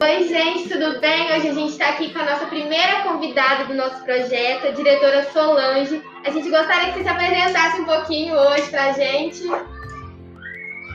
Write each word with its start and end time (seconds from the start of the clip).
Oi, 0.00 0.28
gente, 0.28 0.68
tudo 0.68 1.00
bem? 1.00 1.26
Hoje 1.32 1.48
a 1.48 1.54
gente 1.54 1.72
está 1.72 1.88
aqui 1.88 2.12
com 2.12 2.20
a 2.20 2.24
nossa 2.24 2.46
primeira 2.46 3.02
convidada 3.02 3.64
do 3.64 3.74
nosso 3.74 4.04
projeto, 4.04 4.68
a 4.68 4.70
diretora 4.70 5.28
Solange. 5.32 6.00
A 6.24 6.30
gente 6.30 6.48
gostaria 6.48 6.92
que 6.92 6.98
você 6.98 7.02
se 7.02 7.08
apresentasse 7.08 7.80
um 7.80 7.84
pouquinho 7.84 8.34
hoje 8.34 8.70
para 8.70 8.84
a 8.84 8.92
gente. 8.92 9.42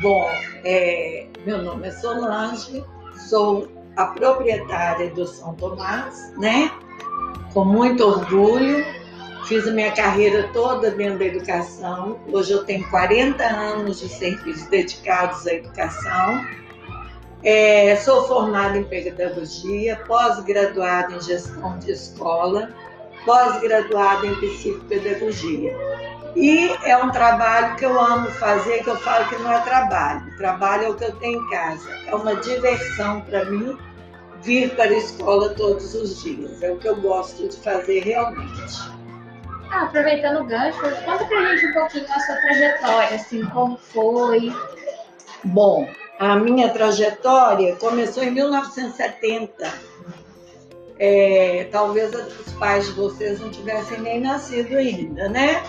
Bom, 0.01 0.29
é, 0.63 1.27
meu 1.45 1.61
nome 1.61 1.89
é 1.89 1.91
Solange, 1.91 2.81
sou 3.27 3.67
a 3.97 4.05
proprietária 4.05 5.09
do 5.09 5.27
São 5.27 5.53
Tomás, 5.55 6.33
né? 6.37 6.71
Com 7.53 7.65
muito 7.65 8.05
orgulho. 8.05 8.85
Fiz 9.47 9.67
a 9.67 9.71
minha 9.71 9.91
carreira 9.91 10.49
toda 10.53 10.89
dentro 10.91 11.19
da 11.19 11.25
educação. 11.25 12.21
Hoje 12.31 12.53
eu 12.53 12.63
tenho 12.63 12.89
40 12.89 13.43
anos 13.43 13.99
de 13.99 14.07
serviços 14.07 14.65
dedicados 14.67 15.45
à 15.45 15.55
educação. 15.55 16.62
É, 17.43 17.95
sou 17.97 18.25
formada 18.27 18.77
em 18.77 18.83
pedagogia, 18.85 20.01
pós-graduada 20.07 21.13
em 21.13 21.21
gestão 21.21 21.77
de 21.79 21.91
escola, 21.91 22.69
pós-graduada 23.25 24.25
em 24.25 24.35
psicopedagogia. 24.35 25.75
E 26.35 26.69
é 26.83 26.97
um 26.97 27.11
trabalho 27.11 27.75
que 27.75 27.85
eu 27.85 27.99
amo 27.99 28.27
fazer, 28.31 28.83
que 28.83 28.89
eu 28.89 28.97
falo 28.97 29.27
que 29.27 29.35
não 29.35 29.51
é 29.51 29.59
trabalho. 29.61 30.35
Trabalho 30.37 30.83
é 30.85 30.89
o 30.89 30.95
que 30.95 31.03
eu 31.03 31.11
tenho 31.17 31.41
em 31.41 31.49
casa. 31.49 31.89
É 32.07 32.15
uma 32.15 32.35
diversão 32.37 33.21
para 33.21 33.45
mim 33.45 33.77
vir 34.41 34.73
para 34.75 34.85
a 34.85 34.97
escola 34.97 35.49
todos 35.49 35.93
os 35.93 36.23
dias. 36.23 36.63
É 36.63 36.71
o 36.71 36.77
que 36.77 36.87
eu 36.87 36.95
gosto 36.95 37.47
de 37.47 37.57
fazer 37.57 37.99
realmente. 38.03 38.93
Ah, 39.69 39.83
aproveitando 39.83 40.41
o 40.41 40.45
gancho, 40.45 40.79
conta 41.05 41.25
pra 41.25 41.55
gente 41.55 41.67
um 41.67 41.73
pouquinho 41.73 42.05
a 42.09 42.19
sua 42.19 42.35
trajetória, 42.35 43.15
assim, 43.15 43.45
como 43.49 43.77
foi. 43.77 44.53
Bom, 45.43 45.87
a 46.19 46.35
minha 46.35 46.69
trajetória 46.69 47.75
começou 47.75 48.23
em 48.23 48.31
1970. 48.31 49.93
É, 50.99 51.67
talvez 51.71 52.13
os 52.13 52.53
pais 52.53 52.85
de 52.85 52.91
vocês 52.93 53.39
não 53.39 53.49
tivessem 53.49 53.99
nem 53.99 54.21
nascido 54.21 54.77
ainda, 54.77 55.27
né? 55.27 55.63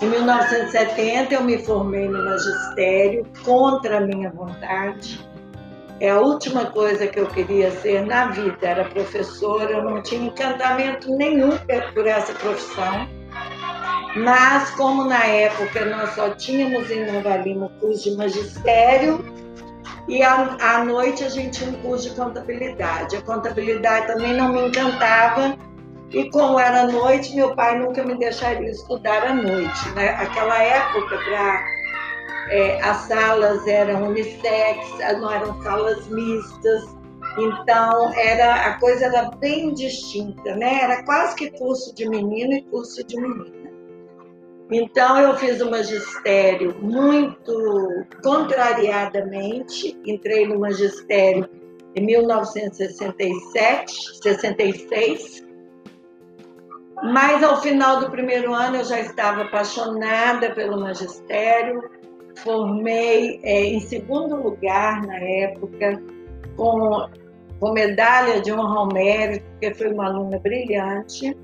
Em 0.00 0.06
1970 0.06 1.34
eu 1.34 1.42
me 1.42 1.58
formei 1.58 2.08
no 2.08 2.24
magistério 2.24 3.26
contra 3.44 3.98
a 3.98 4.00
minha 4.00 4.30
vontade. 4.30 5.28
É 6.00 6.10
a 6.10 6.20
última 6.20 6.66
coisa 6.66 7.08
que 7.08 7.18
eu 7.18 7.26
queria 7.26 7.72
ser 7.72 8.06
na 8.06 8.26
vida, 8.26 8.58
era 8.62 8.84
professora, 8.84 9.72
eu 9.72 9.82
não 9.82 10.00
tinha 10.00 10.28
encantamento 10.28 11.10
nenhum 11.16 11.50
por 11.92 12.06
essa 12.06 12.32
profissão. 12.34 13.08
Mas, 14.16 14.70
como 14.70 15.04
na 15.04 15.24
época 15.24 15.84
nós 15.84 16.14
só 16.14 16.30
tínhamos 16.30 16.90
em 16.90 17.04
Nova 17.04 17.36
Lima 17.36 17.66
o 17.66 17.80
curso 17.80 18.10
de 18.10 18.16
magistério, 18.16 19.24
e 20.08 20.22
à, 20.22 20.56
à 20.60 20.84
noite 20.84 21.22
a 21.22 21.28
gente 21.28 21.58
tinha 21.58 21.70
um 21.70 21.82
curso 21.82 22.10
de 22.10 22.16
contabilidade. 22.16 23.16
A 23.16 23.22
contabilidade 23.22 24.06
também 24.06 24.34
não 24.34 24.52
me 24.52 24.68
encantava, 24.68 25.56
e 26.10 26.30
como 26.30 26.58
era 26.58 26.86
noite, 26.86 27.36
meu 27.36 27.54
pai 27.54 27.78
nunca 27.78 28.02
me 28.02 28.18
deixaria 28.18 28.70
estudar 28.70 29.24
à 29.24 29.34
noite. 29.34 29.90
Né? 29.94 30.08
Aquela 30.08 30.58
época, 30.58 31.18
para 31.18 31.66
é, 32.50 32.80
as 32.80 32.96
salas 33.02 33.66
eram 33.66 34.08
unissex, 34.08 34.98
não 35.20 35.30
eram 35.30 35.62
salas 35.62 36.08
mistas, 36.08 36.96
então 37.36 38.12
era 38.14 38.54
a 38.66 38.80
coisa 38.80 39.04
era 39.04 39.30
bem 39.36 39.74
distinta, 39.74 40.56
né? 40.56 40.82
Era 40.82 41.04
quase 41.04 41.36
que 41.36 41.50
curso 41.58 41.94
de 41.94 42.08
menino 42.08 42.54
e 42.54 42.62
curso 42.62 43.04
de 43.04 43.20
menina. 43.20 43.67
Então 44.70 45.18
eu 45.18 45.34
fiz 45.36 45.62
o 45.62 45.70
magistério 45.70 46.76
muito 46.80 48.04
contrariadamente, 48.22 49.98
entrei 50.04 50.46
no 50.46 50.60
magistério 50.60 51.48
em 51.94 52.04
1967, 52.04 54.20
66. 54.22 55.42
Mas 57.02 57.42
ao 57.42 57.62
final 57.62 58.00
do 58.00 58.10
primeiro 58.10 58.52
ano 58.52 58.76
eu 58.76 58.84
já 58.84 59.00
estava 59.00 59.40
apaixonada 59.42 60.50
pelo 60.50 60.78
magistério, 60.78 61.80
formei 62.36 63.40
é, 63.42 63.64
em 63.64 63.80
segundo 63.80 64.36
lugar 64.36 65.00
na 65.06 65.18
época, 65.18 66.02
com, 66.56 67.08
com 67.58 67.72
medalha 67.72 68.42
de 68.42 68.52
honra 68.52 68.80
ao 68.80 68.92
mérito, 68.92 69.46
porque 69.52 69.72
fui 69.74 69.90
uma 69.92 70.08
aluna 70.08 70.38
brilhante 70.38 71.34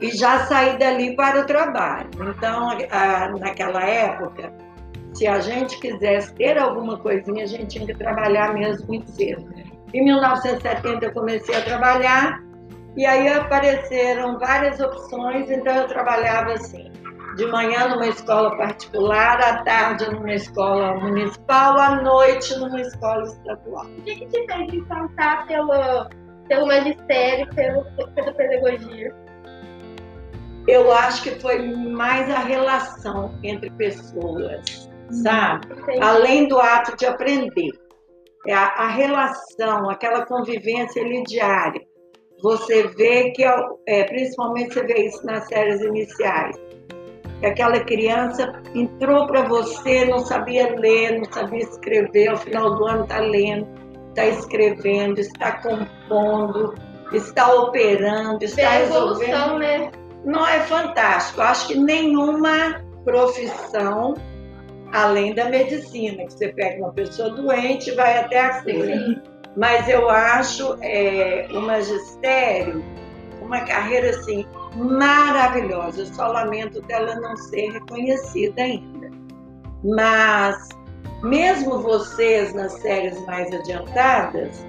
e 0.00 0.10
já 0.10 0.40
saí 0.46 0.78
dali 0.78 1.14
para 1.14 1.40
o 1.40 1.46
trabalho. 1.46 2.08
Então, 2.20 2.70
naquela 3.38 3.82
época, 3.84 4.52
se 5.12 5.26
a 5.26 5.40
gente 5.40 5.78
quisesse 5.78 6.34
ter 6.34 6.58
alguma 6.58 6.98
coisinha, 6.98 7.44
a 7.44 7.46
gente 7.46 7.66
tinha 7.66 7.86
que 7.86 7.94
trabalhar 7.94 8.54
mesmo 8.54 8.86
muito 8.86 9.10
cedo. 9.10 9.46
Em 9.92 10.04
1970 10.04 11.04
eu 11.04 11.12
comecei 11.12 11.54
a 11.54 11.62
trabalhar 11.62 12.40
e 12.96 13.04
aí 13.04 13.28
apareceram 13.28 14.38
várias 14.38 14.80
opções, 14.80 15.50
então 15.50 15.74
eu 15.74 15.88
trabalhava 15.88 16.52
assim, 16.52 16.90
de 17.36 17.46
manhã 17.46 17.88
numa 17.88 18.06
escola 18.06 18.56
particular, 18.56 19.40
à 19.40 19.62
tarde 19.64 20.10
numa 20.10 20.32
escola 20.32 20.94
municipal, 20.94 21.78
à 21.78 22.02
noite 22.02 22.56
numa 22.56 22.80
escola 22.80 23.22
estadual. 23.24 23.86
O 23.86 24.02
que, 24.02 24.14
que 24.14 24.26
te 24.26 24.46
fez 24.46 24.74
encantar 24.74 25.46
pelo, 25.46 26.08
pelo 26.48 26.66
magistério, 26.66 27.48
pelo, 27.54 27.84
pela 28.14 28.32
pedagogia? 28.32 29.14
Eu 30.66 30.92
acho 30.92 31.22
que 31.22 31.30
foi 31.40 31.58
mais 31.62 32.30
a 32.30 32.40
relação 32.40 33.34
entre 33.42 33.70
pessoas, 33.70 34.88
sabe? 35.22 35.68
Além 36.00 36.48
do 36.48 36.58
ato 36.58 36.96
de 36.96 37.06
aprender. 37.06 37.70
É 38.46 38.54
a, 38.54 38.66
a 38.68 38.88
relação, 38.88 39.90
aquela 39.90 40.24
convivência 40.24 41.02
ali 41.02 41.22
diária. 41.24 41.82
Você 42.42 42.86
vê 42.88 43.32
que, 43.32 43.44
é, 43.86 44.04
principalmente 44.04 44.72
você 44.72 44.82
vê 44.84 45.06
isso 45.06 45.24
nas 45.26 45.46
séries 45.46 45.82
iniciais, 45.82 46.56
que 47.38 47.46
aquela 47.46 47.80
criança 47.80 48.50
entrou 48.74 49.26
para 49.26 49.42
você, 49.42 50.06
não 50.06 50.20
sabia 50.20 50.74
ler, 50.74 51.18
não 51.18 51.30
sabia 51.30 51.60
escrever, 51.60 52.28
ao 52.28 52.38
final 52.38 52.76
do 52.76 52.86
ano 52.86 53.02
está 53.02 53.18
lendo, 53.18 53.68
está 54.08 54.26
escrevendo, 54.26 55.18
está 55.18 55.60
compondo, 55.60 56.74
está 57.12 57.52
operando, 57.52 58.42
está 58.42 58.62
Vê 58.62 58.78
resolvendo. 58.78 59.28
Evolução, 59.28 59.58
né? 59.58 59.90
Não 60.24 60.46
é 60.46 60.60
fantástico. 60.60 61.40
Acho 61.40 61.68
que 61.68 61.74
nenhuma 61.74 62.82
profissão, 63.04 64.14
além 64.92 65.34
da 65.34 65.46
medicina, 65.46 66.24
que 66.24 66.32
você 66.32 66.48
pega 66.48 66.82
uma 66.82 66.92
pessoa 66.92 67.30
doente 67.30 67.90
e 67.90 67.94
vai 67.94 68.18
até 68.18 68.40
a 68.40 68.62
cura. 68.62 69.22
Mas 69.56 69.88
eu 69.88 70.08
acho 70.08 70.76
é, 70.80 71.48
o 71.50 71.60
magistério 71.60 72.82
uma 73.50 73.60
carreira 73.62 74.10
assim 74.10 74.46
maravilhosa. 74.76 76.02
Eu 76.02 76.06
só 76.06 76.28
lamento 76.28 76.80
dela 76.82 77.16
não 77.16 77.36
ser 77.36 77.72
reconhecida 77.72 78.62
ainda. 78.62 79.10
Mas 79.82 80.68
mesmo 81.22 81.80
vocês 81.80 82.54
nas 82.54 82.72
séries 82.74 83.20
mais 83.26 83.52
adiantadas, 83.52 84.64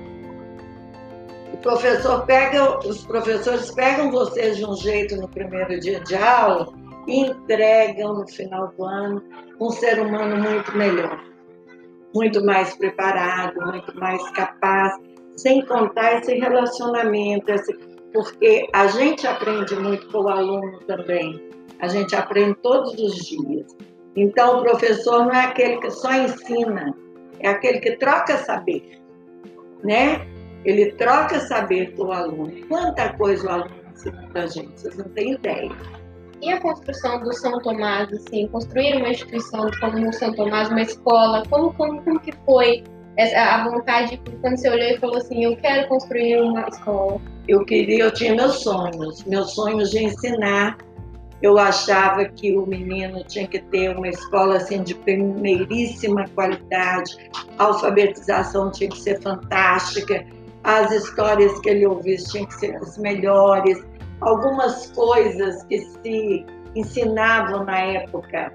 professor 1.62 2.26
pega, 2.26 2.80
os 2.80 3.06
professores 3.06 3.72
pegam 3.72 4.12
vocês 4.12 4.58
de 4.58 4.66
um 4.66 4.76
jeito 4.76 5.16
no 5.16 5.28
primeiro 5.28 5.80
dia 5.80 6.00
de 6.02 6.16
aula 6.16 6.74
e 7.08 7.22
entregam 7.22 8.16
no 8.16 8.28
final 8.28 8.74
do 8.78 8.84
ano 8.84 9.24
um 9.60 9.70
ser 9.70 10.00
humano 10.00 10.38
muito 10.38 10.76
melhor, 10.76 11.24
muito 12.14 12.44
mais 12.44 12.76
preparado, 12.76 13.60
muito 13.66 13.98
mais 13.98 14.28
capaz, 14.32 14.94
sem 15.38 15.66
contar 15.66 16.20
esse 16.20 16.34
relacionamento, 16.36 17.52
esse, 17.52 17.74
porque 18.14 18.68
a 18.74 18.88
gente 18.88 19.26
aprende 19.28 19.76
muito 19.76 20.08
com 20.12 20.20
o 20.20 20.30
aluno 20.30 20.80
também, 20.82 21.50
a 21.80 21.88
gente 21.88 22.16
aprende 22.16 22.56
todos 22.56 22.94
os 22.94 23.16
dias. 23.26 23.76
Então, 24.16 24.60
o 24.60 24.64
professor 24.64 25.26
não 25.26 25.32
é 25.32 25.46
aquele 25.46 25.78
que 25.78 25.90
só 25.90 26.12
ensina, 26.12 26.94
é 27.40 27.48
aquele 27.48 27.80
que 27.80 27.96
troca 27.98 28.38
saber, 28.38 29.00
né? 29.84 30.28
Ele 30.66 30.92
troca 30.94 31.40
saber 31.42 31.96
com 31.96 32.06
o 32.06 32.12
aluno. 32.12 32.52
Quanta 32.68 33.14
coisa 33.14 33.48
o 33.48 33.50
aluno 33.50 33.76
ensina 33.94 34.28
para 34.32 34.44
a 34.44 34.48
gente, 34.48 34.80
vocês 34.80 34.98
não 34.98 35.06
têm 35.10 35.34
ideia. 35.34 35.72
E 36.42 36.52
a 36.52 36.60
construção 36.60 37.20
do 37.22 37.34
São 37.34 37.60
Tomás, 37.60 38.12
assim, 38.12 38.48
construir 38.48 38.98
uma 38.98 39.10
instituição 39.10 39.70
como 39.80 40.10
o 40.10 40.14
São 40.14 40.34
Tomás, 40.34 40.70
uma 40.70 40.82
escola, 40.82 41.44
como, 41.50 41.74
como, 41.74 42.02
como 42.02 42.20
que 42.20 42.32
foi 42.46 42.84
a 43.36 43.70
vontade, 43.70 44.20
quando 44.42 44.58
você 44.58 44.70
olhou 44.70 44.88
e 44.88 44.98
falou 44.98 45.18
assim, 45.18 45.44
eu 45.44 45.56
quero 45.58 45.88
construir 45.88 46.42
uma 46.42 46.68
escola? 46.68 47.22
Eu 47.48 47.64
queria, 47.66 48.06
eu 48.06 48.12
tinha 48.12 48.34
meus 48.34 48.64
sonhos, 48.64 49.24
meus 49.26 49.54
sonhos 49.54 49.92
de 49.92 50.04
ensinar. 50.06 50.78
Eu 51.42 51.58
achava 51.58 52.26
que 52.26 52.56
o 52.56 52.68
menino 52.68 53.24
tinha 53.24 53.48
que 53.48 53.60
ter 53.60 53.96
uma 53.96 54.08
escola 54.08 54.58
assim 54.58 54.84
de 54.84 54.94
primeiríssima 54.94 56.28
qualidade, 56.36 57.18
a 57.58 57.64
alfabetização 57.64 58.72
tinha 58.72 58.90
que 58.90 59.00
ser 59.00 59.20
fantástica, 59.22 60.24
as 60.64 60.92
histórias 60.92 61.60
que 61.60 61.70
ele 61.70 61.86
ouvisse 61.86 62.32
tinham 62.32 62.46
que 62.46 62.56
ser 62.56 62.76
as 62.78 62.98
melhores, 62.98 63.84
algumas 64.22 64.92
coisas 64.92 65.64
que 65.64 65.80
se 65.80 66.46
ensinavam 66.76 67.66
na 67.66 67.80
época 67.80 68.54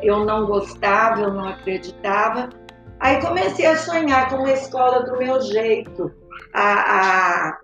eu 0.00 0.24
não 0.24 0.46
gostava, 0.46 1.22
eu 1.22 1.32
não 1.32 1.48
acreditava, 1.48 2.48
Aí 3.00 3.20
comecei 3.20 3.64
a 3.64 3.76
sonhar 3.76 4.28
com 4.28 4.36
uma 4.36 4.52
escola 4.52 5.04
do 5.04 5.16
meu 5.16 5.40
jeito. 5.40 6.12
A, 6.52 6.72
a, 6.72 7.58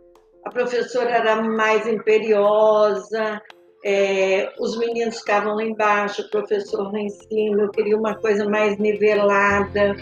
a 0.45 0.51
professora 0.51 1.11
era 1.11 1.43
mais 1.43 1.87
imperiosa, 1.87 3.43
é, 3.85 4.53
os 4.61 4.79
meninos 4.79 5.19
ficavam 5.19 5.57
lá 5.57 5.65
embaixo, 5.65 6.23
o 6.23 6.31
professor 6.31 6.93
lá 6.93 6.99
em 7.01 7.09
cima. 7.09 7.63
Eu 7.63 7.71
queria 7.71 7.97
uma 7.97 8.15
coisa 8.15 8.49
mais 8.49 8.79
nivelada, 8.79 9.97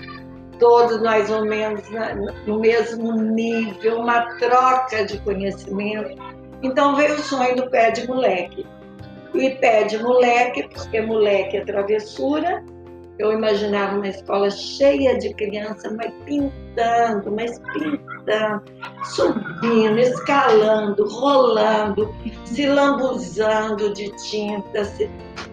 todos 0.62 1.02
mais 1.02 1.28
ou 1.28 1.44
menos 1.44 1.82
no 2.46 2.60
mesmo 2.60 3.12
nível, 3.20 3.98
uma 3.98 4.22
troca 4.36 5.04
de 5.04 5.18
conhecimento. 5.18 6.16
Então 6.62 6.94
veio 6.94 7.16
o 7.16 7.18
sonho 7.18 7.56
do 7.56 7.68
pé 7.68 7.90
de 7.90 8.06
moleque. 8.06 8.64
E 9.34 9.50
pé 9.56 9.82
de 9.82 9.98
moleque, 10.00 10.68
porque 10.68 11.00
moleque 11.00 11.56
é 11.56 11.64
travessura, 11.64 12.62
eu 13.18 13.32
imaginava 13.32 13.96
uma 13.96 14.06
escola 14.06 14.50
cheia 14.50 15.18
de 15.18 15.34
crianças, 15.34 15.92
mas 15.96 16.12
pintando, 16.24 17.32
mas 17.32 17.58
pintando, 17.72 18.62
subindo, 19.04 19.98
escalando, 19.98 21.08
rolando, 21.08 22.14
se 22.44 22.66
lambuzando 22.66 23.92
de 23.94 24.10
tinta. 24.28 24.82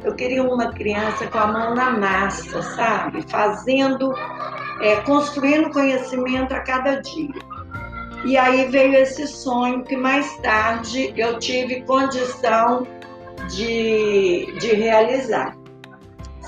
Eu 0.03 0.13
queria 0.13 0.43
uma 0.43 0.71
criança 0.71 1.25
com 1.27 1.37
a 1.39 1.47
mão 1.47 1.73
na 1.73 1.91
massa, 1.91 2.61
sabe? 2.61 3.23
Fazendo, 3.27 4.13
é, 4.81 4.97
construindo 4.97 5.69
conhecimento 5.71 6.53
a 6.53 6.59
cada 6.59 6.95
dia. 6.95 7.39
E 8.25 8.37
aí 8.37 8.65
veio 8.65 8.95
esse 8.95 9.27
sonho 9.27 9.83
que 9.83 9.95
mais 9.95 10.37
tarde 10.37 11.13
eu 11.17 11.39
tive 11.39 11.81
condição 11.83 12.85
de, 13.49 14.45
de 14.59 14.73
realizar 14.75 15.59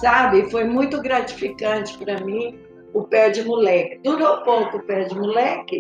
sabe? 0.02 0.50
Foi 0.50 0.64
muito 0.64 1.00
gratificante 1.00 1.98
para 1.98 2.20
mim 2.26 2.60
o 2.94 3.04
pé 3.04 3.30
de 3.30 3.44
moleque. 3.44 4.00
Durou 4.04 4.38
pouco 4.42 4.78
o 4.78 4.84
pé 4.84 5.04
de 5.04 5.16
moleque, 5.16 5.80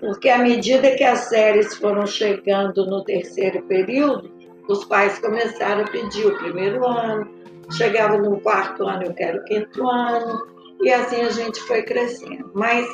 porque 0.00 0.28
à 0.30 0.38
medida 0.38 0.92
que 0.92 1.04
as 1.04 1.28
séries 1.28 1.74
foram 1.74 2.06
chegando 2.06 2.86
no 2.86 3.04
terceiro 3.04 3.62
período, 3.64 4.30
os 4.68 4.84
pais 4.84 5.18
começaram 5.18 5.82
a 5.82 5.88
pedir 5.88 6.26
o 6.26 6.38
primeiro 6.38 6.86
ano, 6.86 7.28
chegava 7.72 8.16
no 8.16 8.40
quarto 8.40 8.86
ano, 8.86 9.02
eu 9.04 9.14
quero 9.14 9.40
o 9.40 9.44
quinto 9.44 9.88
ano, 9.88 10.46
e 10.80 10.92
assim 10.92 11.20
a 11.22 11.30
gente 11.30 11.60
foi 11.62 11.82
crescendo. 11.82 12.50
Mas 12.54 12.86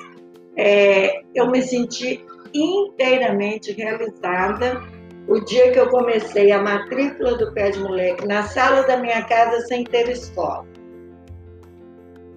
é, 0.56 1.22
eu 1.34 1.50
me 1.50 1.62
senti 1.62 2.24
inteiramente 2.54 3.72
realizada 3.72 4.82
o 5.28 5.40
dia 5.40 5.70
que 5.72 5.78
eu 5.78 5.88
comecei 5.88 6.50
a 6.50 6.60
matrícula 6.60 7.36
do 7.36 7.52
pé 7.52 7.70
de 7.70 7.80
moleque 7.80 8.26
na 8.26 8.42
sala 8.42 8.82
da 8.82 8.96
minha 8.96 9.22
casa 9.24 9.60
sem 9.66 9.84
ter 9.84 10.08
escola. 10.08 10.66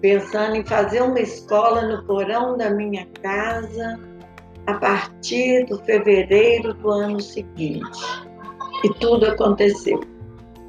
Pensando 0.00 0.56
em 0.56 0.64
fazer 0.64 1.02
uma 1.02 1.20
escola 1.20 1.82
no 1.82 2.04
porão 2.06 2.56
da 2.56 2.70
minha 2.70 3.06
casa 3.22 3.98
a 4.66 4.74
partir 4.74 5.64
do 5.66 5.78
fevereiro 5.84 6.74
do 6.74 6.90
ano 6.90 7.20
seguinte. 7.20 8.26
E 8.84 8.94
tudo 9.00 9.26
aconteceu. 9.26 10.00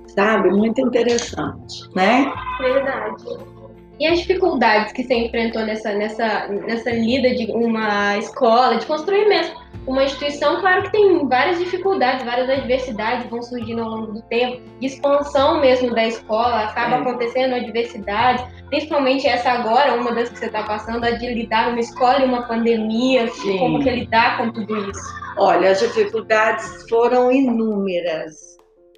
Sabe? 0.07 0.49
Muito 0.49 0.81
interessante, 0.81 1.87
né? 1.95 2.33
Verdade. 2.59 3.56
E 3.99 4.05
as 4.05 4.19
dificuldades 4.19 4.91
que 4.93 5.03
você 5.03 5.13
enfrentou 5.15 5.63
nessa, 5.65 5.93
nessa, 5.93 6.47
nessa 6.47 6.91
lida 6.91 7.33
de 7.33 7.51
uma 7.51 8.17
escola, 8.17 8.77
de 8.77 8.85
construir 8.85 9.27
mesmo 9.27 9.55
uma 9.87 10.03
instituição, 10.03 10.59
claro 10.59 10.83
que 10.83 10.91
tem 10.91 11.27
várias 11.27 11.59
dificuldades, 11.59 12.25
várias 12.25 12.49
adversidades 12.49 13.29
vão 13.29 13.41
surgindo 13.41 13.81
ao 13.81 13.89
longo 13.89 14.11
do 14.11 14.21
tempo, 14.23 14.61
expansão 14.81 15.61
mesmo 15.61 15.95
da 15.95 16.05
escola, 16.05 16.63
acaba 16.63 16.97
é. 16.97 16.99
acontecendo 16.99 17.55
adversidades, 17.55 18.43
principalmente 18.69 19.25
essa 19.25 19.49
agora, 19.49 19.95
uma 19.95 20.11
das 20.11 20.29
que 20.29 20.39
você 20.39 20.47
está 20.47 20.63
passando, 20.63 21.05
a 21.05 21.11
de 21.11 21.33
lidar 21.33 21.69
numa 21.69 21.79
escola 21.79 22.19
e 22.19 22.25
uma 22.25 22.43
pandemia, 22.43 23.29
como 23.57 23.81
que 23.81 23.89
lidar 23.89 24.37
com 24.37 24.51
tudo 24.51 24.91
isso? 24.91 25.27
Olha, 25.37 25.71
as 25.71 25.79
dificuldades 25.79 26.85
foram 26.89 27.31
inúmeras, 27.31 28.56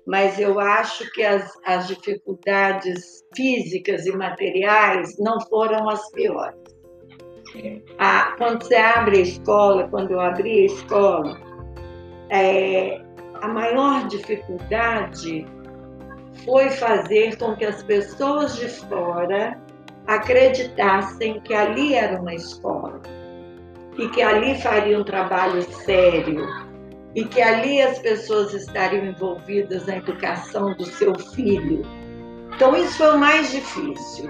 mas 0.09 0.39
eu 0.39 0.59
acho 0.59 1.09
que 1.11 1.23
as, 1.23 1.53
as 1.63 1.87
dificuldades 1.87 3.23
físicas 3.35 4.07
e 4.07 4.11
materiais 4.11 5.15
não 5.19 5.39
foram 5.41 5.87
as 5.87 6.11
piores. 6.11 6.57
Ah, 7.99 8.33
quando 8.39 8.63
você 8.63 8.75
abre 8.75 9.19
a 9.19 9.21
escola, 9.21 9.87
quando 9.87 10.11
eu 10.11 10.19
abri 10.19 10.63
a 10.63 10.65
escola, 10.65 11.39
é, 12.31 12.99
a 13.39 13.47
maior 13.47 14.07
dificuldade 14.07 15.45
foi 16.43 16.71
fazer 16.71 17.37
com 17.37 17.55
que 17.55 17.65
as 17.65 17.83
pessoas 17.83 18.55
de 18.55 18.67
fora 18.67 19.61
acreditassem 20.07 21.39
que 21.41 21.53
ali 21.53 21.93
era 21.93 22.19
uma 22.19 22.33
escola 22.33 22.99
e 23.95 24.09
que 24.09 24.23
ali 24.23 24.59
faria 24.59 24.97
um 24.97 25.03
trabalho 25.03 25.61
sério 25.61 26.68
e 27.19 27.25
que 27.25 27.41
ali 27.41 27.81
as 27.81 27.99
pessoas 27.99 28.53
estariam 28.53 29.03
envolvidas 29.03 29.85
na 29.87 29.97
educação 29.97 30.73
do 30.75 30.85
seu 30.85 31.13
filho. 31.19 31.81
Então 32.55 32.73
isso 32.77 32.97
foi 32.97 33.13
o 33.13 33.19
mais 33.19 33.51
difícil. 33.51 34.29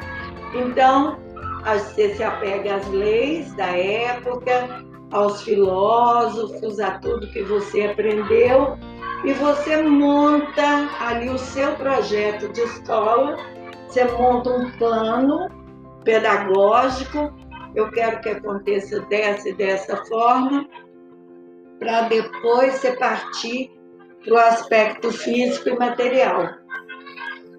Então 0.55 1.19
você 1.63 2.15
se 2.15 2.23
apega 2.23 2.77
às 2.77 2.87
leis 2.89 3.53
da 3.53 3.67
época, 3.67 4.83
aos 5.11 5.43
filósofos, 5.43 6.79
a 6.79 6.97
tudo 6.97 7.27
que 7.27 7.43
você 7.43 7.83
aprendeu 7.83 8.75
e 9.23 9.33
você 9.33 9.83
monta 9.83 10.89
ali 10.99 11.29
o 11.29 11.37
seu 11.37 11.71
projeto 11.75 12.51
de 12.51 12.61
escola, 12.61 13.37
você 13.87 14.03
monta 14.05 14.49
um 14.49 14.71
plano 14.79 15.47
pedagógico, 16.03 17.31
eu 17.75 17.91
quero 17.91 18.19
que 18.21 18.29
aconteça 18.29 18.99
dessa 19.01 19.47
e 19.47 19.53
dessa 19.53 19.95
forma, 20.05 20.67
para 21.79 22.01
depois 22.03 22.73
você 22.75 22.91
partir 22.97 23.71
para 24.23 24.33
o 24.33 24.37
aspecto 24.37 25.11
físico 25.11 25.69
e 25.69 25.77
material. 25.77 26.49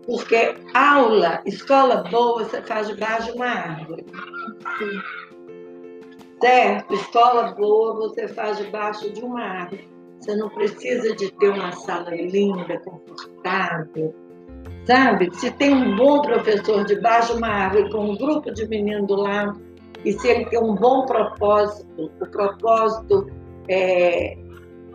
Porque 0.07 0.55
aula, 0.75 1.41
escola 1.47 2.05
boa, 2.11 2.45
você 2.45 2.63
faz 2.63 2.89
debaixo 2.89 3.33
de 3.33 3.33
uma 3.33 3.47
árvore. 3.47 4.07
Certo? 6.41 6.95
Escola 6.95 7.53
boa, 7.53 7.95
você 7.97 8.29
faz 8.29 8.59
debaixo 8.59 9.11
de 9.13 9.21
uma 9.21 9.43
árvore. 9.43 9.89
Você 10.19 10.37
não 10.37 10.49
precisa 10.51 11.15
de 11.17 11.31
ter 11.33 11.51
uma 11.51 11.73
sala 11.73 12.11
linda, 12.11 12.79
confortável. 12.81 14.15
Sabe? 14.85 15.35
Se 15.35 15.51
tem 15.53 15.75
um 15.75 15.97
bom 15.97 16.21
professor 16.23 16.85
debaixo 16.85 17.33
de 17.33 17.39
uma 17.39 17.49
árvore 17.49 17.91
com 17.91 18.11
um 18.11 18.17
grupo 18.17 18.53
de 18.53 18.67
meninos 18.69 19.07
do 19.07 19.17
lado, 19.17 19.61
e 20.05 20.13
se 20.13 20.29
ele 20.29 20.47
tem 20.47 20.59
um 20.59 20.75
bom 20.75 21.05
propósito, 21.05 22.11
o 22.21 22.27
propósito 22.27 23.27
é, 23.71 24.37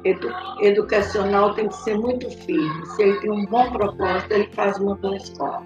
edu 0.04 0.30
educacional 0.62 1.54
tem 1.54 1.68
que 1.68 1.76
ser 1.78 1.98
muito 1.98 2.30
firme. 2.30 2.86
Se 2.88 3.02
ele 3.02 3.20
tem 3.22 3.32
um 3.32 3.46
bom 3.46 3.72
propósito, 3.72 4.32
ele 4.32 4.50
faz 4.54 4.78
uma 4.78 4.96
boa 4.96 5.16
escola. 5.16 5.64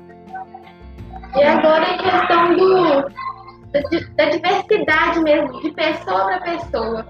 E 1.35 1.43
agora 1.43 1.83
a 1.83 1.97
questão 1.97 2.55
do, 2.55 3.09
da, 4.15 4.25
diversidade 4.29 5.19
mesmo, 5.21 5.61
de 5.61 5.71
pessoa 5.71 6.25
para 6.25 6.39
pessoa. 6.41 7.07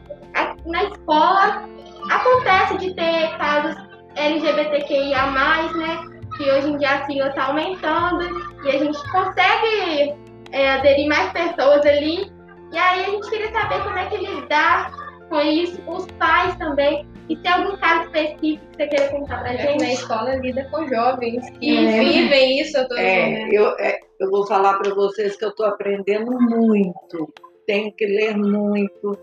Na 0.65 0.83
escola 0.85 1.69
acontece 2.09 2.77
de 2.77 2.93
ter 2.93 3.37
casos 3.37 3.75
LGBTQIA, 4.15 5.31
né? 5.31 5.99
Que 6.35 6.51
hoje 6.51 6.69
em 6.69 6.77
dia 6.77 6.91
a 6.91 7.05
sigla 7.05 7.29
está 7.29 7.45
aumentando 7.45 8.23
e 8.63 8.69
a 8.69 8.77
gente 8.77 9.11
consegue 9.11 10.15
é, 10.51 10.73
aderir 10.73 11.07
mais 11.07 11.31
pessoas 11.31 11.85
ali. 11.85 12.31
E 12.71 12.77
aí 12.77 13.05
a 13.05 13.09
gente 13.09 13.29
queria 13.29 13.51
saber 13.51 13.81
como 13.83 13.97
é 13.97 14.05
que 14.05 14.17
lidar 14.17 14.98
com 15.29 15.39
isso, 15.41 15.81
os 15.87 16.05
pais 16.13 16.55
também, 16.57 17.07
e 17.29 17.35
tem 17.37 17.51
algum 17.51 17.77
caso 17.77 18.05
específico 18.05 18.65
que 18.71 18.75
você 18.75 18.87
queira 18.87 19.07
contar 19.09 19.39
pra 19.41 19.55
gente? 19.55 19.83
Na 19.83 19.93
escola 19.93 20.35
lida 20.35 20.67
com 20.71 20.87
jovens 20.87 21.49
que 21.59 21.77
é. 21.77 21.99
vivem 21.99 22.59
isso 22.59 22.77
a 22.77 22.85
todo 22.85 22.97
é, 22.97 23.47
Eu, 23.51 23.67
é, 23.77 23.99
eu 24.19 24.29
vou 24.31 24.47
falar 24.47 24.79
para 24.79 24.93
vocês 24.93 25.35
que 25.35 25.45
eu 25.45 25.49
estou 25.49 25.67
aprendendo 25.67 26.31
muito. 26.31 27.31
Tenho 27.67 27.93
que 27.93 28.05
ler 28.05 28.35
muito, 28.35 29.17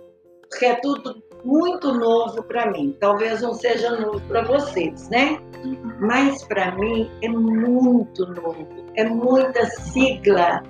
porque 0.48 0.66
é 0.66 0.76
tudo 0.76 1.20
muito 1.44 1.92
novo 1.92 2.42
para 2.44 2.70
mim. 2.70 2.96
Talvez 3.00 3.42
não 3.42 3.54
seja 3.54 3.90
novo 3.90 4.20
para 4.28 4.42
vocês, 4.42 5.08
né? 5.08 5.38
Mas 6.00 6.44
para 6.44 6.76
mim 6.76 7.10
é 7.22 7.28
muito 7.28 8.24
novo. 8.26 8.68
É 8.94 9.04
muita 9.04 9.66
sigla, 9.66 10.62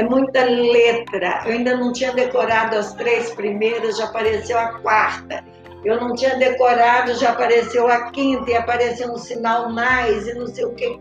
é 0.00 0.02
muita 0.02 0.44
letra. 0.44 1.42
Eu 1.44 1.52
ainda 1.52 1.76
não 1.76 1.92
tinha 1.92 2.12
decorado 2.12 2.76
as 2.76 2.94
três 2.94 3.30
primeiras, 3.34 3.98
já 3.98 4.06
apareceu 4.06 4.58
a 4.58 4.78
quarta. 4.78 5.44
Eu 5.84 6.00
não 6.00 6.14
tinha 6.14 6.36
decorado, 6.36 7.14
já 7.14 7.30
apareceu 7.30 7.86
a 7.86 8.10
quinta 8.10 8.50
e 8.50 8.54
apareceu 8.54 9.12
um 9.12 9.18
sinal 9.18 9.70
mais 9.70 10.26
e 10.26 10.34
não 10.34 10.46
sei 10.46 10.64
o 10.64 10.74
quê. 10.74 10.98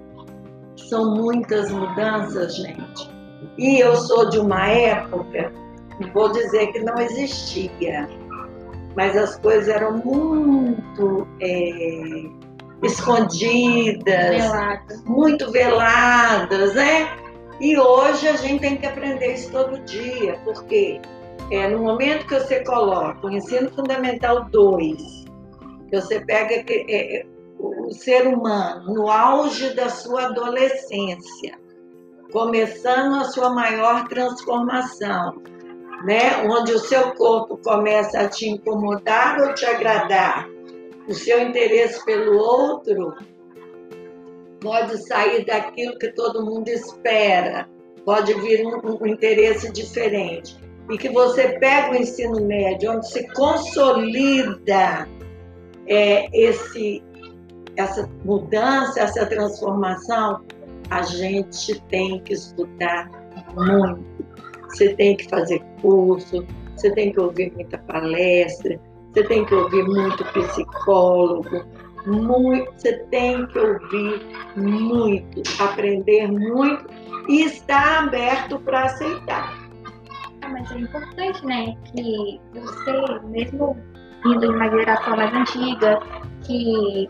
São 0.75 1.15
muitas 1.15 1.71
mudanças, 1.71 2.55
gente. 2.55 3.09
E 3.57 3.79
eu 3.79 3.95
sou 3.95 4.29
de 4.29 4.39
uma 4.39 4.67
época, 4.67 5.51
não 5.99 6.11
vou 6.13 6.31
dizer 6.31 6.67
que 6.67 6.79
não 6.79 6.97
existia, 6.97 8.07
mas 8.95 9.15
as 9.15 9.37
coisas 9.37 9.67
eram 9.67 9.97
muito 9.97 11.27
é, 11.41 12.23
escondidas, 12.81 14.29
veladas. 14.29 15.03
muito 15.03 15.51
veladas, 15.51 16.73
né? 16.73 17.28
E 17.59 17.77
hoje 17.77 18.27
a 18.27 18.37
gente 18.37 18.61
tem 18.61 18.77
que 18.77 18.85
aprender 18.85 19.33
isso 19.33 19.51
todo 19.51 19.79
dia, 19.79 20.39
porque 20.45 21.01
é, 21.51 21.67
no 21.67 21.79
momento 21.79 22.25
que 22.25 22.35
você 22.35 22.63
coloca 22.63 23.27
o 23.27 23.31
ensino 23.31 23.69
fundamental 23.71 24.45
2, 24.49 25.25
que 25.89 25.99
você 25.99 26.21
pega 26.21 26.55
é, 26.55 27.19
é, 27.19 27.25
o 27.57 27.91
ser 27.91 28.27
humano 28.27 28.93
no 28.93 29.09
auge 29.09 29.73
da 29.73 29.89
sua 29.89 30.27
adolescência, 30.27 31.59
começando 32.31 33.15
a 33.15 33.25
sua 33.25 33.49
maior 33.49 34.07
transformação, 34.07 35.41
né? 36.05 36.47
onde 36.49 36.71
o 36.71 36.79
seu 36.79 37.13
corpo 37.15 37.57
começa 37.57 38.21
a 38.21 38.29
te 38.29 38.47
incomodar 38.47 39.37
ou 39.41 39.53
te 39.53 39.65
agradar, 39.65 40.47
o 41.09 41.13
seu 41.13 41.41
interesse 41.41 42.05
pelo 42.05 42.37
outro 42.37 43.15
pode 44.61 44.97
sair 45.07 45.45
daquilo 45.45 45.97
que 45.97 46.11
todo 46.13 46.45
mundo 46.45 46.67
espera, 46.69 47.67
pode 48.05 48.33
vir 48.41 48.65
um, 48.65 48.97
um 49.01 49.07
interesse 49.07 49.71
diferente. 49.71 50.57
E 50.89 50.97
que 50.97 51.09
você 51.09 51.59
pega 51.59 51.91
o 51.91 51.95
ensino 51.95 52.45
médio, 52.45 52.91
onde 52.91 53.07
se 53.07 53.27
consolida 53.33 55.07
é, 55.87 56.27
esse, 56.33 57.03
essa 57.75 58.09
mudança, 58.25 58.99
essa 58.99 59.25
transformação, 59.25 60.41
a 60.89 61.03
gente 61.03 61.79
tem 61.81 62.19
que 62.21 62.33
estudar 62.33 63.09
muito. 63.55 64.03
Você 64.69 64.93
tem 64.95 65.15
que 65.15 65.27
fazer 65.29 65.63
curso, 65.81 66.45
você 66.75 66.91
tem 66.91 67.11
que 67.11 67.19
ouvir 67.19 67.51
muita 67.53 67.77
palestra, 67.77 68.79
você 69.11 69.23
tem 69.23 69.45
que 69.45 69.53
ouvir 69.53 69.83
muito 69.83 70.23
psicólogo, 70.25 71.65
muito, 72.09 72.71
você 72.73 72.97
tem 73.11 73.45
que 73.47 73.59
ouvir 73.59 74.21
muito, 74.55 75.41
aprender 75.61 76.27
muito 76.27 76.85
e 77.27 77.43
estar 77.43 78.03
aberto 78.03 78.59
para 78.59 78.85
aceitar. 78.85 79.53
Ah, 80.41 80.49
mas 80.49 80.71
é 80.71 80.79
importante, 80.79 81.45
né, 81.45 81.75
que 81.93 82.39
você, 82.53 83.19
mesmo 83.25 83.77
indo 84.25 84.45
em 84.45 84.49
uma 84.49 84.69
geração 84.69 85.15
mais 85.15 85.33
antiga, 85.33 85.99
que 86.45 87.09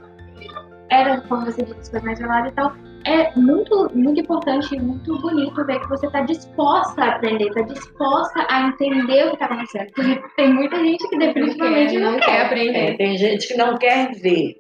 era, 0.89 1.21
como 1.21 1.45
você 1.45 1.63
disse, 1.63 1.91
coisas 1.91 2.03
mais 2.03 2.19
veladas 2.19 2.51
e 2.51 2.55
tal, 2.55 2.73
é 3.05 3.31
muito, 3.35 3.89
muito 3.95 4.19
importante 4.19 4.75
e 4.75 4.79
muito 4.79 5.17
bonito 5.19 5.65
ver 5.65 5.79
que 5.79 5.87
você 5.87 6.05
está 6.07 6.21
disposta 6.21 7.01
a 7.01 7.15
aprender, 7.15 7.47
está 7.47 7.61
disposta 7.61 8.45
a 8.49 8.67
entender 8.67 9.25
o 9.25 9.29
que 9.29 9.33
está 9.33 9.45
acontecendo. 9.45 9.91
Porque 9.95 10.21
tem 10.35 10.53
muita 10.53 10.77
gente 10.77 11.07
que 11.07 11.17
definitivamente 11.17 11.97
não, 11.97 12.11
não, 12.11 12.19
quer, 12.19 12.45
aprender. 12.45 12.77
É, 12.77 12.97
tem 12.97 13.17
gente 13.17 13.47
que 13.47 13.55
não 13.55 13.77
quer 13.77 14.11
ver. 14.15 14.55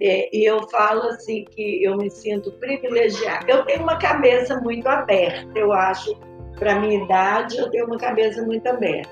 É, 0.00 0.36
e 0.36 0.44
eu 0.44 0.68
falo 0.68 1.02
assim 1.08 1.44
que 1.44 1.82
eu 1.82 1.96
me 1.96 2.10
sinto 2.10 2.52
privilegiada. 2.52 3.50
Eu 3.50 3.64
tenho 3.64 3.82
uma 3.82 3.98
cabeça 3.98 4.60
muito 4.60 4.86
aberta, 4.86 5.58
eu 5.58 5.72
acho. 5.72 6.16
Para 6.56 6.80
minha 6.80 7.04
idade, 7.04 7.56
eu 7.56 7.70
tenho 7.70 7.86
uma 7.86 7.98
cabeça 7.98 8.42
muito 8.42 8.66
aberta. 8.66 9.10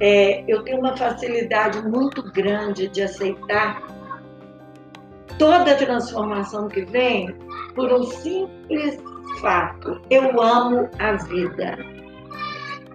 É, 0.00 0.44
eu 0.48 0.62
tenho 0.64 0.80
uma 0.80 0.96
facilidade 0.96 1.80
muito 1.86 2.22
grande 2.32 2.88
de 2.88 3.02
aceitar 3.02 3.82
toda 5.38 5.76
transformação 5.76 6.68
que 6.68 6.84
vem 6.84 7.34
por 7.74 7.92
um 7.92 8.02
simples 8.02 9.02
fato: 9.40 10.00
eu 10.10 10.40
amo 10.40 10.88
a 10.98 11.12
vida. 11.12 11.78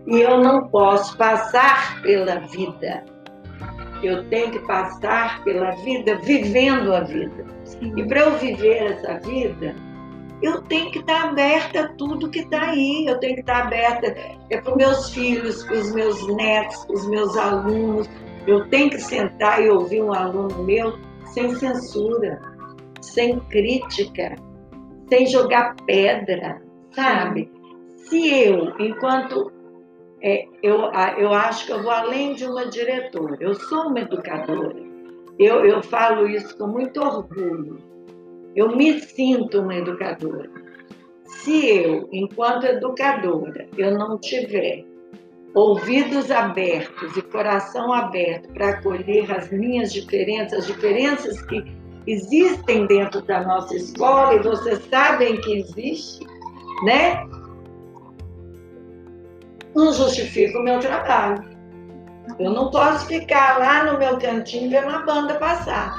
E 0.08 0.22
eu 0.22 0.40
não 0.40 0.68
posso 0.68 1.16
passar 1.18 2.02
pela 2.02 2.40
vida. 2.40 3.04
Eu 4.02 4.28
tenho 4.30 4.52
que 4.52 4.60
passar 4.60 5.44
pela 5.44 5.72
vida 5.72 6.16
vivendo 6.18 6.94
a 6.94 7.02
vida. 7.02 7.46
Sim. 7.64 7.94
E 7.98 8.08
para 8.08 8.22
eu 8.22 8.38
viver 8.38 8.92
essa 8.92 9.20
vida, 9.20 9.76
eu 10.42 10.62
tenho 10.64 10.90
que 10.92 11.00
estar 11.00 11.30
aberta 11.30 11.82
a 11.82 11.88
tudo 11.90 12.30
que 12.30 12.40
está 12.40 12.70
aí. 12.70 13.06
Eu 13.06 13.20
tenho 13.20 13.36
que 13.36 13.42
estar 13.42 13.64
aberta 13.64 14.16
é 14.50 14.62
para 14.62 14.72
os 14.72 14.78
meus 14.78 15.10
filhos, 15.10 15.64
para 15.64 15.76
os 15.76 15.94
meus 15.94 16.28
netos, 16.36 16.86
para 16.86 16.96
os 16.96 17.08
meus 17.08 17.38
alunos. 17.38 18.10
Eu 18.48 18.68
tenho 18.70 18.90
que 18.90 19.00
sentar 19.00 19.62
e 19.62 19.70
ouvir 19.70 20.02
um 20.02 20.14
aluno 20.14 20.64
meu 20.64 20.98
sem 21.26 21.54
censura, 21.56 22.42
sem 23.02 23.40
crítica, 23.42 24.36
sem 25.10 25.28
jogar 25.28 25.76
pedra, 25.86 26.62
sabe? 26.92 27.52
Se 27.98 28.28
eu, 28.46 28.74
enquanto 28.80 29.52
é, 30.22 30.46
eu, 30.62 30.92
eu 31.18 31.34
acho 31.34 31.66
que 31.66 31.72
eu 31.72 31.82
vou 31.82 31.92
além 31.92 32.34
de 32.34 32.46
uma 32.46 32.66
diretora, 32.66 33.38
eu 33.40 33.54
sou 33.54 33.88
uma 33.88 34.00
educadora. 34.00 34.76
Eu, 35.38 35.66
eu 35.66 35.82
falo 35.82 36.28
isso 36.28 36.58
com 36.58 36.68
muito 36.68 37.02
orgulho. 37.02 37.78
Eu 38.56 38.76
me 38.76 39.00
sinto 39.00 39.62
uma 39.62 39.76
educadora. 39.76 40.50
Se 41.24 41.66
eu, 41.66 42.10
enquanto 42.12 42.66
educadora, 42.66 43.68
eu 43.78 43.98
não 43.98 44.18
tiver 44.18 44.84
ouvidos 45.54 46.30
abertos 46.30 47.16
e 47.16 47.22
coração 47.22 47.94
aberto 47.94 48.52
para 48.54 48.70
acolher 48.70 49.32
as 49.32 49.50
minhas 49.50 49.94
diferenças, 49.94 50.60
as 50.60 50.68
diferenças 50.68 51.42
que 51.44 51.64
existem 52.06 52.86
dentro 52.88 53.22
da 53.22 53.44
nossa 53.44 53.76
escola 53.76 54.36
e 54.36 54.40
vocês 54.40 54.80
sabem 54.90 55.40
que 55.40 55.60
existe, 55.60 56.26
né? 56.84 57.26
Não 59.76 59.94
justifica 59.94 60.60
o 60.60 60.64
meu 60.64 60.80
trabalho. 60.80 61.50
Eu 62.38 62.52
não 62.52 62.70
posso 62.70 63.08
ficar 63.08 63.60
lá 63.60 63.84
no 63.84 63.98
meu 63.98 64.18
cantinho 64.18 64.70
vendo 64.70 64.90
a 64.90 65.00
banda 65.00 65.36
passar. 65.36 65.98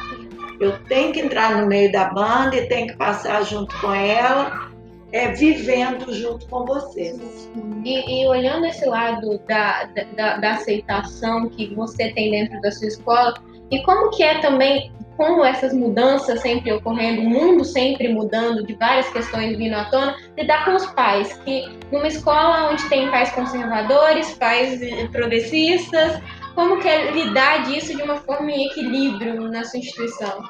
Eu 0.61 0.79
tenho 0.85 1.13
que 1.13 1.21
entrar 1.21 1.61
no 1.61 1.67
meio 1.67 1.91
da 1.91 2.11
banda 2.11 2.57
e 2.57 2.69
tenho 2.69 2.89
que 2.89 2.97
passar 2.97 3.43
junto 3.43 3.75
com 3.81 3.93
ela, 3.93 4.71
é, 5.13 5.29
vivendo 5.33 6.13
junto 6.13 6.47
com 6.49 6.65
vocês. 6.65 7.51
E, 7.85 8.23
e 8.23 8.27
olhando 8.29 8.67
esse 8.67 8.85
lado 8.85 9.41
da, 9.49 9.85
da, 10.17 10.37
da 10.37 10.53
aceitação 10.53 11.49
que 11.49 11.75
você 11.75 12.13
tem 12.13 12.31
dentro 12.31 12.61
da 12.61 12.71
sua 12.71 12.89
escola, 12.89 13.35
e 13.71 13.83
como 13.83 14.11
que 14.11 14.23
é 14.23 14.41
também 14.41 14.93
como 15.21 15.45
essas 15.45 15.75
mudanças 15.75 16.41
sempre 16.41 16.73
ocorrendo, 16.73 17.21
o 17.21 17.29
mundo 17.29 17.63
sempre 17.63 18.09
mudando, 18.09 18.65
de 18.65 18.73
várias 18.73 19.07
questões 19.11 19.55
vindo 19.59 19.75
à 19.75 19.85
tona, 19.91 20.17
lidar 20.35 20.65
com 20.65 20.75
os 20.75 20.87
pais, 20.93 21.31
que 21.45 21.69
numa 21.93 22.09
escola 22.09 22.71
onde 22.71 22.89
tem 22.89 23.11
pais 23.11 23.31
conservadores, 23.33 24.33
pais 24.39 24.81
progressistas, 25.13 26.19
como 26.55 26.81
que 26.81 26.89
é 26.89 27.11
lidar 27.11 27.65
disso 27.65 27.95
de 27.95 28.03
uma 28.03 28.17
forma 28.17 28.51
em 28.51 28.69
equilíbrio 28.69 29.43
na 29.51 29.63
sua 29.63 29.81
instituição? 29.81 30.43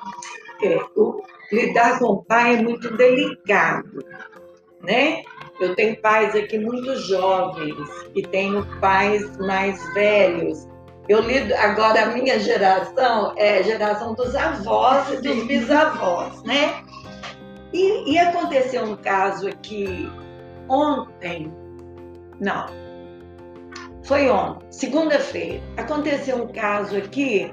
É, 0.63 0.79
o, 0.95 1.21
lidar 1.51 1.99
com 1.99 2.05
o 2.05 2.25
pai 2.25 2.55
é 2.55 2.63
muito 2.63 2.97
delicado, 2.97 4.05
né? 4.85 5.25
Eu 5.61 5.75
tenho 5.75 6.01
pais 6.01 6.33
aqui 6.37 6.61
muito 6.61 6.95
jovens 7.09 7.89
e 8.15 8.23
tenho 8.23 8.65
pais 8.79 9.37
mais 9.39 9.83
velhos 9.95 10.65
eu 11.11 11.21
lido 11.23 11.53
agora 11.55 12.05
a 12.05 12.07
minha 12.07 12.39
geração 12.39 13.35
é 13.37 13.65
geração 13.65 14.15
dos 14.15 14.33
avós 14.37 15.13
e 15.13 15.17
dos 15.17 15.45
bisavós, 15.45 16.41
né? 16.45 16.85
E, 17.73 18.13
e 18.13 18.17
aconteceu 18.17 18.85
um 18.85 18.95
caso 18.95 19.49
aqui 19.49 20.09
ontem, 20.69 21.53
não, 22.39 22.65
foi 24.05 24.31
ontem, 24.31 24.65
segunda-feira. 24.71 25.61
Aconteceu 25.77 26.45
um 26.45 26.47
caso 26.47 26.97
aqui 26.97 27.53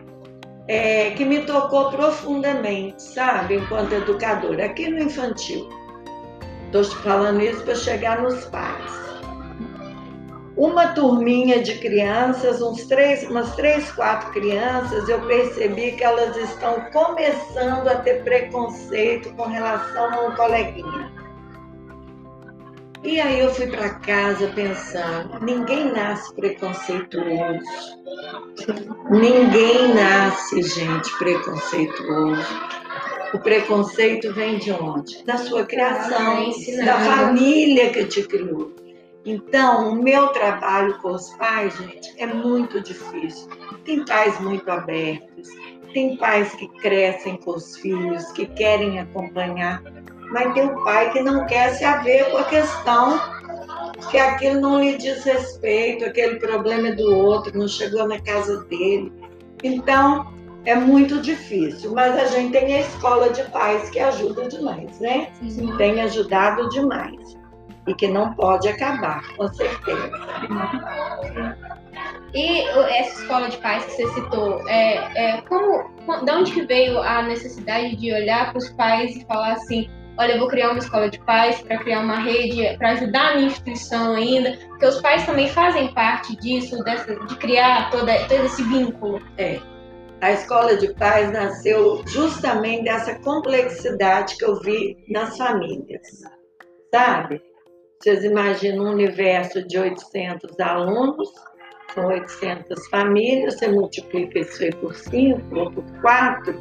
é, 0.68 1.10
que 1.12 1.26
me 1.26 1.42
tocou 1.42 1.90
profundamente, 1.90 3.02
sabe, 3.02 3.56
enquanto 3.56 3.92
educadora, 3.92 4.66
aqui 4.66 4.88
no 4.88 5.00
infantil. 5.00 5.68
Estou 6.68 6.84
falando 6.84 7.42
isso 7.42 7.64
para 7.64 7.74
chegar 7.74 8.22
nos 8.22 8.46
pais 8.46 9.07
uma 10.58 10.88
turminha 10.88 11.62
de 11.62 11.76
crianças, 11.76 12.62
uns 12.62 12.86
três, 12.86 13.24
umas 13.30 13.56
três, 13.56 13.92
quatro 13.92 14.32
crianças, 14.32 15.08
eu 15.08 15.22
percebi 15.28 15.92
que 15.92 16.04
elas 16.04 16.36
estão 16.36 16.82
começando 16.92 17.88
a 17.88 17.96
ter 17.98 18.24
preconceito 18.24 19.32
com 19.36 19.44
relação 19.44 20.12
a 20.12 20.28
um 20.28 20.36
coleguinha. 20.36 21.16
E 23.04 23.22
aí 23.22 23.40
eu 23.40 23.54
fui 23.54 23.68
para 23.68 23.92
casa 24.00 24.48
pensando, 24.56 25.40
ninguém 25.46 25.94
nasce 25.94 26.34
preconceituoso. 26.34 27.62
Ninguém 29.12 29.94
nasce, 29.94 30.64
gente, 30.64 31.18
preconceituoso. 31.20 32.42
O 33.34 33.40
preconceito 33.40 34.34
vem 34.34 34.58
de 34.58 34.72
onde? 34.72 35.24
Da 35.24 35.38
sua 35.38 35.66
criação, 35.66 36.52
da 36.84 37.00
família 37.00 37.92
que 37.92 38.06
te 38.06 38.24
criou. 38.24 38.87
Então, 39.28 39.90
o 39.90 40.02
meu 40.02 40.30
trabalho 40.30 40.98
com 41.00 41.10
os 41.10 41.32
pais, 41.32 41.76
gente, 41.76 42.14
é 42.18 42.26
muito 42.26 42.80
difícil. 42.80 43.50
Tem 43.84 44.06
pais 44.06 44.40
muito 44.40 44.72
abertos, 44.72 45.50
tem 45.94 46.16
pais 46.16 46.56
que 46.56 46.66
crescem 46.80 47.36
com 47.36 47.52
os 47.52 47.76
filhos, 47.76 48.32
que 48.32 48.46
querem 48.46 49.02
acompanhar, 49.02 49.84
mas 50.32 50.54
tem 50.54 50.64
um 50.64 50.82
pai 50.82 51.12
que 51.12 51.22
não 51.22 51.46
quer 51.46 51.74
se 51.74 51.84
haver 51.84 52.32
com 52.32 52.38
a 52.38 52.46
questão 52.46 53.20
que 54.10 54.18
aquilo 54.18 54.62
não 54.62 54.80
lhe 54.82 54.98
diz 54.98 55.26
respeito, 55.26 56.06
aquele 56.06 56.40
problema 56.40 56.88
é 56.88 56.92
do 56.94 57.14
outro, 57.14 57.58
não 57.58 57.68
chegou 57.68 58.08
na 58.08 58.22
casa 58.22 58.64
dele. 58.64 59.12
Então, 59.62 60.34
é 60.64 60.74
muito 60.74 61.22
difícil, 61.22 61.92
mas 61.92 62.18
a 62.18 62.28
gente 62.28 62.54
tem 62.54 62.76
a 62.76 62.80
escola 62.80 63.30
de 63.30 63.44
pais 63.52 63.90
que 63.90 64.00
ajuda 64.00 64.48
demais, 64.48 65.02
né? 65.02 65.34
Sim. 65.50 65.76
Tem 65.76 66.00
ajudado 66.00 66.70
demais. 66.70 67.37
E 67.88 67.96
que 67.96 68.08
não 68.08 68.34
pode 68.34 68.68
acabar, 68.68 69.24
com 69.36 69.48
certeza. 69.48 70.12
E 72.34 72.62
essa 72.62 73.22
escola 73.22 73.50
de 73.50 73.58
pais 73.58 73.86
que 73.86 73.92
você 73.92 74.08
citou, 74.14 74.68
é, 74.70 74.96
é, 75.16 75.42
como, 75.42 75.90
de 76.24 76.32
onde 76.32 76.62
veio 76.66 77.02
a 77.02 77.24
necessidade 77.24 77.96
de 77.96 78.14
olhar 78.14 78.50
para 78.50 78.58
os 78.58 78.70
pais 78.70 79.16
e 79.16 79.26
falar 79.26 79.54
assim, 79.54 79.90
olha, 80.18 80.34
eu 80.34 80.40
vou 80.40 80.48
criar 80.48 80.72
uma 80.72 80.80
escola 80.80 81.10
de 81.10 81.20
pais 81.20 81.62
para 81.62 81.78
criar 81.78 82.02
uma 82.02 82.20
rede, 82.20 82.78
para 82.78 82.92
ajudar 82.92 83.32
a 83.32 83.36
minha 83.36 83.48
instituição 83.48 84.14
ainda, 84.16 84.58
porque 84.70 84.86
os 84.86 85.02
pais 85.02 85.26
também 85.26 85.48
fazem 85.48 85.94
parte 85.94 86.36
disso, 86.38 86.84
dessa, 86.84 87.16
de 87.16 87.36
criar 87.38 87.90
toda, 87.92 88.14
todo 88.28 88.46
esse 88.46 88.64
vínculo. 88.64 89.22
É. 89.38 89.60
A 90.20 90.32
escola 90.32 90.76
de 90.76 90.94
pais 90.96 91.32
nasceu 91.32 92.02
justamente 92.08 92.86
dessa 92.86 93.20
complexidade 93.20 94.36
que 94.36 94.46
eu 94.46 94.60
vi 94.60 94.98
nas 95.10 95.38
famílias, 95.38 96.02
sabe? 96.92 97.42
Vocês 98.00 98.24
imaginam 98.24 98.86
um 98.86 98.92
universo 98.92 99.68
de 99.68 99.78
800 99.78 100.60
alunos, 100.60 101.30
são 101.96 102.06
800 102.06 102.88
famílias, 102.90 103.56
você 103.56 103.68
multiplica 103.70 104.40
isso 104.40 104.64
aí 104.64 104.72
por 104.76 104.94
5 104.94 105.42
ou 105.58 105.72
por 105.72 105.84
4, 106.02 106.54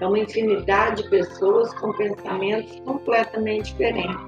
é 0.00 0.06
uma 0.06 0.18
infinidade 0.18 1.02
de 1.02 1.10
pessoas 1.10 1.74
com 1.74 1.92
pensamentos 1.92 2.78
completamente 2.84 3.72
diferentes. 3.72 4.20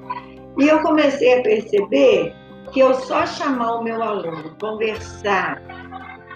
E 0.59 0.67
eu 0.67 0.83
comecei 0.83 1.39
a 1.39 1.43
perceber 1.43 2.35
que 2.73 2.81
eu 2.81 2.93
só 2.95 3.25
chamar 3.25 3.77
o 3.77 3.85
meu 3.85 4.03
aluno, 4.03 4.57
conversar, 4.61 5.63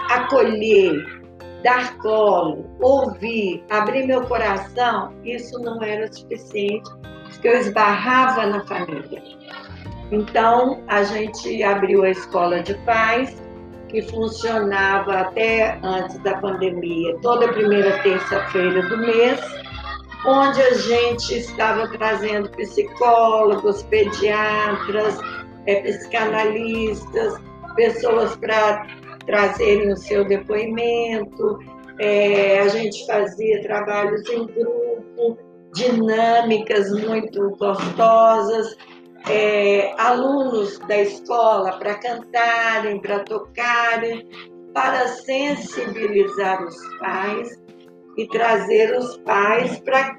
acolher, 0.09 1.05
dar 1.65 1.99
colo, 1.99 2.65
ouvir, 2.81 3.65
abrir 3.71 4.07
meu 4.07 4.23
coração, 4.23 5.13
isso 5.25 5.59
não 5.59 5.83
era 5.83 6.11
suficiente, 6.13 6.89
porque 7.25 7.49
eu 7.49 7.59
esbarrava 7.59 8.47
na 8.47 8.65
família. 8.67 9.21
Então, 10.13 10.85
a 10.89 11.03
gente 11.05 11.63
abriu 11.63 12.03
a 12.03 12.11
escola 12.11 12.63
de 12.63 12.75
paz, 12.85 13.43
que 13.89 14.03
funcionava 14.03 15.21
até 15.21 15.79
antes 15.83 16.19
da 16.19 16.37
pandemia, 16.37 17.17
toda 17.23 17.49
primeira 17.49 17.99
terça-feira 18.03 18.83
do 18.89 18.99
mês, 18.99 19.41
onde 20.27 20.61
a 20.61 20.75
gente 20.75 21.39
estava 21.39 21.89
trazendo 21.89 22.51
psicólogos, 22.51 23.83
pediatras, 23.85 25.19
é, 25.67 25.81
psicanalistas, 25.81 27.35
pessoas 27.75 28.37
para 28.37 28.87
trazerem 29.25 29.93
o 29.93 29.97
seu 29.97 30.27
depoimento. 30.27 31.59
É, 31.99 32.61
a 32.61 32.69
gente 32.69 33.07
fazia 33.07 33.63
trabalhos 33.63 34.29
em 34.29 34.47
grupo, 34.47 35.39
dinâmicas 35.73 36.91
muito 36.91 37.57
gostosas 37.57 38.77
é, 39.29 39.95
alunos 39.99 40.79
da 40.81 40.99
escola 40.99 41.73
para 41.79 41.95
cantarem, 41.95 43.01
para 43.01 43.21
tocarem, 43.21 44.29
para 44.75 45.07
sensibilizar 45.09 46.63
os 46.65 46.77
pais 46.99 47.63
e 48.17 48.27
trazer 48.29 48.97
os 48.97 49.17
pais 49.19 49.79
para 49.81 50.19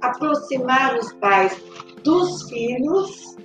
aproximar 0.00 0.96
os 0.96 1.12
pais 1.14 1.60
dos 2.02 2.48
filhos, 2.48 3.36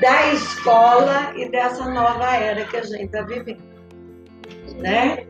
da 0.00 0.32
escola 0.32 1.32
e 1.36 1.48
dessa 1.48 1.88
nova 1.88 2.36
era 2.36 2.64
que 2.64 2.76
a 2.76 2.82
gente 2.82 3.04
está 3.04 3.22
vivendo, 3.22 3.62
né? 4.76 5.26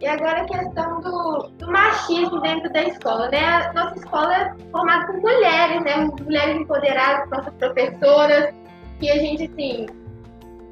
E 0.00 0.06
agora 0.06 0.42
a 0.42 0.44
questão 0.44 1.00
do, 1.00 1.50
do, 1.58 1.72
machismo 1.72 2.40
dentro 2.40 2.72
da 2.72 2.84
escola, 2.84 3.28
né? 3.30 3.44
A 3.44 3.72
nossa 3.72 3.96
escola 3.96 4.32
é 4.32 4.54
formada 4.70 5.06
por 5.06 5.20
mulheres, 5.20 5.82
né? 5.82 6.08
Mulheres 6.24 6.60
empoderadas, 6.60 7.28
nossas 7.30 7.52
professoras, 7.54 8.54
que 9.00 9.10
a 9.10 9.16
gente, 9.18 9.50
assim, 9.50 9.86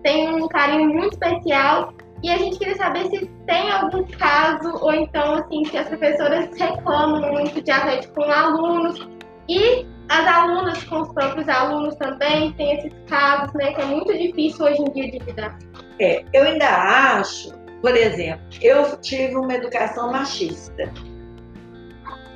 tem 0.05 0.33
um 0.33 0.47
carinho 0.47 0.91
muito 0.91 1.15
especial. 1.15 1.93
E 2.23 2.31
a 2.31 2.39
gente 2.39 2.57
queria 2.57 2.77
saber 2.77 3.09
se 3.09 3.27
tem 3.47 3.71
algum 3.71 4.05
caso, 4.05 4.73
ou 4.81 4.95
então, 4.95 5.35
assim, 5.35 5.65
se 5.65 5.77
as 5.77 5.89
professoras 5.89 6.49
reclamam 6.57 7.33
muito 7.33 7.61
de 7.61 7.71
arranjo 7.71 8.09
com 8.15 8.23
alunos. 8.23 9.09
E 9.49 9.85
as 10.09 10.27
alunas 10.27 10.85
com 10.85 11.01
os 11.01 11.13
próprios 11.13 11.49
alunos 11.49 11.97
também, 11.97 12.53
tem 12.53 12.79
esses 12.79 12.93
casos, 13.09 13.53
né? 13.55 13.73
Que 13.73 13.81
é 13.81 13.85
muito 13.87 14.17
difícil 14.17 14.67
hoje 14.67 14.83
em 14.83 14.93
dia 14.93 15.11
de 15.11 15.19
lidar. 15.19 15.59
É, 15.99 16.25
eu 16.33 16.45
ainda 16.45 16.69
acho 16.69 17.56
por 17.81 17.95
exemplo, 17.95 18.45
eu 18.63 18.97
tive 19.01 19.37
uma 19.37 19.55
educação 19.55 20.11
machista. 20.11 20.93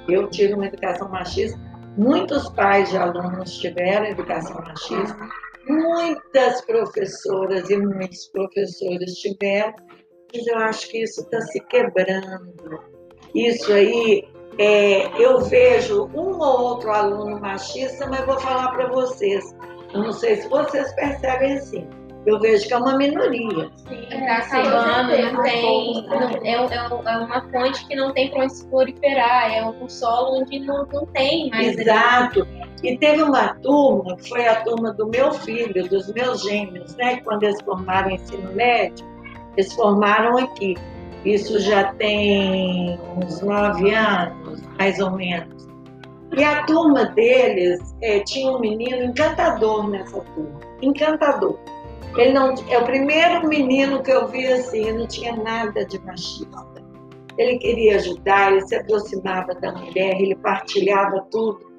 Eu 0.08 0.28
tive 0.28 0.54
uma 0.54 0.66
educação 0.66 1.08
machista. 1.08 1.58
Muitos 1.96 2.48
pais 2.50 2.90
de 2.90 2.96
alunos 2.96 3.58
tiveram 3.58 4.06
educação 4.06 4.56
machista. 4.56 5.16
Muitas 5.66 6.60
professoras 6.62 7.70
e 7.70 7.76
muitos 7.76 8.26
professores 8.28 9.14
tiveram. 9.14 9.74
Mas 10.34 10.46
eu 10.46 10.58
acho 10.58 10.88
que 10.88 11.02
isso 11.02 11.20
está 11.22 11.40
se 11.40 11.60
quebrando. 11.66 12.80
Isso 13.34 13.72
aí, 13.72 14.28
é, 14.58 15.22
eu 15.22 15.40
vejo 15.40 16.06
um 16.14 16.38
ou 16.38 16.60
outro 16.60 16.90
aluno 16.90 17.40
machista, 17.40 18.06
mas 18.06 18.24
vou 18.26 18.38
falar 18.38 18.72
para 18.72 18.88
vocês. 18.88 19.44
Eu 19.92 20.02
não 20.02 20.12
sei 20.12 20.36
se 20.36 20.48
vocês 20.48 20.92
percebem 20.94 21.54
assim 21.54 21.99
eu 22.26 22.38
vejo 22.38 22.66
que 22.66 22.74
é 22.74 22.76
uma 22.76 22.96
minoria. 22.96 23.70
Sim, 23.88 24.02
está 24.10 24.36
acabando, 24.36 25.32
não 25.32 25.42
tem. 25.42 26.06
Não, 26.06 26.22
é, 26.22 26.48
é, 26.48 26.54
é, 26.54 27.16
uma 27.18 27.50
fonte 27.50 27.86
que 27.86 27.96
não 27.96 28.12
tem 28.12 28.30
para 28.30 28.44
onde 28.44 28.54
se 28.54 28.66
proliferar, 28.66 29.52
é 29.52 29.64
um 29.64 29.88
solo 29.88 30.40
onde 30.40 30.58
não, 30.60 30.86
não 30.92 31.06
tem 31.06 31.48
mais. 31.50 31.78
Exato. 31.78 32.46
E 32.82 32.96
teve 32.98 33.22
uma 33.22 33.54
turma, 33.56 34.16
que 34.16 34.28
foi 34.28 34.46
a 34.46 34.62
turma 34.62 34.92
do 34.92 35.08
meu 35.08 35.32
filho, 35.32 35.88
dos 35.88 36.12
meus 36.12 36.42
gêmeos, 36.42 36.94
né? 36.96 37.20
Quando 37.24 37.44
eles 37.44 37.60
formaram 37.62 38.10
ensino 38.10 38.52
médio, 38.52 39.06
eles 39.56 39.72
formaram 39.72 40.38
aqui. 40.38 40.76
Isso 41.24 41.58
já 41.60 41.92
tem 41.94 42.98
uns 43.16 43.40
nove 43.42 43.94
anos, 43.94 44.62
mais 44.78 44.98
ou 44.98 45.10
menos. 45.10 45.68
E 46.36 46.44
a 46.44 46.64
turma 46.64 47.06
deles 47.06 47.94
é, 48.02 48.20
tinha 48.20 48.52
um 48.52 48.60
menino 48.60 49.04
encantador 49.04 49.88
nessa 49.88 50.20
turma, 50.20 50.60
encantador. 50.80 51.58
Ele 52.16 52.32
não, 52.32 52.54
é 52.68 52.78
o 52.78 52.84
primeiro 52.84 53.46
menino 53.48 54.02
que 54.02 54.10
eu 54.10 54.26
vi 54.26 54.46
assim, 54.46 54.92
não 54.92 55.06
tinha 55.06 55.36
nada 55.36 55.84
de 55.84 55.98
machista. 56.04 56.70
Ele 57.38 57.58
queria 57.58 57.96
ajudar, 57.96 58.52
ele 58.52 58.66
se 58.66 58.74
aproximava 58.74 59.54
da 59.54 59.72
mulher, 59.72 60.20
ele 60.20 60.34
partilhava 60.34 61.26
tudo. 61.30 61.70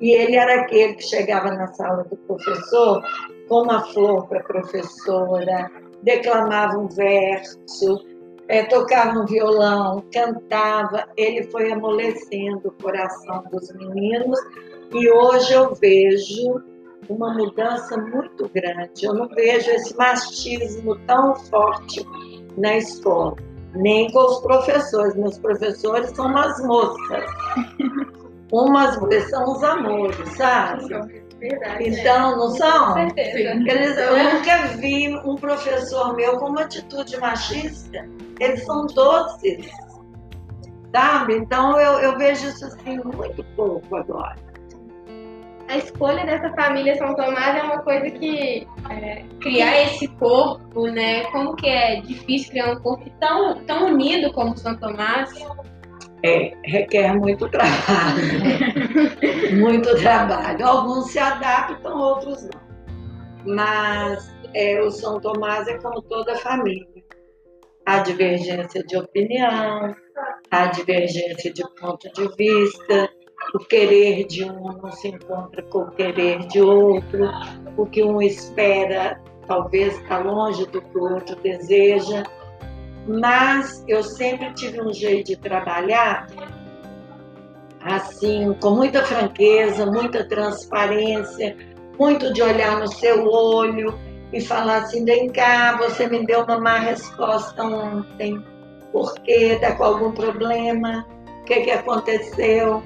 E 0.00 0.10
ele 0.10 0.36
era 0.36 0.60
aquele 0.60 0.94
que 0.94 1.02
chegava 1.02 1.50
na 1.52 1.66
sala 1.68 2.04
do 2.04 2.16
professor 2.16 3.02
com 3.48 3.62
uma 3.62 3.82
flor 3.92 4.26
para 4.28 4.40
a 4.40 4.44
professora, 4.44 5.70
declamava 6.02 6.78
um 6.78 6.88
verso, 6.88 8.04
é, 8.48 8.62
tocava 8.64 9.18
um 9.18 9.26
violão, 9.26 10.04
cantava. 10.12 11.08
Ele 11.16 11.44
foi 11.44 11.72
amolecendo 11.72 12.68
o 12.68 12.82
coração 12.82 13.44
dos 13.50 13.72
meninos 13.74 14.38
e 14.94 15.10
hoje 15.10 15.52
eu 15.52 15.74
vejo 15.74 16.62
uma 17.08 17.32
mudança 17.34 17.96
muito 17.96 18.48
grande. 18.54 19.04
Eu 19.04 19.14
não 19.14 19.28
vejo 19.28 19.70
esse 19.70 19.96
machismo 19.96 20.96
tão 21.06 21.34
forte 21.36 22.04
na 22.56 22.76
escola, 22.76 23.36
nem 23.74 24.10
com 24.10 24.18
os 24.18 24.40
professores. 24.40 25.14
Meus 25.14 25.38
professores 25.38 26.10
são 26.10 26.26
umas 26.26 26.62
moças. 26.64 27.24
Umas 28.52 28.94
são 29.28 29.52
os 29.52 29.64
amores, 29.64 30.36
sabe? 30.36 30.88
Verdade, 31.38 31.88
então, 31.88 32.36
não 32.38 32.50
são? 32.50 32.94
Com 32.94 32.98
Eles, 33.16 33.98
eu 33.98 34.34
nunca 34.34 34.68
vi 34.78 35.14
um 35.16 35.34
professor 35.34 36.14
meu 36.14 36.38
com 36.38 36.46
uma 36.46 36.62
atitude 36.62 37.18
machista. 37.18 38.08
Eles 38.40 38.64
são 38.64 38.86
doces, 38.86 39.68
sabe? 40.94 41.36
Então, 41.36 41.78
eu, 41.78 41.98
eu 42.00 42.16
vejo 42.16 42.48
isso 42.48 42.64
assim 42.64 42.98
muito 42.98 43.44
pouco 43.54 43.96
agora 43.96 44.45
a 45.68 45.76
escolha 45.78 46.24
dessa 46.24 46.50
família 46.54 46.94
São 46.96 47.14
Tomás 47.14 47.56
é 47.56 47.62
uma 47.62 47.82
coisa 47.82 48.10
que 48.10 48.66
é, 48.90 49.24
criar 49.40 49.82
esse 49.82 50.08
corpo, 50.08 50.86
né? 50.86 51.24
Como 51.24 51.56
que 51.56 51.68
é 51.68 52.00
difícil 52.00 52.50
criar 52.50 52.72
um 52.72 52.80
corpo 52.80 53.10
tão, 53.20 53.64
tão 53.64 53.86
unido 53.86 54.32
como 54.32 54.56
São 54.56 54.76
Tomás? 54.76 55.32
É, 56.22 56.52
requer 56.64 57.14
muito 57.14 57.48
trabalho. 57.48 58.22
muito 59.60 59.94
trabalho. 59.96 60.66
Alguns 60.66 61.10
se 61.10 61.18
adaptam, 61.18 61.98
outros 61.98 62.44
não. 62.44 62.66
Mas 63.54 64.34
é, 64.54 64.80
o 64.80 64.90
São 64.90 65.20
Tomás 65.20 65.66
é 65.68 65.78
como 65.78 66.00
toda 66.02 66.36
família. 66.36 66.86
Há 67.84 68.00
divergência 68.00 68.82
de 68.82 68.96
opinião, 68.96 69.94
há 70.50 70.66
divergência 70.66 71.52
de 71.52 71.62
ponto 71.80 72.10
de 72.12 72.36
vista, 72.36 73.08
o 73.54 73.58
querer 73.60 74.24
de 74.26 74.44
um 74.44 74.72
não 74.72 74.92
se 74.92 75.08
encontra 75.08 75.62
com 75.62 75.80
o 75.80 75.90
querer 75.92 76.46
de 76.46 76.60
outro, 76.60 77.28
o 77.76 77.86
que 77.86 78.02
um 78.02 78.20
espera 78.20 79.20
talvez 79.46 79.96
está 80.00 80.18
longe 80.18 80.66
do 80.66 80.82
que 80.82 80.98
o 80.98 81.14
outro 81.14 81.36
deseja. 81.36 82.24
Mas 83.06 83.84
eu 83.86 84.02
sempre 84.02 84.52
tive 84.54 84.80
um 84.80 84.92
jeito 84.92 85.28
de 85.28 85.36
trabalhar 85.36 86.26
assim, 87.80 88.52
com 88.60 88.70
muita 88.70 89.04
franqueza, 89.04 89.86
muita 89.86 90.24
transparência, 90.24 91.56
muito 91.98 92.32
de 92.32 92.42
olhar 92.42 92.80
no 92.80 92.88
seu 92.88 93.24
olho 93.28 93.96
e 94.32 94.40
falar 94.40 94.78
assim: 94.78 95.04
vem 95.04 95.28
cá, 95.30 95.76
você 95.76 96.08
me 96.08 96.26
deu 96.26 96.42
uma 96.42 96.58
má 96.58 96.78
resposta 96.78 97.62
ontem, 97.62 98.44
por 98.92 99.14
quê? 99.20 99.52
Está 99.54 99.76
com 99.76 99.84
algum 99.84 100.12
problema? 100.12 101.06
O 101.42 101.44
que, 101.44 101.60
que 101.60 101.70
aconteceu? 101.70 102.82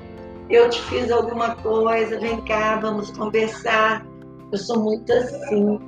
Eu 0.51 0.69
te 0.69 0.81
fiz 0.83 1.13
alguma 1.13 1.55
coisa, 1.55 2.19
vem 2.19 2.41
cá, 2.43 2.77
vamos 2.81 3.11
conversar. 3.13 4.05
Eu 4.51 4.59
sou 4.59 4.81
muito 4.81 5.13
assim. 5.13 5.79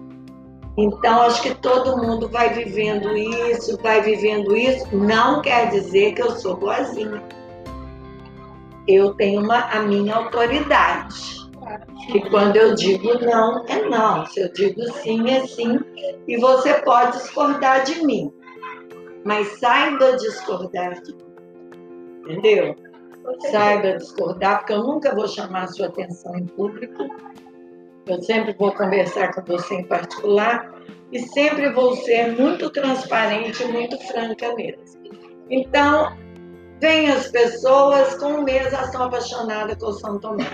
Então, 0.78 1.22
acho 1.22 1.42
que 1.42 1.54
todo 1.56 1.98
mundo 1.98 2.28
vai 2.28 2.54
vivendo 2.54 3.14
isso, 3.14 3.76
vai 3.82 4.00
vivendo 4.00 4.56
isso. 4.56 4.96
Não 4.96 5.42
quer 5.42 5.68
dizer 5.68 6.12
que 6.12 6.22
eu 6.22 6.30
sou 6.30 6.56
boazinha. 6.56 7.22
Eu 8.86 9.14
tenho 9.14 9.42
uma, 9.42 9.64
a 9.64 9.82
minha 9.82 10.14
autoridade. 10.14 11.42
Que 12.06 12.20
quando 12.30 12.56
eu 12.56 12.74
digo 12.74 13.18
não, 13.20 13.64
é 13.66 13.88
não. 13.88 14.24
Se 14.26 14.40
eu 14.40 14.52
digo 14.52 14.80
sim, 14.92 15.28
é 15.28 15.44
sim. 15.46 15.80
E 16.26 16.36
você 16.36 16.74
pode 16.74 17.18
discordar 17.18 17.84
de 17.84 18.04
mim. 18.04 18.32
Mas 19.24 19.58
saiba 19.58 20.16
discordar 20.16 21.00
de 21.02 21.14
mim. 21.14 21.22
Entendeu? 22.22 22.91
Saiba 23.50 23.98
discordar, 23.98 24.58
porque 24.58 24.72
eu 24.72 24.82
nunca 24.82 25.14
vou 25.14 25.28
chamar 25.28 25.64
a 25.64 25.68
sua 25.68 25.86
atenção 25.86 26.36
em 26.36 26.46
público. 26.46 27.04
Eu 28.06 28.20
sempre 28.22 28.52
vou 28.54 28.72
conversar 28.72 29.32
com 29.32 29.42
você 29.42 29.74
em 29.76 29.84
particular 29.84 30.74
e 31.12 31.20
sempre 31.20 31.70
vou 31.70 31.94
ser 31.96 32.32
muito 32.32 32.70
transparente, 32.70 33.64
muito 33.66 33.96
franca 34.08 34.54
mesmo. 34.54 34.82
Então, 35.50 36.16
vem 36.80 37.10
as 37.10 37.28
pessoas, 37.28 38.14
com 38.16 38.26
um 38.26 38.42
mês 38.42 38.74
apaixonadas 38.74 39.76
com 39.78 39.86
o 39.86 39.92
São 39.92 40.18
Tomé. 40.18 40.46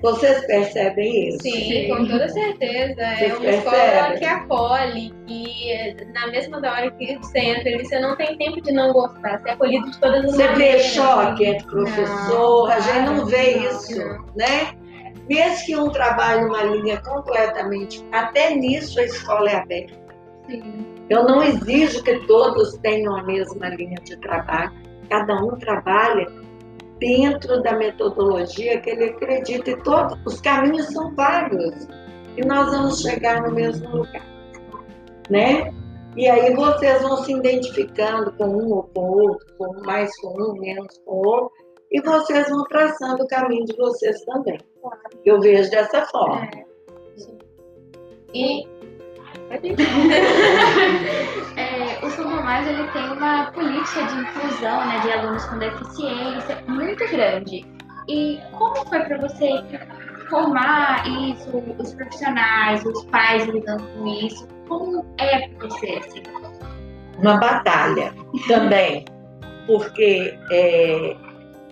Vocês 0.00 0.46
percebem 0.46 1.28
isso? 1.28 1.40
Sim, 1.40 1.88
com 1.88 2.06
toda 2.06 2.28
certeza. 2.28 3.02
é 3.02 3.34
uma 3.34 3.50
escola 3.50 4.16
que 4.18 4.24
acolhe, 4.24 5.14
que 5.26 5.96
na 6.12 6.26
mesma 6.28 6.58
hora 6.58 6.90
que 6.92 7.16
você 7.18 7.38
entra, 7.38 7.78
você 7.78 7.98
não 7.98 8.16
tem 8.16 8.36
tempo 8.38 8.60
de 8.60 8.72
não 8.72 8.92
gostar, 8.92 9.40
você 9.40 9.48
é 9.48 9.52
acolhido 9.52 9.90
de 9.90 9.98
todas 9.98 10.24
as 10.24 10.30
você 10.32 10.46
maneiras. 10.46 10.82
Você 10.82 10.92
vê 10.92 10.94
choque 10.94 11.44
entre 11.46 11.66
professor, 11.66 12.28
não, 12.28 12.66
a 12.66 12.80
gente 12.80 13.06
não 13.06 13.26
vê 13.26 13.58
isso, 13.58 13.98
não. 13.98 14.24
né? 14.36 14.74
Mesmo 15.28 15.66
que 15.66 15.76
um 15.76 15.90
trabalhe 15.90 16.44
uma 16.44 16.62
linha 16.62 17.00
completamente, 17.02 18.02
até 18.12 18.54
nisso 18.54 18.98
a 18.98 19.04
escola 19.04 19.50
é 19.50 19.56
aberta. 19.56 19.94
Sim. 20.48 20.86
Eu 21.10 21.24
não 21.24 21.42
exijo 21.42 22.02
que 22.02 22.26
todos 22.26 22.76
tenham 22.78 23.16
a 23.16 23.22
mesma 23.22 23.68
linha 23.70 23.96
de 24.04 24.16
trabalho, 24.18 24.72
cada 25.08 25.34
um 25.42 25.56
trabalha 25.56 26.26
dentro 26.98 27.62
da 27.62 27.72
metodologia 27.76 28.80
que 28.80 28.90
ele 28.90 29.04
acredita, 29.04 29.70
e 29.70 29.82
todos 29.82 30.18
os 30.24 30.40
caminhos 30.40 30.86
são 30.86 31.14
vários, 31.14 31.88
e 32.36 32.44
nós 32.44 32.70
vamos 32.70 33.00
chegar 33.00 33.42
no 33.42 33.54
mesmo 33.54 33.88
lugar, 33.88 34.26
né? 35.30 35.72
E 36.16 36.28
aí 36.28 36.54
vocês 36.54 37.02
vão 37.02 37.18
se 37.18 37.32
identificando 37.32 38.32
com 38.32 38.46
um 38.46 38.72
ou 38.72 38.82
com 38.82 39.00
outro, 39.00 39.46
com 39.56 39.80
mais 39.84 40.14
com 40.20 40.28
um, 40.28 40.52
menos 40.58 40.98
com 41.04 41.16
outro, 41.16 41.52
e 41.90 42.00
vocês 42.00 42.48
vão 42.48 42.64
traçando 42.64 43.22
o 43.24 43.28
caminho 43.28 43.64
de 43.64 43.76
vocês 43.76 44.20
também. 44.24 44.58
Eu 45.24 45.40
vejo 45.40 45.70
dessa 45.70 46.04
forma. 46.06 46.44
É. 46.44 46.64
E 48.34 48.66
é, 51.56 52.04
o 52.04 52.10
São 52.10 52.30
Tomás 52.30 52.66
ele 52.66 52.86
tem 52.88 53.10
uma 53.10 53.50
política 53.52 54.02
de 54.02 54.20
inclusão 54.20 54.86
né, 54.86 55.00
de 55.00 55.10
alunos 55.12 55.44
com 55.46 55.58
deficiência 55.58 56.62
muito 56.66 57.08
grande. 57.10 57.64
E 58.08 58.40
como 58.52 58.76
foi 58.86 59.00
para 59.00 59.18
você 59.18 59.62
formar 60.28 61.06
isso, 61.06 61.50
os 61.78 61.94
profissionais, 61.94 62.84
os 62.84 63.04
pais 63.06 63.46
lidando 63.46 63.84
com 63.94 64.06
isso? 64.06 64.46
Como 64.68 65.04
é 65.18 65.48
para 65.48 65.68
você? 65.68 65.98
Assim? 65.98 66.22
Uma 67.18 67.38
batalha 67.38 68.14
também, 68.46 69.04
porque 69.66 70.38
é, 70.52 71.16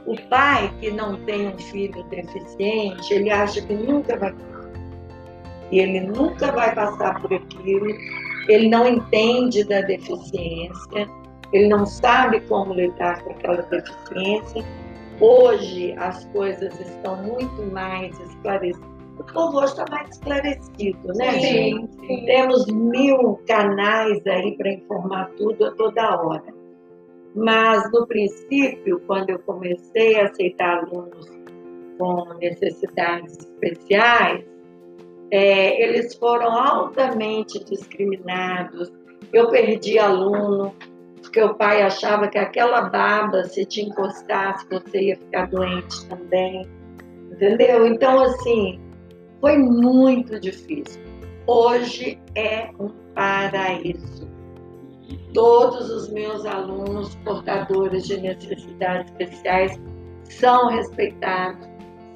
o 0.07 0.17
pai 0.29 0.73
que 0.81 0.91
não 0.91 1.17
tem 1.25 1.49
um 1.49 1.59
filho 1.59 2.03
deficiente, 2.05 3.13
ele 3.13 3.31
acha 3.31 3.61
que 3.61 3.75
nunca 3.75 4.17
vai 4.19 4.35
ele 5.73 6.01
nunca 6.01 6.53
vai 6.53 6.75
passar 6.75 7.21
por 7.21 7.33
aquilo, 7.33 7.87
ele 8.49 8.69
não 8.69 8.87
entende 8.87 9.65
da 9.65 9.81
deficiência, 9.81 11.09
ele 11.53 11.69
não 11.69 11.87
sabe 11.87 12.41
como 12.43 12.75
lidar 12.75 13.23
com 13.23 13.31
aquela 13.31 13.63
deficiência. 13.63 14.65
Hoje 15.21 15.95
as 15.97 16.25
coisas 16.27 16.79
estão 16.79 17.17
muito 17.23 17.63
mais 17.73 18.19
esclarecidas. 18.21 18.97
O 19.19 19.25
povo 19.25 19.59
hoje 19.59 19.73
está 19.73 19.85
mais 19.91 20.11
esclarecido, 20.11 21.09
né, 21.15 21.33
sim, 21.33 21.41
gente? 21.41 22.07
Sim. 22.07 22.27
Temos 22.27 22.67
mil 22.67 23.41
canais 23.47 24.27
aí 24.27 24.57
para 24.59 24.73
informar 24.73 25.31
tudo 25.39 25.67
a 25.67 25.71
toda 25.73 26.21
hora. 26.21 26.55
Mas, 27.35 27.91
no 27.93 28.07
princípio, 28.07 29.01
quando 29.07 29.31
eu 29.31 29.39
comecei 29.41 30.21
a 30.21 30.27
aceitar 30.27 30.79
alunos 30.79 31.31
com 31.99 32.35
necessidades 32.41 33.39
especiais, 33.39 34.45
é, 35.31 35.83
eles 35.83 36.15
foram 36.15 36.51
altamente 36.57 37.63
discriminados. 37.65 38.93
Eu 39.33 39.49
perdi 39.51 39.99
aluno, 39.99 40.75
porque 41.21 41.43
o 41.43 41.55
pai 41.55 41.83
achava 41.83 42.29
que 42.29 42.39
aquela 42.39 42.83
baba, 42.83 43.45
se 43.45 43.65
te 43.65 43.83
encostasse, 43.83 44.67
você 44.71 45.01
ia 45.01 45.17
ficar 45.17 45.47
doente 45.47 46.07
também. 46.09 46.67
Entendeu? 47.33 47.87
Então, 47.87 48.21
assim, 48.21 48.81
foi 49.41 49.59
muito 49.59 50.39
difícil. 50.41 51.03
Hoje 51.47 52.19
é 52.35 52.71
um 52.79 52.89
paraíso. 53.15 54.27
Todos 55.35 55.91
os 55.91 56.09
meus 56.11 56.47
alunos 56.47 57.15
portadores 57.17 58.07
de 58.07 58.21
necessidades 58.21 59.13
especiais 59.13 59.79
são 60.25 60.69
respeitados, 60.69 61.69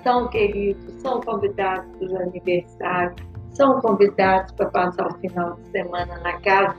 são 0.02 0.28
queridos, 0.28 0.94
são 1.00 1.20
convidados 1.20 1.86
para 1.96 2.08
o 2.08 2.22
aniversário, 2.22 3.16
são 3.50 3.80
convidados 3.80 4.52
para 4.52 4.66
passar 4.66 5.06
o 5.08 5.14
final 5.18 5.54
de 5.54 5.68
semana 5.70 6.18
na 6.20 6.40
casa. 6.40 6.76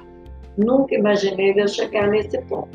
Nunca 0.58 0.96
imaginei 0.96 1.54
eu 1.56 1.68
chegar 1.68 2.08
nesse 2.08 2.40
ponto. 2.44 2.70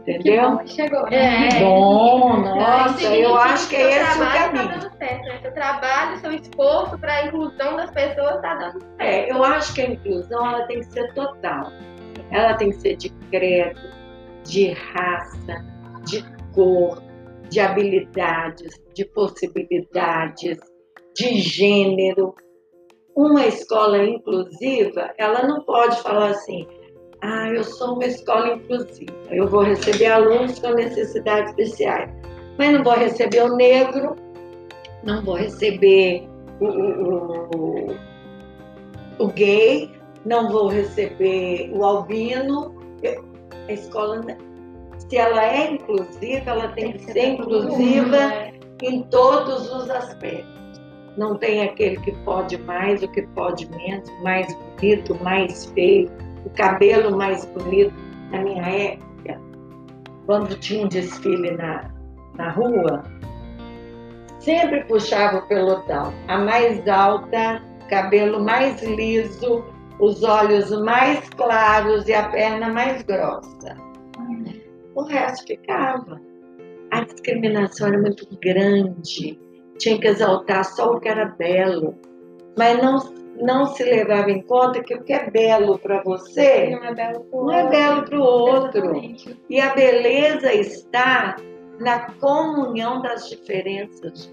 Entendeu? 0.00 0.58
Que 0.58 0.64
bom, 0.64 0.66
chegou, 0.66 1.02
né? 1.10 1.48
É. 1.48 1.60
Bom, 1.60 2.36
nossa, 2.38 3.06
é 3.06 3.24
eu 3.24 3.36
acho 3.36 3.68
que 3.68 3.76
é 3.76 4.02
esse 4.02 4.16
o 4.16 4.32
caminho. 4.32 4.68
Tá 4.68 4.76
dando 4.76 4.96
certo, 4.96 5.22
né? 5.22 5.38
Seu 5.42 5.52
trabalho, 5.52 6.18
seu 6.18 6.32
esforço 6.32 6.98
para 6.98 7.12
a 7.12 7.26
inclusão 7.26 7.76
das 7.76 7.90
pessoas 7.90 8.36
está 8.36 8.54
dando 8.54 8.80
certo. 8.80 9.00
É, 9.00 9.30
eu 9.30 9.44
acho 9.44 9.74
que 9.74 9.82
a 9.82 9.90
inclusão 9.90 10.46
ela 10.46 10.66
tem 10.66 10.80
que 10.80 10.86
ser 10.86 11.12
total. 11.12 11.70
Ela 12.30 12.54
tem 12.54 12.70
que 12.70 12.76
ser 12.76 12.96
de 12.96 13.10
credo, 13.30 13.80
de 14.44 14.72
raça, 14.72 15.64
de 16.04 16.24
cor, 16.54 17.02
de 17.50 17.60
habilidades, 17.60 18.80
de 18.94 19.04
possibilidades, 19.06 20.58
de 21.16 21.38
gênero. 21.40 22.34
Uma 23.16 23.46
escola 23.46 23.98
inclusiva, 24.04 25.12
ela 25.18 25.46
não 25.46 25.62
pode 25.64 26.00
falar 26.02 26.30
assim, 26.30 26.66
ah, 27.22 27.48
eu 27.48 27.64
sou 27.64 27.94
uma 27.94 28.06
escola 28.06 28.54
inclusiva, 28.54 29.12
eu 29.30 29.46
vou 29.48 29.62
receber 29.62 30.06
alunos 30.06 30.58
com 30.58 30.70
necessidades 30.70 31.50
especiais, 31.50 32.10
mas 32.56 32.72
não 32.72 32.84
vou 32.84 32.94
receber 32.94 33.42
o 33.42 33.56
negro, 33.56 34.16
não 35.02 35.24
vou 35.24 35.34
receber 35.34 36.28
o, 36.60 36.66
o, 36.66 37.48
o, 37.56 37.96
o 39.18 39.26
gay, 39.28 39.90
não 40.24 40.50
vou 40.50 40.68
receber 40.68 41.70
o 41.74 41.84
albino. 41.84 42.78
A 43.68 43.72
escola 43.72 44.20
se 45.10 45.16
ela 45.16 45.44
é 45.44 45.72
inclusiva, 45.72 46.50
ela 46.50 46.68
tem, 46.68 46.92
tem 46.92 46.92
que, 46.92 47.12
ser 47.12 47.28
inclusiva 47.30 48.16
né? 48.16 48.52
em 48.80 49.02
todos 49.02 49.68
os 49.68 49.90
aspectos. 49.90 50.80
Não 51.16 51.36
tem 51.36 51.64
aquele 51.64 51.96
que 51.98 52.12
pode 52.24 52.56
mais, 52.58 53.02
o 53.02 53.08
que 53.08 53.22
pode 53.34 53.68
menos, 53.70 54.08
mais 54.22 54.46
bonito, 54.54 55.18
mais 55.22 55.66
feio, 55.74 56.08
o 56.46 56.50
cabelo 56.50 57.16
mais 57.16 57.44
bonito. 57.46 57.92
Na 58.30 58.40
minha 58.42 58.62
época, 58.62 59.40
quando 60.26 60.56
tinha 60.60 60.84
um 60.84 60.88
desfile 60.88 61.50
na, 61.56 61.90
na 62.36 62.50
rua, 62.52 63.02
sempre 64.38 64.84
puxava 64.84 65.38
o 65.38 65.48
pelotão. 65.48 66.14
A 66.28 66.38
mais 66.38 66.86
alta, 66.86 67.60
cabelo 67.88 68.44
mais 68.44 68.80
liso, 68.84 69.64
os 69.98 70.22
olhos 70.22 70.70
mais 70.82 71.28
claros 71.30 72.06
e 72.06 72.14
a 72.14 72.28
perna 72.28 72.68
mais 72.68 73.02
grossa 73.02 73.89
o 74.94 75.02
resto 75.02 75.46
ficava. 75.46 76.20
A 76.90 77.04
discriminação 77.04 77.88
era 77.88 77.98
muito 77.98 78.26
grande, 78.40 79.38
tinha 79.78 79.98
que 79.98 80.06
exaltar 80.06 80.64
só 80.64 80.92
o 80.92 81.00
que 81.00 81.08
era 81.08 81.24
belo, 81.24 81.94
mas 82.58 82.82
não, 82.82 82.98
não 83.40 83.66
se 83.66 83.84
levava 83.84 84.30
em 84.30 84.42
conta 84.42 84.82
que 84.82 84.94
o 84.94 85.02
que 85.02 85.12
é 85.12 85.30
belo 85.30 85.78
para 85.78 86.02
você 86.02 86.70
não 86.70 86.84
é 86.84 86.94
belo 86.94 87.24
para 87.24 87.38
o 87.38 87.50
é 87.50 88.24
outro. 88.24 88.94
outro. 88.94 89.36
E 89.48 89.60
a 89.60 89.72
beleza 89.74 90.52
está 90.52 91.36
na 91.78 92.10
comunhão 92.14 93.00
das 93.00 93.28
diferenças. 93.28 94.32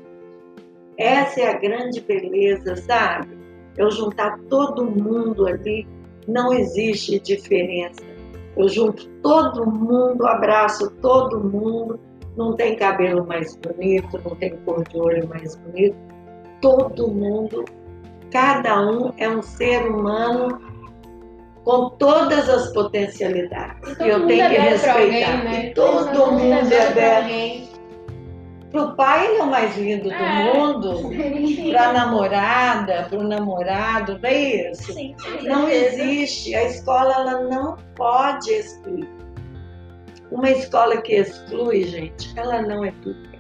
Essa 0.98 1.42
é 1.42 1.48
a 1.50 1.58
grande 1.58 2.02
beleza, 2.02 2.76
sabe? 2.76 3.38
Eu 3.78 3.92
juntar 3.92 4.40
todo 4.50 4.84
mundo 4.84 5.48
ali, 5.48 5.88
não 6.28 6.52
existe 6.52 7.20
diferença. 7.20 8.17
Eu 8.58 8.68
junto 8.68 9.08
todo 9.22 9.66
mundo, 9.66 10.26
abraço 10.26 10.90
todo 11.02 11.40
mundo. 11.40 12.00
Não 12.36 12.54
tem 12.54 12.76
cabelo 12.76 13.26
mais 13.26 13.56
bonito, 13.58 14.20
não 14.24 14.36
tem 14.36 14.56
cor 14.66 14.84
de 14.84 14.98
olho 14.98 15.28
mais 15.28 15.56
bonito. 15.56 15.96
Todo 16.62 17.08
mundo, 17.08 17.66
cada 18.32 18.82
um 18.82 19.12
é 19.18 19.30
um 19.30 19.42
ser 19.42 19.84
humano 19.88 20.60
com 21.64 21.90
todas 21.92 22.50
as 22.50 22.72
potencialidades. 22.74 24.00
E 24.00 24.08
eu 24.08 24.26
tenho 24.26 24.44
é 24.44 24.50
que 24.50 24.56
respeitar. 24.56 25.02
Alguém, 25.02 25.44
né? 25.44 25.72
Todo, 25.76 26.12
todo 26.12 26.32
mundo 26.32 26.72
é 26.74 26.92
belo. 26.94 27.77
Para 28.72 28.84
o 28.84 28.96
pai 28.96 29.28
ele 29.28 29.38
é 29.38 29.44
o 29.44 29.48
mais 29.48 29.78
lindo 29.78 30.10
do 30.10 30.14
é. 30.14 30.54
mundo, 30.54 31.10
para 31.72 31.90
a 31.90 31.94
namorada, 31.94 33.08
para 33.10 33.20
o 33.20 33.24
namorado, 33.24 34.20
não 34.22 34.30
é 34.30 34.72
isso? 34.72 34.94
Sim, 34.94 35.16
não 35.44 35.70
existe. 35.70 36.54
A 36.54 36.66
escola 36.66 37.14
ela 37.14 37.42
não 37.44 37.78
pode 37.96 38.52
excluir. 38.52 39.08
Uma 40.32 40.50
escola 40.50 41.02
que 41.02 41.14
exclui, 41.14 41.84
gente, 41.84 42.38
ela 42.38 42.62
não 42.62 42.86
educa. 42.86 43.38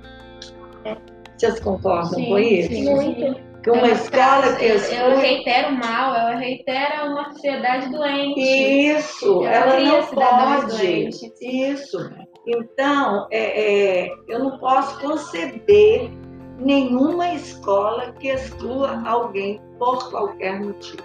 É. 0.85 0.95
Vocês 1.37 1.59
concordam 1.59 2.13
sim, 2.13 2.25
com 2.25 2.39
isso? 2.39 2.69
Sim, 2.69 2.89
muito. 2.89 3.47
Que 3.61 3.71
uma 3.71 3.87
escola 3.89 4.55
que 4.55 4.65
exclui... 4.65 4.97
Ela 4.97 5.19
reitera 5.19 5.67
o 5.67 5.73
mal, 5.73 6.15
ela 6.15 6.35
reitera 6.35 7.03
uma 7.03 7.31
sociedade 7.31 7.91
doente. 7.91 8.39
Isso, 8.39 9.45
ela, 9.45 9.75
ela 9.75 9.79
não 9.81 10.07
pode. 10.07 11.09
Isso. 11.41 12.09
Então, 12.47 13.27
é, 13.29 14.05
é, 14.05 14.15
eu 14.25 14.39
não 14.39 14.57
posso 14.57 14.97
conceber 15.01 16.09
nenhuma 16.57 17.33
escola 17.33 18.13
que 18.13 18.29
exclua 18.29 19.03
alguém 19.05 19.61
por 19.77 20.09
qualquer 20.09 20.59
motivo. 20.59 21.03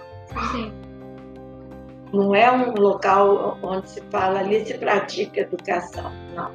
Sim. 0.51 0.71
Não 2.13 2.33
é 2.33 2.49
um 2.49 2.73
local 2.75 3.57
onde 3.61 3.89
se 3.89 4.01
fala 4.09 4.39
ali 4.39 4.65
se 4.65 4.77
pratica 4.77 5.41
educação, 5.41 6.11
não. 6.33 6.49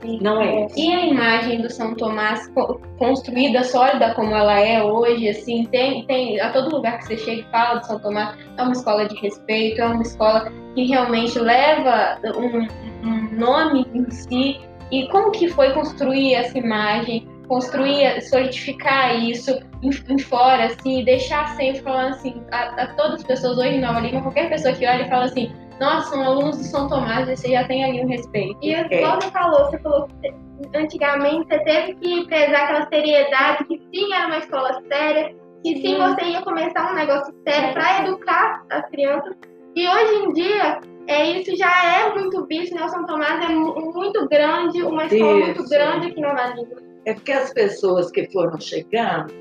Sim. 0.00 0.18
Não 0.22 0.40
é 0.40 0.64
isso. 0.64 0.78
E 0.78 0.92
a 0.92 1.06
imagem 1.06 1.60
do 1.60 1.70
São 1.70 1.94
Tomás 1.94 2.50
construída, 2.98 3.62
sólida 3.62 4.14
como 4.14 4.34
ela 4.34 4.58
é 4.58 4.82
hoje, 4.82 5.28
assim, 5.28 5.66
tem, 5.66 6.04
tem 6.06 6.40
a 6.40 6.50
todo 6.52 6.74
lugar 6.74 6.98
que 6.98 7.06
você 7.06 7.18
chega 7.18 7.42
e 7.42 7.50
fala 7.50 7.80
de 7.80 7.86
São 7.86 7.98
Tomás, 8.00 8.36
é 8.56 8.62
uma 8.62 8.72
escola 8.72 9.06
de 9.06 9.14
respeito, 9.20 9.80
é 9.80 9.86
uma 9.86 10.02
escola 10.02 10.50
que 10.74 10.84
realmente 10.86 11.38
leva 11.38 12.18
um, 12.34 13.06
um 13.06 13.09
nome 13.40 13.86
em 13.94 14.10
si. 14.10 14.60
E 14.92 15.08
como 15.08 15.30
que 15.30 15.48
foi 15.48 15.72
construir 15.72 16.34
essa 16.34 16.58
imagem, 16.58 17.28
construir, 17.48 18.20
solidificar 18.22 19.18
isso 19.18 19.58
em, 19.82 19.90
em 20.12 20.18
fora, 20.18 20.66
assim, 20.66 21.04
deixar 21.04 21.48
sempre 21.56 21.80
falando 21.80 22.10
assim, 22.10 22.42
a, 22.52 22.82
a, 22.82 22.86
todas 22.94 23.14
as 23.14 23.22
pessoas 23.24 23.58
hoje 23.58 23.76
em 23.76 23.80
Nova 23.80 24.00
Lima, 24.00 24.22
qualquer 24.22 24.48
pessoa 24.48 24.74
que 24.74 24.86
olha 24.86 25.02
e 25.02 25.08
fala 25.08 25.24
assim, 25.24 25.52
nossa, 25.80 26.10
são 26.10 26.22
alunos 26.22 26.58
de 26.58 26.64
São 26.64 26.88
Tomás, 26.88 27.26
você 27.28 27.52
já 27.52 27.64
tem 27.64 27.82
ali 27.82 28.04
um 28.04 28.08
respeito. 28.08 28.58
E 28.62 28.72
igual 28.72 29.20
você 29.20 29.30
falou, 29.30 29.64
você 29.64 29.78
falou 29.78 30.08
que 30.08 30.78
antigamente 30.78 31.46
você 31.48 31.58
teve 31.60 31.94
que 31.94 32.26
prezar 32.26 32.64
aquela 32.64 32.88
seriedade, 32.88 33.64
que 33.64 33.78
sim 33.92 34.12
era 34.12 34.26
uma 34.26 34.38
escola 34.38 34.82
séria, 34.92 35.34
que 35.64 35.76
sim 35.80 35.96
você 35.96 36.24
ia 36.24 36.42
começar 36.42 36.92
um 36.92 36.94
negócio 36.94 37.34
sério 37.48 37.72
para 37.72 38.04
educar 38.04 38.62
as 38.70 38.88
crianças. 38.90 39.34
E 39.74 39.88
hoje 39.88 40.14
em 40.16 40.32
dia, 40.34 40.80
é, 41.06 41.38
isso 41.38 41.56
já 41.56 41.70
é 41.98 42.14
muito 42.14 42.46
visto, 42.46 42.74
né? 42.74 42.84
O 42.84 42.88
São 42.88 43.06
Tomás 43.06 43.44
é 43.44 43.52
muito 43.52 44.28
grande, 44.28 44.82
uma 44.82 45.04
escola 45.06 45.38
isso. 45.38 45.46
muito 45.46 45.68
grande 45.68 46.06
aqui 46.08 46.20
na 46.20 46.34
Vale. 46.34 46.68
É 47.04 47.14
porque 47.14 47.32
as 47.32 47.52
pessoas 47.52 48.10
que 48.10 48.30
foram 48.30 48.60
chegando, 48.60 49.32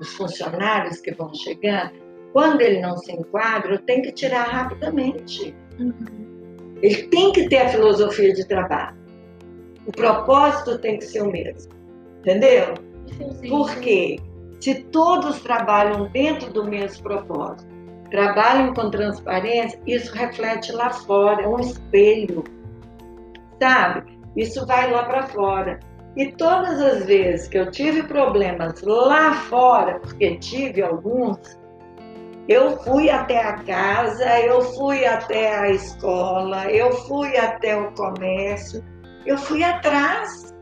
os 0.00 0.12
funcionários 0.14 1.00
que 1.00 1.12
vão 1.14 1.32
chegando, 1.34 1.92
quando 2.32 2.62
ele 2.62 2.80
não 2.80 2.96
se 2.96 3.12
enquadra, 3.12 3.78
tem 3.78 4.02
que 4.02 4.12
tirar 4.12 4.44
rapidamente. 4.44 5.54
Uhum. 5.78 6.74
Ele 6.82 7.02
tem 7.04 7.32
que 7.32 7.48
ter 7.48 7.58
a 7.58 7.68
filosofia 7.68 8.32
de 8.32 8.46
trabalho. 8.48 8.96
O 9.86 9.92
propósito 9.92 10.78
tem 10.78 10.98
que 10.98 11.04
ser 11.04 11.22
o 11.22 11.30
mesmo. 11.30 11.72
Entendeu? 12.20 12.74
Sim, 13.06 13.32
sim, 13.34 13.48
Porque 13.48 14.18
se 14.60 14.82
todos 14.84 15.40
trabalham 15.40 16.08
dentro 16.08 16.52
do 16.52 16.64
mesmo 16.64 17.02
propósito, 17.02 17.71
trabalham 18.12 18.74
com 18.74 18.90
transparência, 18.90 19.80
isso 19.86 20.14
reflete 20.14 20.70
lá 20.70 20.90
fora, 20.90 21.42
é 21.42 21.48
um 21.48 21.58
espelho, 21.58 22.44
sabe? 23.60 24.18
Isso 24.36 24.64
vai 24.66 24.90
lá 24.90 25.02
para 25.04 25.26
fora. 25.28 25.80
E 26.14 26.30
todas 26.32 26.80
as 26.80 27.06
vezes 27.06 27.48
que 27.48 27.58
eu 27.58 27.70
tive 27.70 28.02
problemas 28.02 28.82
lá 28.82 29.32
fora, 29.32 29.98
porque 29.98 30.36
tive 30.36 30.82
alguns, 30.82 31.38
eu 32.46 32.76
fui 32.80 33.08
até 33.08 33.42
a 33.42 33.54
casa, 33.54 34.40
eu 34.40 34.60
fui 34.60 35.06
até 35.06 35.58
a 35.58 35.70
escola, 35.70 36.70
eu 36.70 36.92
fui 36.92 37.34
até 37.38 37.74
o 37.74 37.90
comércio, 37.92 38.84
eu 39.24 39.38
fui 39.38 39.64
atrás. 39.64 40.52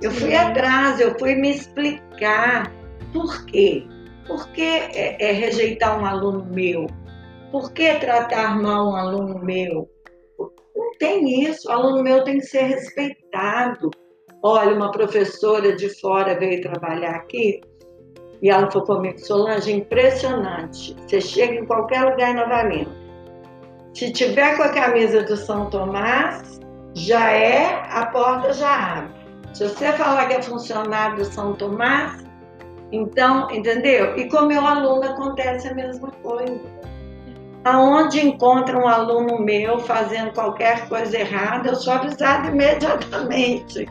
Eu 0.00 0.10
fui 0.12 0.30
Sim. 0.30 0.36
atrás, 0.36 1.00
eu 1.00 1.16
fui 1.18 1.34
me 1.34 1.50
explicar 1.50 2.72
por 3.12 3.44
quê. 3.46 3.86
Por 4.28 4.46
que 4.50 4.62
é, 4.62 5.16
é 5.18 5.32
rejeitar 5.32 6.00
um 6.00 6.04
aluno 6.04 6.44
meu? 6.44 6.86
Por 7.50 7.72
que 7.72 7.94
tratar 7.94 8.60
mal 8.60 8.90
um 8.90 8.96
aluno 8.96 9.38
meu? 9.42 9.90
Não 10.38 10.92
tem 10.98 11.44
isso. 11.44 11.68
O 11.68 11.72
aluno 11.72 12.02
meu 12.02 12.22
tem 12.22 12.38
que 12.38 12.46
ser 12.46 12.62
respeitado. 12.62 13.90
Olha, 14.42 14.76
uma 14.76 14.92
professora 14.92 15.74
de 15.74 15.88
fora 16.00 16.38
veio 16.38 16.60
trabalhar 16.60 17.16
aqui 17.16 17.60
e 18.40 18.50
ela 18.50 18.70
falou 18.70 18.86
comigo, 18.86 19.18
Solange, 19.18 19.72
impressionante. 19.72 20.94
Você 21.06 21.20
chega 21.20 21.54
em 21.54 21.66
qualquer 21.66 22.02
lugar 22.02 22.30
em 22.30 22.34
Nova 22.34 22.62
Lima. 22.62 22.92
Se 23.94 24.12
tiver 24.12 24.56
com 24.56 24.62
a 24.62 24.68
camisa 24.68 25.22
do 25.24 25.36
São 25.36 25.68
Tomás, 25.70 26.60
já 26.94 27.32
é, 27.32 27.82
a 27.90 28.06
porta 28.06 28.52
já 28.52 28.98
abre. 28.98 29.18
Se 29.54 29.68
você 29.68 29.92
falar 29.94 30.26
que 30.26 30.34
é 30.34 30.42
funcionário 30.42 31.16
do 31.16 31.24
São 31.24 31.54
Tomás, 31.54 32.24
então, 32.90 33.50
entendeu? 33.50 34.16
E 34.16 34.28
com 34.28 34.42
meu 34.42 34.64
aluno 34.64 35.04
acontece 35.04 35.68
a 35.68 35.74
mesma 35.74 36.10
coisa. 36.22 36.60
Aonde 37.64 38.26
encontra 38.26 38.78
um 38.78 38.88
aluno 38.88 39.40
meu 39.40 39.78
fazendo 39.80 40.32
qualquer 40.32 40.88
coisa 40.88 41.18
errada, 41.18 41.70
eu 41.70 41.76
sou 41.76 41.92
avisada 41.92 42.48
imediatamente. 42.48 43.86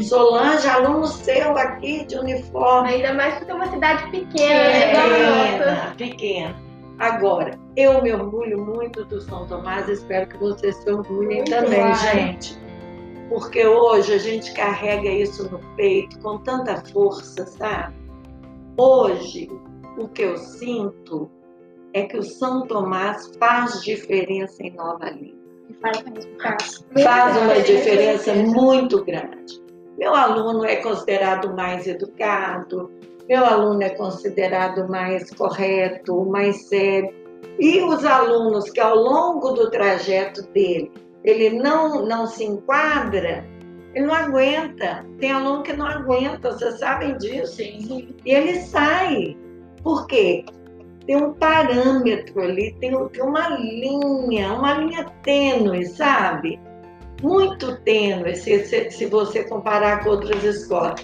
Solange, 0.00 0.66
aluno 0.68 1.06
seu 1.06 1.56
aqui 1.56 2.04
de 2.04 2.16
uniforme. 2.18 2.90
Ainda 2.90 3.14
mais 3.14 3.34
porque 3.34 3.52
é 3.52 3.54
uma 3.54 3.70
cidade 3.70 4.10
pequena, 4.10 4.64
né? 4.64 5.54
Pequena, 5.56 5.94
pequena. 5.96 6.64
Agora, 6.98 7.58
eu 7.76 8.02
me 8.02 8.12
orgulho 8.12 8.64
muito 8.64 9.04
do 9.04 9.20
São 9.20 9.46
Tomás, 9.46 9.88
espero 9.88 10.28
que 10.28 10.36
vocês 10.36 10.76
se 10.76 10.90
orgulhem 10.90 11.38
muito 11.38 11.50
também, 11.50 11.94
gente. 11.94 12.58
Porque 13.28 13.66
hoje 13.66 14.12
a 14.12 14.18
gente 14.18 14.52
carrega 14.52 15.08
isso 15.08 15.50
no 15.50 15.58
peito 15.76 16.18
com 16.20 16.38
tanta 16.38 16.76
força, 16.92 17.46
sabe? 17.46 18.03
Hoje, 18.76 19.48
o 19.96 20.08
que 20.08 20.22
eu 20.22 20.36
sinto 20.36 21.30
é 21.92 22.02
que 22.02 22.16
o 22.16 22.22
São 22.24 22.66
Tomás 22.66 23.30
faz 23.38 23.80
diferença 23.82 24.60
em 24.64 24.74
Nova 24.74 25.10
Lima. 25.10 25.38
Faz, 25.80 26.84
faz 27.04 27.36
uma 27.36 27.60
diferença 27.60 28.34
muito 28.34 29.04
grande. 29.04 29.62
Meu 29.96 30.12
aluno 30.12 30.64
é 30.64 30.76
considerado 30.76 31.54
mais 31.54 31.86
educado, 31.86 32.90
meu 33.28 33.44
aluno 33.44 33.80
é 33.80 33.90
considerado 33.90 34.88
mais 34.88 35.30
correto, 35.30 36.24
mais 36.24 36.66
sério. 36.66 37.14
E 37.60 37.80
os 37.80 38.04
alunos 38.04 38.68
que 38.70 38.80
ao 38.80 38.96
longo 38.96 39.52
do 39.52 39.70
trajeto 39.70 40.42
dele, 40.48 40.90
ele 41.22 41.50
não, 41.50 42.04
não 42.04 42.26
se 42.26 42.44
enquadra, 42.44 43.46
ele 43.94 44.06
não 44.06 44.14
aguenta. 44.14 45.04
Tem 45.18 45.30
aluno 45.30 45.62
que 45.62 45.72
não 45.72 45.86
aguenta, 45.86 46.52
vocês 46.52 46.78
sabem 46.78 47.16
disso. 47.18 47.56
Sim. 47.56 48.14
E 48.24 48.30
ele 48.32 48.60
sai. 48.60 49.36
Por 49.82 50.06
quê? 50.06 50.44
Tem 51.06 51.16
um 51.16 51.34
parâmetro 51.34 52.40
ali, 52.40 52.74
tem, 52.80 52.92
tem 53.08 53.22
uma 53.22 53.48
linha, 53.50 54.54
uma 54.54 54.74
linha 54.74 55.04
tênue, 55.22 55.84
sabe? 55.84 56.58
Muito 57.22 57.76
tênue 57.82 58.34
se, 58.34 58.64
se, 58.64 58.90
se 58.90 59.06
você 59.06 59.44
comparar 59.44 60.02
com 60.02 60.10
outras 60.10 60.42
escolas. 60.42 61.02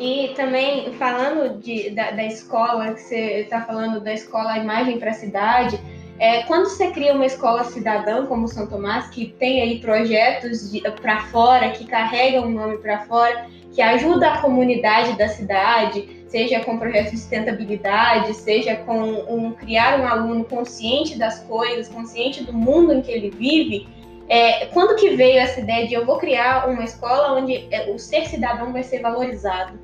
E 0.00 0.32
também, 0.34 0.92
falando 0.94 1.60
de, 1.60 1.90
da, 1.90 2.10
da 2.10 2.24
escola, 2.24 2.94
que 2.94 3.00
você 3.00 3.42
está 3.42 3.60
falando 3.60 4.00
da 4.00 4.12
escola, 4.12 4.52
a 4.52 4.58
imagem 4.58 4.98
para 4.98 5.10
a 5.10 5.14
cidade, 5.14 5.78
é, 6.22 6.44
quando 6.44 6.68
você 6.68 6.92
cria 6.92 7.14
uma 7.14 7.26
escola 7.26 7.64
cidadã 7.64 8.26
como 8.26 8.46
São 8.46 8.68
Tomás, 8.68 9.08
que 9.08 9.34
tem 9.40 9.60
aí 9.60 9.80
projetos 9.80 10.70
para 11.00 11.18
fora, 11.24 11.70
que 11.70 11.84
carregam 11.84 12.44
o 12.44 12.48
nome 12.48 12.78
para 12.78 13.00
fora, 13.06 13.46
que 13.72 13.82
ajuda 13.82 14.28
a 14.28 14.38
comunidade 14.40 15.18
da 15.18 15.26
cidade, 15.26 16.24
seja 16.28 16.60
com 16.60 16.78
projetos 16.78 17.10
de 17.10 17.18
sustentabilidade, 17.18 18.34
seja 18.34 18.76
com 18.76 19.02
um, 19.02 19.50
criar 19.50 19.98
um 19.98 20.06
aluno 20.06 20.44
consciente 20.44 21.18
das 21.18 21.40
coisas, 21.40 21.88
consciente 21.88 22.44
do 22.44 22.52
mundo 22.52 22.92
em 22.92 23.02
que 23.02 23.10
ele 23.10 23.30
vive, 23.30 23.88
é, 24.28 24.66
quando 24.66 24.94
que 24.94 25.16
veio 25.16 25.40
essa 25.40 25.58
ideia 25.58 25.88
de 25.88 25.94
eu 25.94 26.06
vou 26.06 26.18
criar 26.18 26.68
uma 26.68 26.84
escola 26.84 27.36
onde 27.36 27.66
é, 27.72 27.90
o 27.90 27.98
ser 27.98 28.28
cidadão 28.28 28.72
vai 28.72 28.84
ser 28.84 29.00
valorizado? 29.00 29.76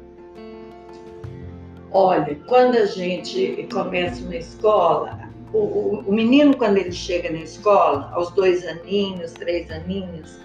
Olha, 1.90 2.38
quando 2.46 2.76
a 2.76 2.86
gente 2.86 3.66
começa 3.72 4.22
uma 4.22 4.36
escola, 4.36 5.27
o, 5.52 5.58
o, 5.58 6.00
o, 6.06 6.12
menino, 6.12 6.56
quando 6.56 6.76
ele 6.78 6.92
chega 6.92 7.30
na 7.30 7.38
escola, 7.38 8.10
aos 8.12 8.30
dois 8.32 8.66
aninhos, 8.66 9.32
três 9.32 9.70
aninhos, 9.70 10.38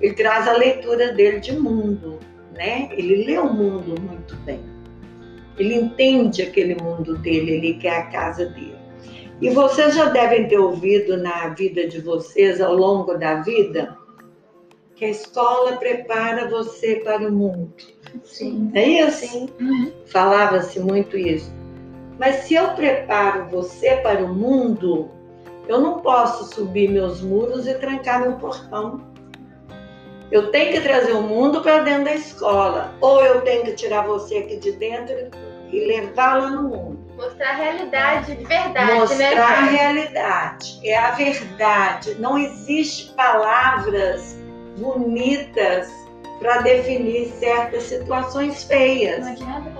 ele 0.00 0.14
traz 0.14 0.46
a 0.46 0.52
leitura 0.52 1.12
dele 1.12 1.40
de 1.40 1.52
mundo, 1.58 2.18
né? 2.54 2.88
Ele 2.92 3.24
lê 3.24 3.38
o 3.38 3.52
mundo 3.52 4.00
muito 4.00 4.36
bem. 4.44 4.60
Ele 5.58 5.74
entende 5.74 6.42
aquele 6.42 6.74
mundo 6.74 7.16
dele, 7.16 7.52
ele 7.52 7.74
quer 7.74 7.96
a 7.96 8.06
casa 8.06 8.46
dele. 8.46 8.76
E 9.40 9.50
vocês 9.50 9.94
já 9.94 10.06
devem 10.06 10.48
ter 10.48 10.58
ouvido 10.58 11.16
na 11.16 11.48
vida 11.48 11.86
de 11.86 12.00
vocês, 12.00 12.60
ao 12.60 12.74
longo 12.74 13.14
da 13.14 13.42
vida, 13.42 13.96
que 14.94 15.04
a 15.04 15.10
escola 15.10 15.76
prepara 15.76 16.48
você 16.48 16.96
para 16.96 17.28
o 17.28 17.32
mundo. 17.32 17.72
Sim. 18.24 18.70
É 18.74 18.86
isso? 18.88 19.26
Sim. 19.26 19.48
Uhum. 19.60 19.92
Falava-se 20.06 20.80
muito 20.80 21.18
isso. 21.18 21.52
Mas 22.18 22.36
se 22.44 22.54
eu 22.54 22.68
preparo 22.70 23.48
você 23.50 23.96
para 23.96 24.24
o 24.24 24.34
mundo, 24.34 25.10
eu 25.68 25.80
não 25.80 26.00
posso 26.00 26.54
subir 26.54 26.88
meus 26.88 27.20
muros 27.20 27.66
e 27.66 27.74
trancar 27.74 28.20
meu 28.20 28.32
portão. 28.34 29.00
Eu 30.30 30.50
tenho 30.50 30.72
que 30.72 30.80
trazer 30.80 31.12
o 31.12 31.22
mundo 31.22 31.60
para 31.60 31.80
dentro 31.80 32.04
da 32.04 32.14
escola, 32.14 32.94
ou 33.00 33.24
eu 33.24 33.42
tenho 33.42 33.64
que 33.64 33.72
tirar 33.72 34.06
você 34.06 34.38
aqui 34.38 34.56
de 34.56 34.72
dentro 34.72 35.14
e 35.70 35.86
levá-la 35.86 36.50
no 36.50 36.62
mundo. 36.64 37.06
Mostrar 37.16 37.50
a 37.50 37.54
realidade 37.54 38.34
de 38.34 38.44
verdade, 38.44 38.92
Mostrar 38.94 39.30
né? 39.30 39.40
a 39.40 39.64
realidade. 39.64 40.80
É 40.84 40.98
a 40.98 41.10
verdade. 41.12 42.16
Não 42.18 42.36
existe 42.38 43.12
palavras 43.14 44.36
bonitas 44.78 45.88
para 46.38 46.58
definir 46.58 47.28
certas 47.38 47.84
situações 47.84 48.64
feias. 48.64 49.24
Não 49.24 49.32
adianta 49.32 49.70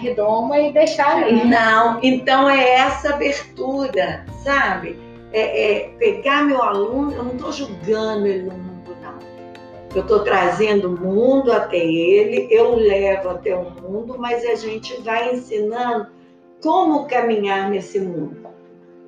redoma 0.00 0.58
e 0.58 0.72
deixar 0.72 1.22
ali. 1.22 1.44
Não, 1.44 2.00
então 2.02 2.48
é 2.48 2.74
essa 2.74 3.14
abertura, 3.14 4.24
sabe? 4.42 4.98
É, 5.32 5.72
é 5.72 5.88
pegar 5.98 6.44
meu 6.44 6.62
aluno, 6.62 7.12
eu 7.12 7.22
não 7.22 7.34
estou 7.34 7.52
julgando 7.52 8.26
ele 8.26 8.44
no 8.44 8.54
mundo, 8.54 8.96
não. 9.00 9.18
Eu 9.94 10.02
estou 10.02 10.20
trazendo 10.20 10.88
o 10.88 11.00
mundo 11.00 11.52
até 11.52 11.78
ele, 11.78 12.48
eu 12.50 12.74
levo 12.74 13.28
até 13.28 13.54
o 13.54 13.70
mundo, 13.70 14.16
mas 14.18 14.44
a 14.44 14.54
gente 14.54 15.00
vai 15.02 15.34
ensinando 15.34 16.08
como 16.62 17.06
caminhar 17.06 17.70
nesse 17.70 18.00
mundo. 18.00 18.48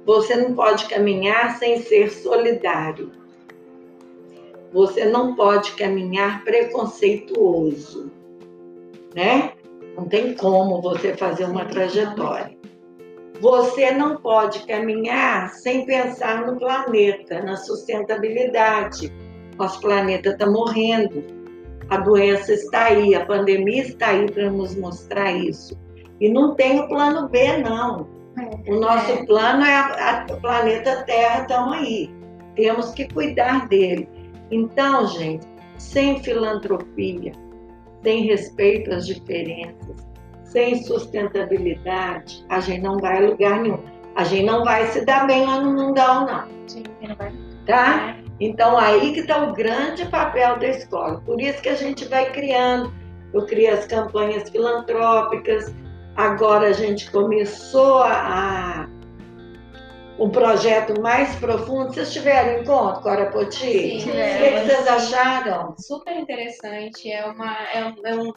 Você 0.04 0.36
não 0.36 0.54
pode 0.54 0.86
caminhar 0.86 1.58
sem 1.58 1.80
ser 1.82 2.10
solidário. 2.10 3.12
Você 4.72 5.04
não 5.04 5.34
pode 5.34 5.72
caminhar 5.72 6.44
preconceituoso, 6.44 8.10
né? 9.14 9.52
Não 9.96 10.04
tem 10.06 10.34
como 10.34 10.80
você 10.80 11.14
fazer 11.16 11.44
uma 11.44 11.64
trajetória. 11.66 12.56
Você 13.40 13.90
não 13.90 14.16
pode 14.16 14.64
caminhar 14.66 15.50
sem 15.50 15.84
pensar 15.84 16.46
no 16.46 16.58
planeta, 16.58 17.42
na 17.42 17.56
sustentabilidade. 17.56 19.12
Nosso 19.58 19.80
planeta 19.80 20.30
está 20.30 20.46
morrendo. 20.48 21.22
A 21.90 21.96
doença 21.98 22.52
está 22.54 22.84
aí, 22.84 23.14
a 23.14 23.26
pandemia 23.26 23.82
está 23.82 24.08
aí 24.08 24.30
para 24.30 24.48
nos 24.50 24.74
mostrar 24.76 25.32
isso. 25.32 25.76
E 26.20 26.28
não 26.28 26.54
tem 26.54 26.80
o 26.80 26.88
plano 26.88 27.28
B, 27.28 27.58
não. 27.58 28.06
O 28.68 28.76
nosso 28.76 29.12
É. 29.12 29.26
plano 29.26 29.62
é 29.64 29.74
a, 29.74 30.24
a- 30.28 30.32
o 30.32 30.40
planeta 30.40 31.02
Terra, 31.04 31.42
estão 31.42 31.72
aí. 31.72 32.08
Temos 32.54 32.92
que 32.92 33.12
cuidar 33.12 33.68
dele. 33.68 34.08
Então, 34.50 35.06
gente, 35.08 35.46
sem 35.78 36.22
filantropia, 36.22 37.32
sem 38.02 38.24
respeito 38.24 38.92
às 38.92 39.06
diferenças, 39.06 39.96
sem 40.44 40.82
sustentabilidade, 40.82 42.44
a 42.48 42.60
gente 42.60 42.82
não 42.82 42.98
vai 42.98 43.18
a 43.18 43.28
lugar 43.28 43.60
nenhum. 43.60 43.80
A 44.14 44.24
gente 44.24 44.44
não 44.44 44.64
vai 44.64 44.86
se 44.88 45.04
dar 45.04 45.26
bem 45.26 45.46
lá 45.46 45.60
no 45.60 45.72
mundão, 45.72 46.26
não, 46.26 46.46
não 46.46 47.16
tá? 47.66 48.16
Então, 48.38 48.76
aí 48.76 49.12
que 49.12 49.20
está 49.20 49.42
o 49.44 49.54
grande 49.54 50.04
papel 50.06 50.58
da 50.58 50.68
escola. 50.68 51.22
Por 51.24 51.40
isso 51.40 51.62
que 51.62 51.68
a 51.68 51.74
gente 51.74 52.04
vai 52.06 52.30
criando. 52.32 52.92
Eu 53.32 53.46
criei 53.46 53.70
as 53.70 53.86
campanhas 53.86 54.50
filantrópicas, 54.50 55.74
agora 56.16 56.68
a 56.68 56.72
gente 56.72 57.10
começou 57.10 58.02
a 58.02 58.88
um 60.18 60.30
projeto 60.30 61.00
mais 61.00 61.34
profundo. 61.36 61.92
Vocês 61.92 62.12
tiveram 62.12 62.62
encontro 62.62 63.02
com 63.02 63.08
a 63.08 63.12
Arapoti? 63.12 63.56
Sim, 63.56 63.96
O 63.96 63.98
que, 63.98 63.98
tivemos. 64.04 64.60
que 64.62 64.66
vocês 64.76 64.88
acharam? 64.88 65.74
super 65.78 66.16
interessante. 66.16 67.10
É, 67.10 67.24
uma, 67.26 67.56
é, 67.74 67.84
um, 67.84 67.94
é 68.06 68.14
um- 68.14 68.32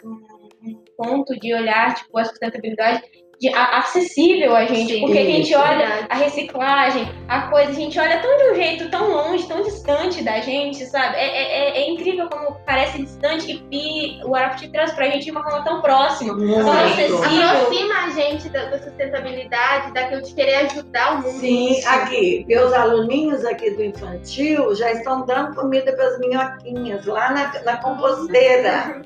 um 0.63 0.83
ponto 0.97 1.37
de 1.39 1.53
olhar 1.53 1.93
tipo, 1.95 2.17
a 2.17 2.25
sustentabilidade 2.25 3.03
de, 3.39 3.49
a- 3.53 3.79
acessível 3.79 4.55
a 4.55 4.65
gente. 4.65 4.93
Sim, 4.93 5.01
porque 5.01 5.17
a 5.17 5.25
gente 5.25 5.55
olha 5.55 5.77
Verdade. 5.87 6.07
a 6.09 6.15
reciclagem, 6.15 7.07
a 7.27 7.41
coisa, 7.43 7.71
a 7.71 7.73
gente 7.73 7.99
olha 7.99 8.19
tão 8.19 8.37
de 8.37 8.43
um 8.51 8.55
jeito 8.55 8.89
tão 8.89 9.09
longe, 9.11 9.47
tão 9.47 9.61
distante 9.61 10.23
da 10.23 10.39
gente, 10.39 10.85
sabe? 10.85 11.15
É, 11.17 11.25
é- 11.25 11.69
é- 11.69 11.77
é 11.83 11.89
incrível 11.89 12.29
como 12.29 12.57
parece 12.65 13.01
distante 13.01 13.63
e, 13.71 14.19
o 14.25 14.35
Arapti 14.35 14.69
traz 14.69 14.93
pra 14.93 15.09
gente 15.09 15.25
de 15.25 15.31
uma 15.31 15.43
forma 15.43 15.63
tão 15.63 15.81
próxima. 15.81 16.33
Muito. 16.33 16.69
acessível. 16.69 17.47
Aproxima 17.49 17.93
a 18.05 18.09
gente 18.11 18.49
da, 18.49 18.65
da 18.65 18.79
sustentabilidade, 18.79 19.91
daquilo 19.93 20.21
de 20.21 20.33
querer 20.33 20.55
ajudar 20.67 21.13
o 21.19 21.21
mundo. 21.23 21.39
Sim, 21.39 21.83
aqui, 21.85 22.45
meus 22.47 22.71
aluninhos 22.73 23.43
aqui 23.45 23.71
do 23.71 23.83
infantil 23.83 24.73
já 24.75 24.91
estão 24.91 25.25
dando 25.25 25.55
comida 25.55 25.91
para 25.93 26.05
as 26.07 26.19
minhoquinhas 26.19 27.05
lá 27.05 27.31
na, 27.31 27.51
na 27.63 27.77
composteira, 27.77 29.01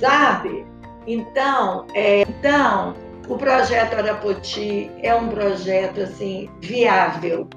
sabe? 0.00 0.66
Então, 1.06 1.86
é, 1.94 2.22
então, 2.22 2.94
o 3.30 3.38
projeto 3.38 3.94
Arapoti 3.94 4.90
é 5.04 5.14
um 5.14 5.28
projeto 5.28 6.00
assim 6.00 6.50
viável, 6.60 7.48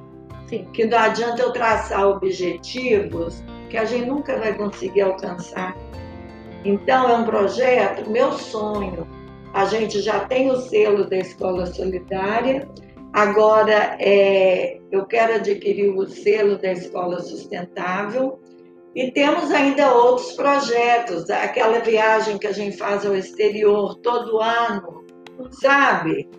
Sim. 0.48 0.68
que 0.72 0.86
não 0.86 1.00
adianta 1.00 1.42
eu 1.42 1.52
traçar 1.52 2.08
objetivos 2.08 3.44
que 3.72 3.78
a 3.78 3.84
gente 3.84 4.06
nunca 4.06 4.38
vai 4.38 4.54
conseguir 4.54 5.02
alcançar. 5.02 5.76
Então, 6.64 7.10
é 7.10 7.16
um 7.16 7.26
projeto, 7.26 8.08
meu 8.08 8.34
sonho. 8.34 9.08
A 9.52 9.66
gente 9.66 10.00
já 10.00 10.20
tem 10.20 10.52
o 10.52 10.58
selo 10.58 11.10
da 11.10 11.18
Escola 11.18 11.66
Solidária, 11.66 12.70
agora 13.12 13.98
é, 14.00 14.80
eu 14.92 15.08
quero 15.08 15.34
adquirir 15.34 15.90
o 15.90 16.08
selo 16.08 16.56
da 16.60 16.72
Escola 16.72 17.20
Sustentável. 17.20 18.40
E 18.94 19.10
temos 19.10 19.50
ainda 19.50 19.92
outros 19.92 20.34
projetos, 20.34 21.28
aquela 21.32 21.80
viagem 21.80 22.38
que 22.38 22.46
a 22.46 22.52
gente 22.52 22.78
faz 22.78 23.04
ao 23.04 23.16
exterior 23.16 23.96
todo 23.96 24.40
ano, 24.40 25.03
sabe? 25.52 26.30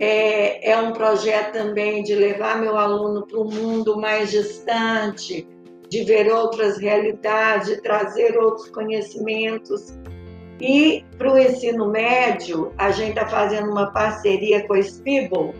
É, 0.00 0.70
é 0.70 0.78
um 0.78 0.92
projeto 0.92 1.52
também 1.52 2.02
de 2.02 2.14
levar 2.14 2.60
meu 2.60 2.76
aluno 2.76 3.26
para 3.26 3.38
um 3.38 3.50
mundo 3.50 4.00
mais 4.00 4.30
distante, 4.30 5.46
de 5.88 6.04
ver 6.04 6.32
outras 6.32 6.78
realidades, 6.78 7.68
de 7.68 7.82
trazer 7.82 8.38
outros 8.38 8.68
conhecimentos. 8.70 9.98
E 10.60 11.04
para 11.16 11.32
o 11.32 11.38
ensino 11.38 11.88
médio, 11.90 12.72
a 12.78 12.90
gente 12.90 13.10
está 13.10 13.26
fazendo 13.26 13.70
uma 13.70 13.90
parceria 13.92 14.66
com 14.66 14.74
a 14.74 14.82
Spibble. 14.82 15.52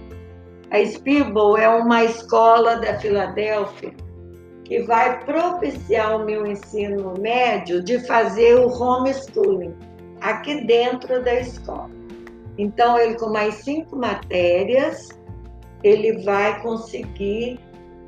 A 0.70 0.81
Spibble 0.81 1.57
é 1.59 1.68
uma 1.68 2.05
escola 2.05 2.77
da 2.77 2.98
Filadélfia 2.98 3.92
que 4.68 4.83
vai 4.83 5.24
propiciar 5.24 6.20
o 6.20 6.27
meu 6.27 6.46
ensino 6.46 7.14
médio 7.18 7.83
de 7.83 7.98
fazer 8.01 8.55
o 8.57 8.68
homeschooling 8.68 9.74
aqui 10.20 10.66
dentro 10.66 11.24
da 11.24 11.40
escola. 11.40 11.97
Então, 12.59 12.99
ele 12.99 13.14
com 13.14 13.31
mais 13.31 13.55
cinco 13.57 13.97
matérias, 13.97 15.09
ele 15.83 16.23
vai 16.25 16.61
conseguir 16.61 17.59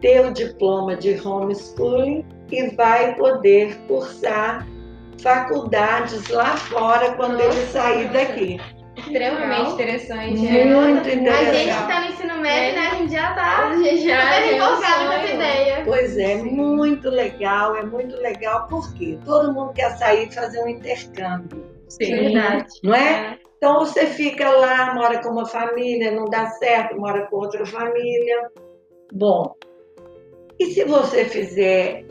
ter 0.00 0.26
o 0.26 0.32
diploma 0.32 0.96
de 0.96 1.14
homeschooling 1.26 2.24
e 2.50 2.74
vai 2.74 3.14
poder 3.14 3.76
cursar 3.86 4.66
faculdades 5.22 6.28
lá 6.28 6.56
fora 6.56 7.12
quando 7.14 7.40
ele 7.40 7.66
sair 7.66 8.08
daqui. 8.10 8.60
Extremamente 8.96 9.50
Legal. 9.50 9.72
interessante. 9.72 10.46
é. 10.46 10.64
Muito 10.64 11.00
A 11.00 11.04
gente 11.04 11.10
que 11.10 11.16
interessante. 11.16 11.88
tá 11.88 12.00
no 12.00 12.06
ensino 12.06 12.36
médio, 12.38 12.80
né? 12.80 12.86
A 12.88 12.94
gente 12.96 13.12
já 13.12 13.34
tá 13.34 13.72
Já, 13.72 13.76
super 13.76 14.42
é 14.42 14.56
empolgado 14.56 15.06
com 15.06 15.12
essa 15.12 15.34
ideia. 15.34 15.82
Pois 15.84 16.18
é, 16.18 16.34
muito 16.36 17.08
legal, 17.08 17.76
é 17.76 17.82
muito 17.84 18.16
legal, 18.16 18.66
porque 18.68 19.18
todo 19.24 19.52
mundo 19.52 19.72
quer 19.72 19.90
sair 19.96 20.28
e 20.28 20.34
fazer 20.34 20.62
um 20.62 20.68
intercâmbio, 20.68 21.64
Sim. 21.88 22.10
Verdade. 22.10 22.66
não 22.82 22.94
é? 22.94 23.38
Então 23.60 23.80
você 23.80 24.06
fica 24.06 24.48
lá, 24.48 24.94
mora 24.94 25.22
com 25.22 25.28
uma 25.28 25.44
família, 25.44 26.12
não 26.12 26.24
dá 26.24 26.46
certo, 26.52 26.98
mora 26.98 27.26
com 27.26 27.36
outra 27.36 27.66
família. 27.66 28.50
Bom, 29.12 29.54
e 30.58 30.64
se 30.72 30.82
você 30.84 31.26
fizer, 31.26 32.06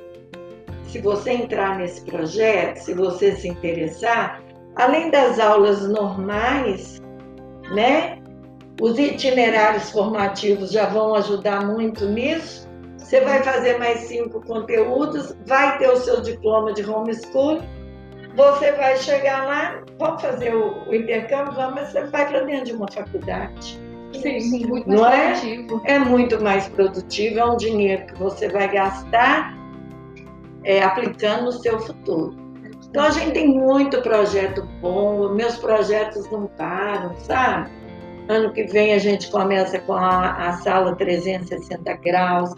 se 0.84 1.02
você 1.02 1.32
entrar 1.32 1.80
nesse 1.80 2.06
projeto, 2.06 2.78
se 2.78 2.94
você 2.94 3.36
se 3.36 3.48
interessar, 3.48 4.44
além 4.76 5.10
das 5.10 5.40
aulas 5.40 5.90
normais, 5.90 7.02
né? 7.74 8.22
Os 8.80 9.00
itinerários 9.00 9.90
formativos 9.90 10.72
já 10.72 10.86
vão 10.86 11.16
ajudar 11.16 11.66
muito 11.66 12.06
nisso. 12.06 12.70
Você 13.00 13.22
vai 13.22 13.42
fazer 13.42 13.80
mais 13.80 14.02
cinco 14.02 14.40
conteúdos, 14.46 15.36
vai 15.48 15.80
ter 15.80 15.90
o 15.90 15.98
seu 15.98 16.22
diploma 16.22 16.74
de 16.74 16.88
homeschool, 16.88 17.58
você 18.40 18.72
vai 18.72 18.96
chegar 18.96 19.46
lá, 19.46 19.84
vamos 19.98 20.22
fazer 20.22 20.56
o, 20.56 20.88
o 20.88 20.96
intercâmbio, 20.96 21.54
vamos, 21.54 21.76
mas 21.76 21.92
você 21.92 22.06
vai 22.06 22.26
para 22.26 22.40
dentro 22.42 22.66
de 22.68 22.74
uma 22.74 22.90
faculdade. 22.90 23.78
Sim, 24.14 24.40
Sim. 24.40 24.66
muito 24.66 24.90
Não 24.90 25.06
é? 25.06 25.10
mais 25.18 25.40
produtivo. 25.40 25.82
É 25.86 26.00
muito 26.00 26.42
mais 26.42 26.68
produtivo, 26.70 27.40
é 27.40 27.46
um 27.46 27.58
dinheiro 27.58 28.06
que 28.08 28.16
você 28.16 28.48
vai 28.48 28.72
gastar 28.72 29.54
é, 30.64 30.82
aplicando 30.82 31.46
no 31.46 31.52
seu 31.52 31.80
futuro. 31.82 32.34
Então 32.90 33.04
a 33.04 33.12
gente 33.12 33.34
tem 33.34 33.48
muito 33.48 34.02
projeto 34.02 34.64
bom, 34.82 35.30
meus 35.34 35.58
projetos 35.58 36.30
não 36.32 36.48
param, 36.48 37.16
sabe? 37.18 37.70
Ano 38.30 38.54
que 38.54 38.64
vem 38.64 38.94
a 38.94 38.98
gente 38.98 39.30
começa 39.30 39.80
com 39.80 39.94
a, 39.94 40.48
a 40.48 40.54
sala 40.54 40.96
360 40.96 41.94
graus, 41.98 42.54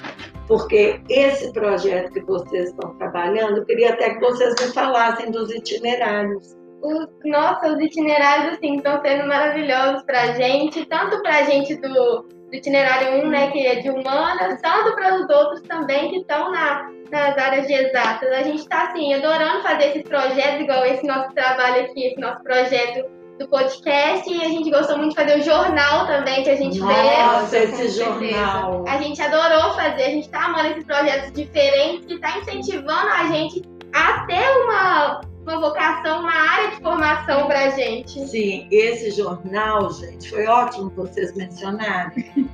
porque 0.51 0.99
esse 1.07 1.53
projeto 1.53 2.11
que 2.11 2.19
vocês 2.25 2.71
estão 2.71 2.93
trabalhando, 2.97 3.59
eu 3.59 3.65
queria 3.65 3.93
até 3.93 4.15
que 4.15 4.19
vocês 4.19 4.53
me 4.59 4.73
falassem 4.73 5.31
dos 5.31 5.49
itinerários. 5.49 6.57
Os, 6.81 7.07
nossa, 7.23 7.71
os 7.71 7.79
itinerários 7.79 8.55
assim 8.55 8.75
estão 8.75 9.01
sendo 9.01 9.29
maravilhosos 9.29 10.03
pra 10.03 10.33
gente, 10.33 10.85
tanto 10.87 11.21
pra 11.21 11.43
gente 11.43 11.75
do, 11.75 12.23
do 12.23 12.53
itinerário 12.53 13.25
1, 13.25 13.29
né, 13.29 13.49
que 13.51 13.65
é 13.65 13.75
de 13.75 13.89
humanas, 13.91 14.59
tanto 14.61 14.93
para 14.93 15.15
os 15.21 15.29
outros 15.29 15.61
também 15.61 16.09
que 16.09 16.17
estão 16.17 16.51
na, 16.51 16.91
nas 17.09 17.37
áreas 17.37 17.65
de 17.65 17.73
exatas. 17.73 18.29
A 18.33 18.43
gente 18.43 18.59
está 18.59 18.89
assim, 18.89 19.13
adorando 19.13 19.63
fazer 19.63 19.85
esses 19.91 20.03
projetos, 20.03 20.59
igual 20.59 20.83
esse 20.83 21.07
nosso 21.07 21.33
trabalho 21.33 21.85
aqui, 21.85 22.07
esse 22.07 22.19
nosso 22.19 22.43
projeto 22.43 23.09
do 23.39 23.47
podcast, 23.47 24.31
e 24.31 24.41
a 24.41 24.49
gente 24.49 24.69
gostou 24.69 24.97
muito 24.97 25.11
de 25.11 25.15
fazer 25.15 25.39
o 25.39 25.43
jornal 25.43 26.05
também 26.05 26.43
que 26.43 26.49
a 26.49 26.55
gente 26.55 26.79
fez. 26.79 27.17
Nossa, 27.17 27.57
esse 27.57 27.89
jornal. 27.89 28.85
A 28.87 28.97
gente 28.97 29.21
adorou 29.21 29.73
fazer, 29.73 30.03
a 30.03 30.09
gente 30.09 30.29
tá 30.29 30.45
amando 30.45 30.69
esses 30.69 30.83
projetos 30.83 31.31
diferentes 31.31 32.05
que 32.05 32.19
tá 32.19 32.37
incentivando 32.37 33.09
a 33.09 33.27
gente 33.27 33.63
a 33.93 34.25
ter 34.25 34.49
uma, 34.63 35.21
uma 35.43 35.59
vocação, 35.59 36.21
uma 36.21 36.33
área 36.33 36.71
de 36.71 36.81
formação 36.81 37.47
pra 37.47 37.69
gente. 37.71 38.25
Sim, 38.27 38.67
esse 38.71 39.11
jornal, 39.11 39.91
gente, 39.91 40.29
foi 40.29 40.45
ótimo 40.45 40.91
vocês 40.95 41.35
mencionarem. 41.35 42.49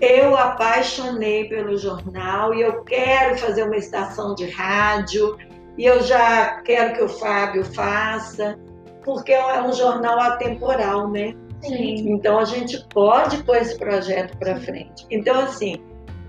Eu 0.00 0.36
apaixonei 0.36 1.48
pelo 1.48 1.78
jornal 1.78 2.52
e 2.52 2.60
eu 2.60 2.82
quero 2.82 3.38
fazer 3.38 3.62
uma 3.62 3.76
estação 3.76 4.34
de 4.34 4.50
rádio 4.50 5.38
e 5.78 5.86
eu 5.86 6.02
já 6.02 6.60
quero 6.62 6.94
que 6.94 7.02
o 7.02 7.08
Fábio 7.08 7.64
faça, 7.64 8.58
porque 9.04 9.32
é 9.32 9.62
um 9.62 9.72
jornal 9.72 10.18
atemporal, 10.20 11.08
né? 11.10 11.34
Sim. 11.62 12.10
Então 12.10 12.38
a 12.38 12.44
gente 12.44 12.84
pode 12.92 13.42
pôr 13.44 13.56
esse 13.56 13.78
projeto 13.78 14.36
para 14.38 14.56
frente. 14.56 15.06
Então, 15.10 15.40
assim, 15.40 15.76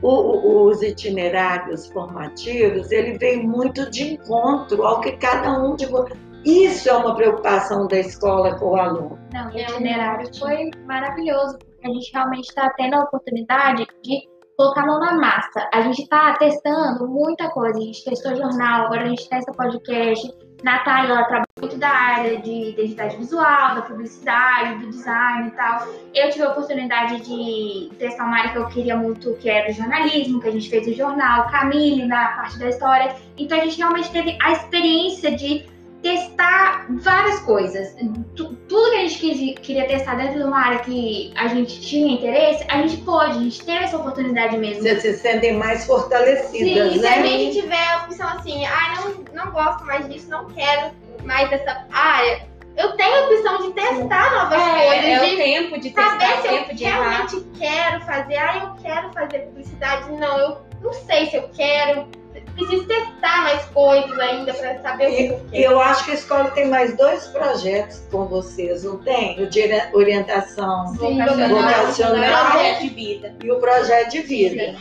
o- 0.02 0.08
o- 0.10 0.68
os 0.68 0.82
itinerários 0.82 1.88
formativos, 1.88 2.92
ele 2.92 3.18
vem 3.18 3.46
muito 3.46 3.90
de 3.90 4.14
encontro 4.14 4.84
ao 4.86 5.02
que 5.02 5.14
cada 5.18 5.52
um 5.64 5.76
de 5.76 5.86
vocês. 5.88 6.20
Isso 6.46 6.88
é 6.90 6.94
uma 6.94 7.16
preocupação 7.16 7.88
da 7.88 7.98
escola 8.00 8.56
com 8.60 8.68
o 8.72 8.76
aluno. 8.76 9.18
Não, 9.34 9.48
o 9.50 9.58
É 9.58 9.64
itinerário 9.64 10.30
foi 10.38 10.70
maravilhoso, 10.86 11.58
porque 11.58 11.88
a 11.88 11.90
gente 11.92 12.12
realmente 12.14 12.48
está 12.50 12.70
tendo 12.78 12.94
a 12.96 13.04
oportunidade 13.04 13.86
de 14.04 14.30
colocar 14.56 14.84
a 14.84 14.86
mão 14.86 15.00
na 15.00 15.14
massa. 15.16 15.68
A 15.74 15.82
gente 15.82 16.04
está 16.04 16.38
testando 16.38 17.08
muita 17.08 17.50
coisa. 17.50 17.78
A 17.80 17.82
gente 17.82 18.06
testou 18.06 18.36
jornal, 18.36 18.86
agora 18.86 19.04
a 19.06 19.08
gente 19.10 19.28
testa 19.28 19.52
podcast. 19.54 20.32
Natália, 20.64 21.12
ela 21.12 21.24
trabalha 21.26 21.46
muito 21.60 21.78
da 21.78 21.90
área 21.90 22.38
de 22.42 22.70
identidade 22.70 23.18
visual, 23.18 23.76
da 23.76 23.82
publicidade, 23.84 24.80
do 24.80 24.90
design 24.90 25.48
e 25.50 25.52
tal. 25.52 25.88
Eu 26.14 26.30
tive 26.30 26.44
a 26.44 26.50
oportunidade 26.50 27.22
de 27.22 27.90
testar 27.98 28.26
uma 28.26 28.38
área 28.40 28.52
que 28.52 28.58
eu 28.58 28.68
queria 28.68 28.96
muito, 28.96 29.34
que 29.36 29.50
era 29.50 29.70
o 29.70 29.74
jornalismo, 29.74 30.42
que 30.42 30.48
a 30.48 30.52
gente 30.52 30.70
fez 30.70 30.88
o 30.88 30.94
jornal, 30.94 31.48
Camille 31.50 32.06
na 32.06 32.30
parte 32.30 32.58
da 32.60 32.70
história. 32.70 33.16
Então 33.38 33.58
a 33.58 33.62
gente 33.64 33.78
realmente 33.78 34.10
teve 34.12 34.38
a 34.42 34.52
experiência 34.54 35.32
de 35.36 35.66
testar 36.02 36.86
várias 36.90 37.40
coisas. 37.40 37.96
Tu- 38.36 38.56
Tudo 38.70 38.92
que 38.92 38.96
a 38.98 39.08
gente 39.34 39.54
queria 39.62 39.88
testar 39.88 40.14
dentro 40.16 40.38
de 40.38 40.44
uma 40.44 40.60
área 40.60 40.80
que 40.80 41.34
a 41.36 41.48
gente 41.48 41.82
tinha 41.82 42.14
interesse, 42.14 42.64
a 42.70 42.78
gente 42.84 42.98
pôde, 42.98 43.32
a 43.32 43.34
gente 43.42 43.66
teve 43.66 43.84
essa 43.86 43.98
oportunidade 43.98 44.56
mesmo. 44.58 44.84
Vocês 44.84 45.02
se 45.02 45.14
sentem 45.18 45.54
mais 45.58 45.86
fortalecidas, 45.88 46.94
Sim, 46.94 47.00
se 47.00 47.08
a 47.08 47.20
né? 47.22 47.28
gente 47.28 47.60
tiver 47.62 47.88
a 47.88 48.04
opção 48.04 48.28
assim, 48.30 48.64
ah, 48.68 48.94
não, 49.02 49.25
não 49.46 49.52
gosto 49.52 49.86
mais 49.86 50.08
disso, 50.10 50.30
não 50.30 50.46
quero 50.46 50.92
mais 51.24 51.50
dessa 51.50 51.86
área, 51.92 52.48
eu 52.78 52.92
tenho 52.98 53.16
a 53.16 53.28
opção 53.28 53.62
de 53.62 53.74
testar 53.74 54.34
novas 54.36 54.62
coisas, 54.62 55.04
É, 55.06 55.12
é 55.12 55.20
de 55.20 55.34
o 55.34 55.38
tempo 55.38 55.80
de 55.80 55.90
saber 55.94 56.18
testar, 56.18 56.38
o 56.38 56.42
se 56.42 56.48
tempo 56.50 56.72
eu 56.72 56.76
de 56.76 56.84
errar. 56.84 57.10
realmente 57.10 57.48
quero 57.58 58.02
fazer. 58.06 58.36
Ah, 58.38 58.58
eu 58.76 58.84
quero 58.84 59.14
fazer 59.14 59.40
publicidade. 59.40 60.12
Não, 60.12 60.38
eu 60.38 60.58
não 60.82 60.94
sei 60.94 61.28
se 61.28 61.36
eu 61.38 61.50
quero. 61.56 62.08
Preciso 62.54 62.86
testar 62.86 63.44
mais 63.44 63.64
coisas 63.68 64.20
ainda 64.20 64.54
para 64.54 64.78
saber 64.82 65.08
o 65.08 65.16
que 65.16 65.24
eu 65.24 65.46
E 65.48 65.52
quero. 65.62 65.72
eu 65.74 65.80
acho 65.82 66.04
que 66.04 66.12
a 66.12 66.14
escola 66.16 66.52
tem 66.52 66.68
mais 66.68 66.96
dois 66.98 67.28
projetos 67.28 68.02
com 68.12 68.26
vocês, 68.26 68.84
não 68.84 68.98
tem? 68.98 69.42
O 69.42 69.48
de 69.50 69.62
ori- 69.62 69.90
orientação 69.94 70.88
Sim, 70.98 71.18
vocacional 71.26 72.52
projeto 72.52 72.82
de 72.82 72.90
vida. 72.90 73.36
e 73.42 73.52
o 73.52 73.60
projeto 73.60 74.12
de 74.12 74.22
vida. 74.22 74.76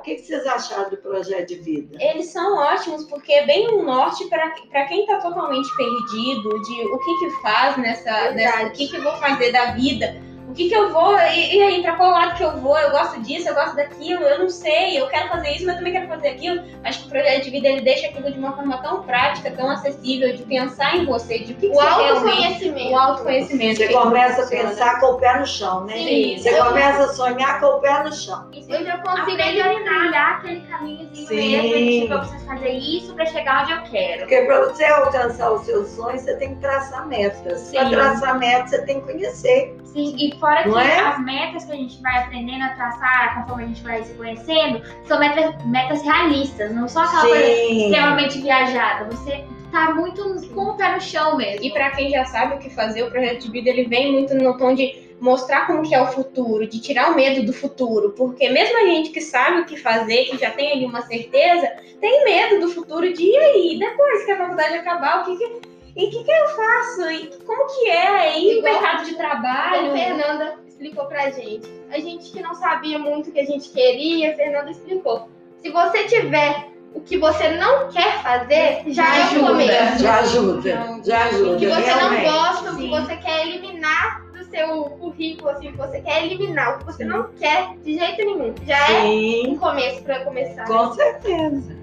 O 0.00 0.02
que 0.02 0.14
que 0.14 0.22
vocês 0.22 0.46
acharam 0.46 0.88
do 0.88 0.96
projeto 0.96 1.48
de 1.48 1.56
vida? 1.56 1.98
Eles 2.00 2.32
são 2.32 2.56
ótimos 2.56 3.04
porque 3.04 3.30
é 3.34 3.44
bem 3.44 3.70
um 3.70 3.84
norte 3.84 4.26
para 4.28 4.86
quem 4.86 5.02
está 5.02 5.20
totalmente 5.20 5.68
perdido 5.76 6.48
de 6.62 6.86
o 6.86 6.98
que 6.98 7.18
que 7.18 7.42
faz 7.42 7.76
nessa, 7.76 8.30
nessa 8.30 8.66
o 8.68 8.72
que 8.72 8.88
que 8.88 8.96
eu 8.96 9.02
vou 9.02 9.14
fazer 9.18 9.52
da 9.52 9.72
vida, 9.72 10.16
o 10.50 10.54
que 10.54 10.68
que 10.68 10.74
eu 10.74 10.92
vou 10.92 11.16
e, 11.18 11.56
e 11.56 11.62
aí 11.62 11.82
para 11.82 11.94
qual 11.96 12.10
lado 12.10 12.36
que 12.36 12.42
eu 12.42 12.56
vou? 12.58 12.76
Eu 12.78 12.90
gosto 12.90 13.20
disso, 13.22 13.48
eu 13.48 13.54
gosto 13.54 13.76
daquilo, 13.76 14.22
eu 14.22 14.38
não 14.40 14.48
sei, 14.48 14.98
eu 15.00 15.06
quero 15.08 15.28
fazer 15.28 15.50
isso, 15.52 15.66
mas 15.66 15.76
também 15.76 15.92
quero 15.92 16.08
fazer 16.08 16.28
aquilo. 16.28 16.62
Acho 16.84 17.00
que 17.00 17.06
o 17.06 17.10
projeto 17.10 17.44
de 17.44 17.50
vida 17.50 17.68
ele 17.68 17.80
deixa 17.82 18.06
aquilo 18.08 18.30
de 18.32 18.38
uma 18.38 18.52
forma 18.54 18.78
tão 18.82 19.02
prática, 19.02 19.50
tão 19.52 19.70
acessível, 19.70 20.34
de 20.34 20.42
pensar 20.42 20.96
em 20.96 21.04
você, 21.06 21.38
de 21.38 21.52
o 21.52 21.56
que, 21.56 21.68
que 21.68 21.72
O 21.72 21.74
você 21.74 21.86
realmente 21.88 22.10
autoconhecimento. 22.14 22.90
o 22.92 22.98
autoconhecimento. 22.98 23.76
Você 23.78 23.86
que 23.88 23.94
começa 23.94 24.42
a 24.42 24.46
pensar 24.48 25.00
com 25.00 25.06
o 25.06 25.18
pé 25.18 25.38
no 25.38 25.46
chão, 25.46 25.84
né? 25.84 25.94
Sim, 25.94 26.38
Você 26.38 26.58
eu- 26.58 26.64
começa 26.64 27.04
a 27.04 27.08
sonhar 27.08 27.60
com 27.60 27.66
o 27.66 27.80
pé 27.80 28.02
no 28.02 28.12
chão. 28.12 28.50
Eu 28.68 28.84
já 28.84 28.98
consigo 28.98 29.30
eliminar. 29.40 30.00
trilhar 30.00 30.30
aquele 30.38 30.60
caminhozinho 30.62 31.28
Sim. 31.28 31.50
mesmo, 31.62 31.76
e, 31.76 32.00
tipo, 32.02 32.12
eu 32.14 32.18
preciso 32.20 32.46
fazer 32.46 32.70
isso 32.70 33.14
pra 33.14 33.26
chegar 33.26 33.62
onde 33.62 33.72
eu 33.72 33.82
quero. 33.90 34.18
Porque 34.20 34.40
para 34.42 34.60
você 34.66 34.84
alcançar 34.84 35.52
os 35.52 35.62
seus 35.64 35.88
sonhos, 35.90 36.22
você 36.22 36.34
tem 36.36 36.54
que 36.54 36.60
traçar 36.60 37.06
metas. 37.06 37.70
Para 37.70 37.84
Sim. 37.84 37.90
traçar 37.90 38.38
metas, 38.38 38.70
você 38.70 38.82
tem 38.82 39.00
que 39.00 39.12
conhecer. 39.12 39.76
Sim, 39.84 40.14
e 40.16 40.34
fora 40.40 40.66
Não 40.66 40.72
que 40.74 40.80
é? 40.80 40.98
as 40.98 41.22
metas 41.22 41.64
que 41.64 41.72
a 41.72 41.76
gente 41.76 42.02
vai 42.02 42.18
aprendendo 42.18 42.64
a 42.64 42.70
traçar 42.70 43.34
conforme 43.40 43.64
a 43.64 43.66
gente 43.68 43.82
vai 43.82 44.02
se 44.02 44.14
conhecendo 44.14 44.82
são 45.04 45.20
metas, 45.20 45.64
metas 45.66 46.02
realistas, 46.02 46.74
não 46.74 46.88
só 46.88 47.04
aquela 47.04 47.22
coisa 47.22 47.46
Sim. 47.46 47.84
extremamente 47.84 48.40
viajada. 48.40 49.04
Você 49.04 49.44
tá 49.70 49.94
muito 49.94 50.22
com 50.48 50.62
o 50.62 50.74
pé 50.74 50.94
no 50.94 51.00
chão 51.00 51.36
mesmo. 51.36 51.64
E 51.64 51.70
para 51.70 51.90
quem 51.90 52.10
já 52.10 52.24
sabe 52.24 52.56
o 52.56 52.58
que 52.58 52.70
fazer, 52.70 53.04
o 53.04 53.10
projeto 53.10 53.42
de 53.42 53.50
vida 53.50 53.70
ele 53.70 53.84
vem 53.84 54.12
muito 54.12 54.34
no 54.34 54.56
tom 54.56 54.74
de 54.74 55.10
mostrar 55.20 55.66
como 55.66 55.82
que 55.82 55.94
é 55.94 56.00
o 56.00 56.06
futuro, 56.06 56.66
de 56.66 56.80
tirar 56.80 57.12
o 57.12 57.14
medo 57.14 57.44
do 57.44 57.52
futuro, 57.52 58.14
porque 58.16 58.48
mesmo 58.48 58.78
a 58.78 58.86
gente 58.86 59.10
que 59.10 59.20
sabe 59.20 59.60
o 59.60 59.66
que 59.66 59.76
fazer, 59.76 60.24
que 60.24 60.38
já 60.38 60.50
tem 60.50 60.72
ali 60.72 60.86
uma 60.86 61.02
certeza, 61.02 61.70
tem 62.00 62.24
medo 62.24 62.60
do 62.60 62.72
futuro 62.72 63.12
de 63.12 63.22
e 63.22 63.36
aí, 63.36 63.78
depois 63.78 64.24
que 64.24 64.32
a 64.32 64.38
faculdade 64.38 64.74
acabar, 64.74 65.20
o 65.20 65.24
que 65.24 65.36
que, 65.36 65.60
e 65.96 66.06
o 66.06 66.10
que, 66.10 66.24
que 66.24 66.30
eu 66.30 66.48
faço? 66.48 67.10
E 67.10 67.26
como 67.46 67.66
que 67.66 67.88
é? 67.90 68.38
E 68.40 68.58
o 68.58 68.62
mercado 68.62 69.04
de 69.04 69.14
A 69.14 69.18
trabalho? 69.18 69.92
Fernanda 69.92 70.54
explicou 70.66 71.04
pra 71.06 71.30
gente. 71.30 71.68
A 71.90 71.98
gente 71.98 72.30
que 72.30 72.40
não 72.42 72.54
sabia 72.54 72.98
muito 72.98 73.30
o 73.30 73.32
que 73.32 73.40
a 73.40 73.44
gente 73.46 73.68
queria, 73.70 74.32
a 74.32 74.36
Fernanda 74.36 74.70
explicou. 74.70 75.28
Se 75.58 75.70
você 75.70 76.04
tiver 76.04 76.68
o 76.94 77.00
que 77.00 77.16
você 77.18 77.50
não 77.50 77.88
quer 77.88 78.20
fazer, 78.22 78.82
já, 78.88 79.16
é 79.16 79.20
o 79.20 79.22
ajuda. 79.24 79.46
começo. 79.46 79.98
Já 80.02 80.18
ajuda, 80.20 81.00
já 81.04 81.24
ajuda. 81.26 81.50
O 81.52 81.58
que 81.58 81.66
você 81.66 81.80
realmente. 81.82 82.24
não 82.24 82.32
gosta, 82.32 82.72
o 82.72 82.76
que 82.76 82.88
você 82.88 83.16
quer 83.16 83.46
eliminar 83.46 84.26
do 84.32 84.44
seu 84.44 84.84
currículo, 84.84 85.50
assim, 85.50 85.68
o 85.68 85.72
que 85.72 85.78
você 85.78 86.00
quer 86.00 86.24
eliminar, 86.24 86.74
o 86.74 86.78
que 86.78 86.84
você 86.86 87.04
não 87.04 87.28
quer 87.38 87.76
de 87.84 87.96
jeito 87.98 88.16
nenhum. 88.24 88.54
Já 88.66 88.90
é 88.90 89.02
Sim, 89.02 89.48
um 89.48 89.58
começo 89.58 90.02
pra 90.02 90.24
começar. 90.24 90.64
com 90.66 90.92
certeza. 90.94 91.76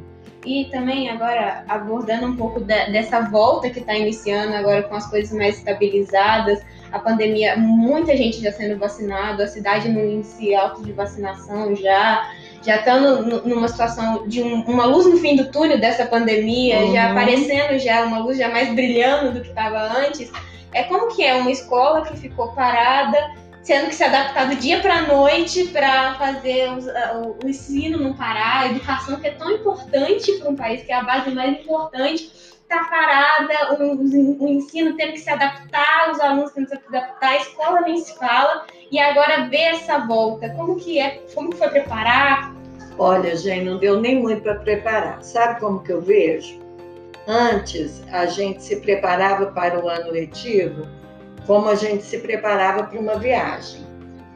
E 0.45 0.65
também 0.71 1.09
agora 1.09 1.63
abordando 1.67 2.27
um 2.27 2.35
pouco 2.35 2.59
da- 2.59 2.85
dessa 2.85 3.21
volta 3.21 3.69
que 3.69 3.79
está 3.79 3.93
iniciando 3.95 4.55
agora 4.55 4.83
com 4.83 4.95
as 4.95 5.05
coisas 5.09 5.35
mais 5.37 5.57
estabilizadas, 5.57 6.61
a 6.91 6.99
pandemia, 6.99 7.57
muita 7.57 8.15
gente 8.15 8.39
já 8.41 8.51
sendo 8.51 8.77
vacinada, 8.79 9.43
a 9.43 9.47
cidade 9.47 9.89
no 9.89 9.99
índice 9.99 10.55
alto 10.55 10.83
de 10.83 10.93
vacinação 10.93 11.75
já, 11.75 12.31
já 12.63 12.77
estando 12.77 13.45
numa 13.45 13.67
situação 13.67 14.25
de 14.27 14.41
um- 14.41 14.61
uma 14.61 14.85
luz 14.85 15.05
no 15.05 15.17
fim 15.17 15.35
do 15.35 15.51
túnel 15.51 15.79
dessa 15.79 16.05
pandemia, 16.05 16.79
já 16.93 17.05
Uhum. 17.07 17.11
aparecendo 17.11 17.77
já 17.79 18.05
uma 18.05 18.19
luz 18.19 18.37
já 18.37 18.47
mais 18.49 18.73
brilhando 18.73 19.33
do 19.33 19.41
que 19.41 19.49
estava 19.49 19.79
antes. 19.99 20.31
É 20.73 20.83
como 20.83 21.07
que 21.13 21.23
é 21.25 21.33
uma 21.35 21.51
escola 21.51 22.05
que 22.05 22.15
ficou 22.15 22.49
parada, 22.53 23.17
sendo 23.67 23.89
que 23.89 23.95
se 23.95 24.03
adaptar 24.05 24.47
do 24.47 24.55
dia 24.55 24.79
para 24.79 25.01
noite 25.01 25.65
para 25.65 26.13
fazer 26.13 26.69
a- 26.69 27.17
o, 27.17 27.37
o 27.43 27.49
ensino 27.49 27.97
não 27.97 28.13
parar, 28.13 28.61
a 28.61 28.67
educação 28.67 29.19
que 29.19 29.27
é 29.27 29.31
tão 29.31 29.51
importante 29.51 30.31
para 30.39 30.49
um 30.49 30.55
país, 30.55 30.83
que 30.83 30.91
é 30.93 30.95
a 30.95 31.03
base 31.03 31.29
mais 31.31 31.59
importante, 31.59 32.31
está 32.61 32.85
parada, 32.85 33.73
o, 33.83 34.41
o- 34.41 34.47
ensino 34.47 34.95
tendo 34.95 35.11
que 35.11 35.19
se 35.19 35.29
adaptar, 35.29 36.11
os 36.13 36.19
alunos 36.21 36.53
tendo 36.53 36.67
que 36.67 36.77
se 36.77 36.87
adaptar, 36.95 37.27
a 37.29 37.35
escola 37.35 37.81
nem 37.81 37.97
se 37.97 38.17
fala, 38.17 38.65
e 38.89 38.97
agora 38.99 39.49
ver 39.49 39.73
essa 39.75 39.97
volta, 39.97 40.49
como 40.51 40.77
que 40.77 40.97
é, 40.97 41.21
como 41.35 41.53
foi 41.53 41.67
preparar? 41.67 42.55
Olha, 42.97 43.35
gente, 43.35 43.65
não 43.65 43.77
deu 43.77 43.99
nem 43.99 44.21
muito 44.21 44.43
para 44.43 44.55
preparar. 44.55 45.21
Sabe 45.21 45.59
como 45.59 45.83
que 45.83 45.91
eu 45.91 46.01
vejo? 46.01 46.65
antes 47.29 48.01
a 48.13 48.25
gente 48.27 48.63
se 48.63 48.77
preparava 48.77 49.47
para 49.47 49.77
o 49.83 49.89
ano 49.89 50.11
letivo 50.11 50.86
como 51.47 51.69
a 51.69 51.75
gente 51.75 52.03
se 52.03 52.19
preparava 52.19 52.83
para 52.83 52.99
uma 52.99 53.17
viagem. 53.17 53.87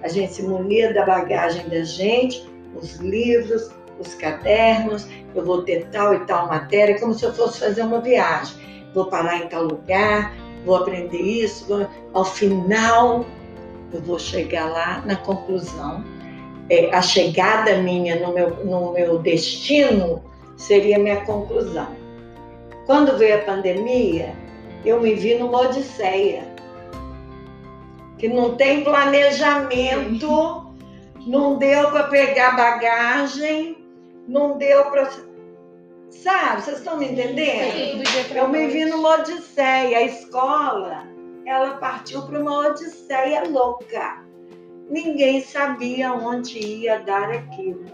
A 0.01 0.07
gente 0.07 0.33
se 0.33 0.41
munia 0.41 0.93
da 0.93 1.05
bagagem 1.05 1.67
da 1.69 1.83
gente, 1.83 2.49
os 2.73 2.95
livros, 2.95 3.69
os 3.99 4.15
cadernos, 4.15 5.05
eu 5.35 5.45
vou 5.45 5.61
ter 5.61 5.87
tal 5.91 6.15
e 6.15 6.19
tal 6.21 6.47
matéria, 6.47 6.99
como 6.99 7.13
se 7.13 7.23
eu 7.23 7.33
fosse 7.33 7.59
fazer 7.59 7.83
uma 7.83 7.99
viagem. 7.99 8.55
Vou 8.95 9.05
parar 9.05 9.37
em 9.37 9.47
tal 9.47 9.65
lugar, 9.65 10.33
vou 10.65 10.77
aprender 10.77 11.21
isso, 11.21 11.67
vou... 11.67 11.85
ao 12.13 12.25
final 12.25 13.25
eu 13.93 14.01
vou 14.01 14.17
chegar 14.17 14.71
lá 14.71 15.03
na 15.05 15.17
conclusão. 15.17 16.03
É, 16.69 16.95
a 16.95 17.01
chegada 17.01 17.77
minha 17.79 18.19
no 18.25 18.33
meu, 18.33 18.65
no 18.65 18.93
meu 18.93 19.19
destino 19.19 20.23
seria 20.55 20.97
minha 20.97 21.25
conclusão. 21.25 21.89
Quando 22.85 23.17
veio 23.17 23.35
a 23.35 23.39
pandemia, 23.39 24.33
eu 24.85 25.01
me 25.01 25.13
vi 25.13 25.35
numa 25.35 25.61
odisseia, 25.61 26.50
que 28.21 28.27
não 28.27 28.55
tem 28.55 28.83
planejamento, 28.83 30.75
não 31.25 31.57
deu 31.57 31.89
para 31.89 32.03
pegar 32.03 32.55
bagagem, 32.55 33.83
não 34.27 34.59
deu 34.59 34.85
para. 34.91 35.09
Sabe, 36.11 36.61
vocês 36.61 36.77
estão 36.77 36.99
me 36.99 37.07
entendendo? 37.07 38.05
Sim, 38.05 38.35
eu 38.35 38.47
me 38.47 38.67
vi 38.67 38.85
numa 38.85 39.15
odisseia. 39.15 39.97
A 39.97 40.03
escola, 40.03 41.07
ela 41.47 41.77
partiu 41.77 42.21
para 42.21 42.39
uma 42.39 42.67
odisseia 42.67 43.43
louca. 43.49 44.23
Ninguém 44.87 45.41
sabia 45.41 46.13
onde 46.13 46.59
ia 46.59 46.99
dar 46.99 47.31
aquilo. 47.31 47.85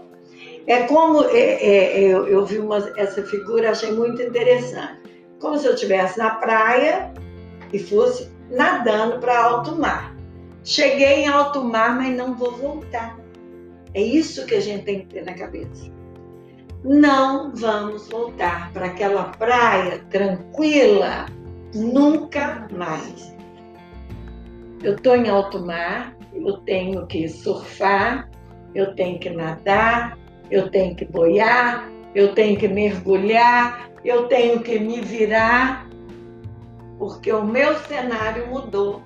É 0.66 0.82
como 0.82 1.24
é, 1.24 1.38
é, 1.38 2.00
eu, 2.00 2.26
eu, 2.26 2.44
vi 2.44 2.58
uma, 2.58 2.76
essa 2.98 3.22
figura, 3.22 3.70
achei 3.70 3.92
muito 3.92 4.20
interessante. 4.20 5.00
Como 5.40 5.56
se 5.56 5.66
eu 5.66 5.72
estivesse 5.72 6.18
na 6.18 6.34
praia 6.34 7.14
e 7.72 7.78
fosse 7.78 8.30
nadando 8.50 9.20
para 9.20 9.42
alto 9.42 9.74
mar. 9.74 10.17
Cheguei 10.68 11.24
em 11.24 11.28
alto 11.28 11.64
mar, 11.64 11.96
mas 11.96 12.16
não 12.16 12.34
vou 12.34 12.52
voltar. 12.56 13.18
É 13.94 14.02
isso 14.02 14.44
que 14.46 14.54
a 14.54 14.60
gente 14.60 14.84
tem 14.84 15.00
que 15.00 15.06
ter 15.06 15.24
na 15.24 15.34
cabeça 15.34 15.98
não 16.84 17.54
vamos 17.54 18.08
voltar 18.08 18.72
para 18.72 18.86
aquela 18.86 19.24
praia 19.24 19.98
tranquila 20.10 21.26
nunca 21.74 22.68
mais. 22.72 23.34
Eu 24.82 24.94
estou 24.94 25.16
em 25.16 25.28
alto 25.28 25.64
mar, 25.64 26.16
eu 26.32 26.58
tenho 26.58 27.06
que 27.06 27.28
surfar, 27.28 28.30
eu 28.74 28.94
tenho 28.94 29.18
que 29.18 29.30
nadar, 29.30 30.16
eu 30.50 30.70
tenho 30.70 30.94
que 30.94 31.04
boiar, 31.04 31.90
eu 32.14 32.32
tenho 32.32 32.56
que 32.56 32.68
mergulhar, 32.68 33.90
eu 34.04 34.28
tenho 34.28 34.60
que 34.60 34.78
me 34.78 35.00
virar, 35.00 35.88
porque 36.96 37.32
o 37.32 37.44
meu 37.44 37.76
cenário 37.80 38.46
mudou. 38.46 39.02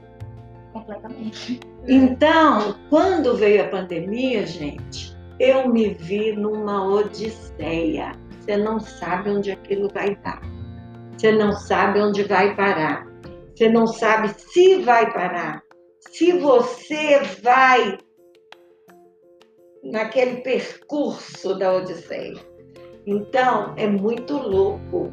Completamente. 0.73 1.61
Então, 1.87 2.75
quando 2.89 3.37
veio 3.37 3.65
a 3.65 3.69
pandemia, 3.69 4.47
gente, 4.47 5.17
eu 5.39 5.69
me 5.69 5.91
vi 5.91 6.33
numa 6.33 6.87
odisseia. 6.87 8.13
Você 8.41 8.57
não 8.57 8.81
sabe 8.81 9.31
onde 9.31 9.53
aquilo 9.53 9.89
vai 9.93 10.17
dar. 10.17 10.41
Você 11.17 11.31
não 11.33 11.53
sabe 11.53 12.01
onde 12.01 12.25
vai 12.25 12.57
parar. 12.57 13.07
Você 13.55 13.69
não 13.69 13.87
sabe 13.87 14.29
se 14.29 14.83
vai 14.83 15.13
parar. 15.13 15.63
Se 16.01 16.33
você 16.33 17.21
vai 17.43 17.99
naquele 19.83 20.41
percurso 20.43 21.59
da 21.59 21.75
Odisseia. 21.75 22.41
Então, 23.07 23.75
é 23.77 23.87
muito 23.87 24.37
louco. 24.37 25.13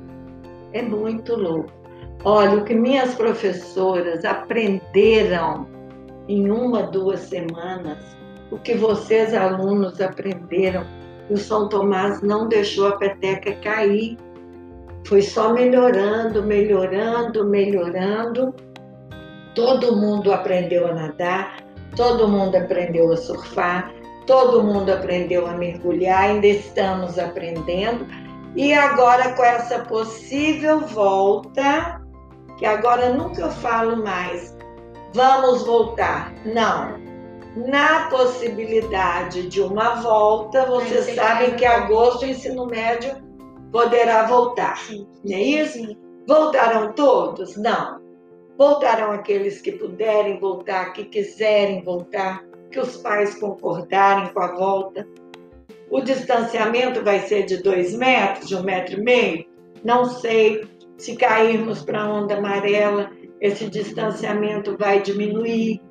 É 0.73 0.81
muito 0.81 1.35
louco. 1.35 1.78
Olha, 2.23 2.57
o 2.57 2.65
que 2.65 2.73
minhas 2.73 3.15
professoras 3.15 4.25
aprenderam 4.25 5.67
em 6.27 6.49
uma, 6.51 6.83
duas 6.83 7.21
semanas 7.21 7.97
o 8.51 8.57
que 8.57 8.73
vocês, 8.75 9.33
alunos, 9.33 10.01
aprenderam. 10.01 10.85
O 11.29 11.37
São 11.37 11.69
Tomás 11.69 12.21
não 12.21 12.47
deixou 12.47 12.87
a 12.87 12.97
peteca 12.97 13.53
cair. 13.61 14.17
Foi 15.05 15.21
só 15.21 15.53
melhorando, 15.53 16.43
melhorando, 16.43 17.45
melhorando. 17.45 18.53
Todo 19.53 19.95
mundo 19.95 20.33
aprendeu 20.33 20.87
a 20.87 20.93
nadar, 20.93 21.57
todo 21.95 22.27
mundo 22.27 22.55
aprendeu 22.55 23.11
a 23.11 23.17
surfar, 23.17 23.91
todo 24.25 24.63
mundo 24.63 24.91
aprendeu 24.91 25.45
a 25.45 25.53
mergulhar, 25.53 26.23
ainda 26.23 26.47
estamos 26.47 27.19
aprendendo. 27.19 28.05
E 28.55 28.73
agora, 28.73 29.33
com 29.33 29.43
essa 29.43 29.79
possível 29.79 30.79
volta, 30.79 32.01
que 32.59 32.65
agora 32.65 33.13
nunca 33.13 33.49
falo 33.49 34.03
mais, 34.03 34.55
vamos 35.13 35.65
voltar. 35.65 36.33
Não, 36.45 36.99
na 37.55 38.09
possibilidade 38.09 39.47
de 39.47 39.61
uma 39.61 40.01
volta, 40.01 40.65
vocês 40.65 41.15
sabem 41.15 41.55
que 41.55 41.65
agosto 41.65 42.23
o 42.23 42.27
ensino 42.27 42.67
médio 42.67 43.15
poderá 43.71 44.27
voltar. 44.27 44.77
Sim. 44.77 45.07
Não 45.23 45.35
é 45.35 45.41
isso? 45.41 45.73
Sim. 45.73 45.97
Voltarão 46.27 46.91
todos? 46.93 47.55
Não. 47.57 47.99
Voltarão 48.57 49.11
aqueles 49.11 49.61
que 49.61 49.71
puderem 49.71 50.37
voltar, 50.39 50.91
que 50.91 51.05
quiserem 51.05 51.81
voltar, 51.81 52.43
que 52.69 52.79
os 52.79 52.97
pais 52.97 53.35
concordarem 53.35 54.31
com 54.33 54.41
a 54.41 54.55
volta. 54.55 55.07
O 55.89 56.01
distanciamento 56.01 57.03
vai 57.03 57.21
ser 57.21 57.45
de 57.45 57.63
dois 57.63 57.95
metros, 57.95 58.49
de 58.49 58.55
um 58.55 58.63
metro 58.63 58.99
e 58.99 59.03
meio? 59.03 59.45
Não 59.83 60.05
sei. 60.05 60.61
Se 60.99 61.15
cairmos 61.15 61.81
para 61.81 62.01
a 62.01 62.13
onda 62.13 62.35
amarela, 62.35 63.09
esse 63.39 63.69
distanciamento 63.69 64.77
vai 64.77 65.01
diminuir, 65.01 65.81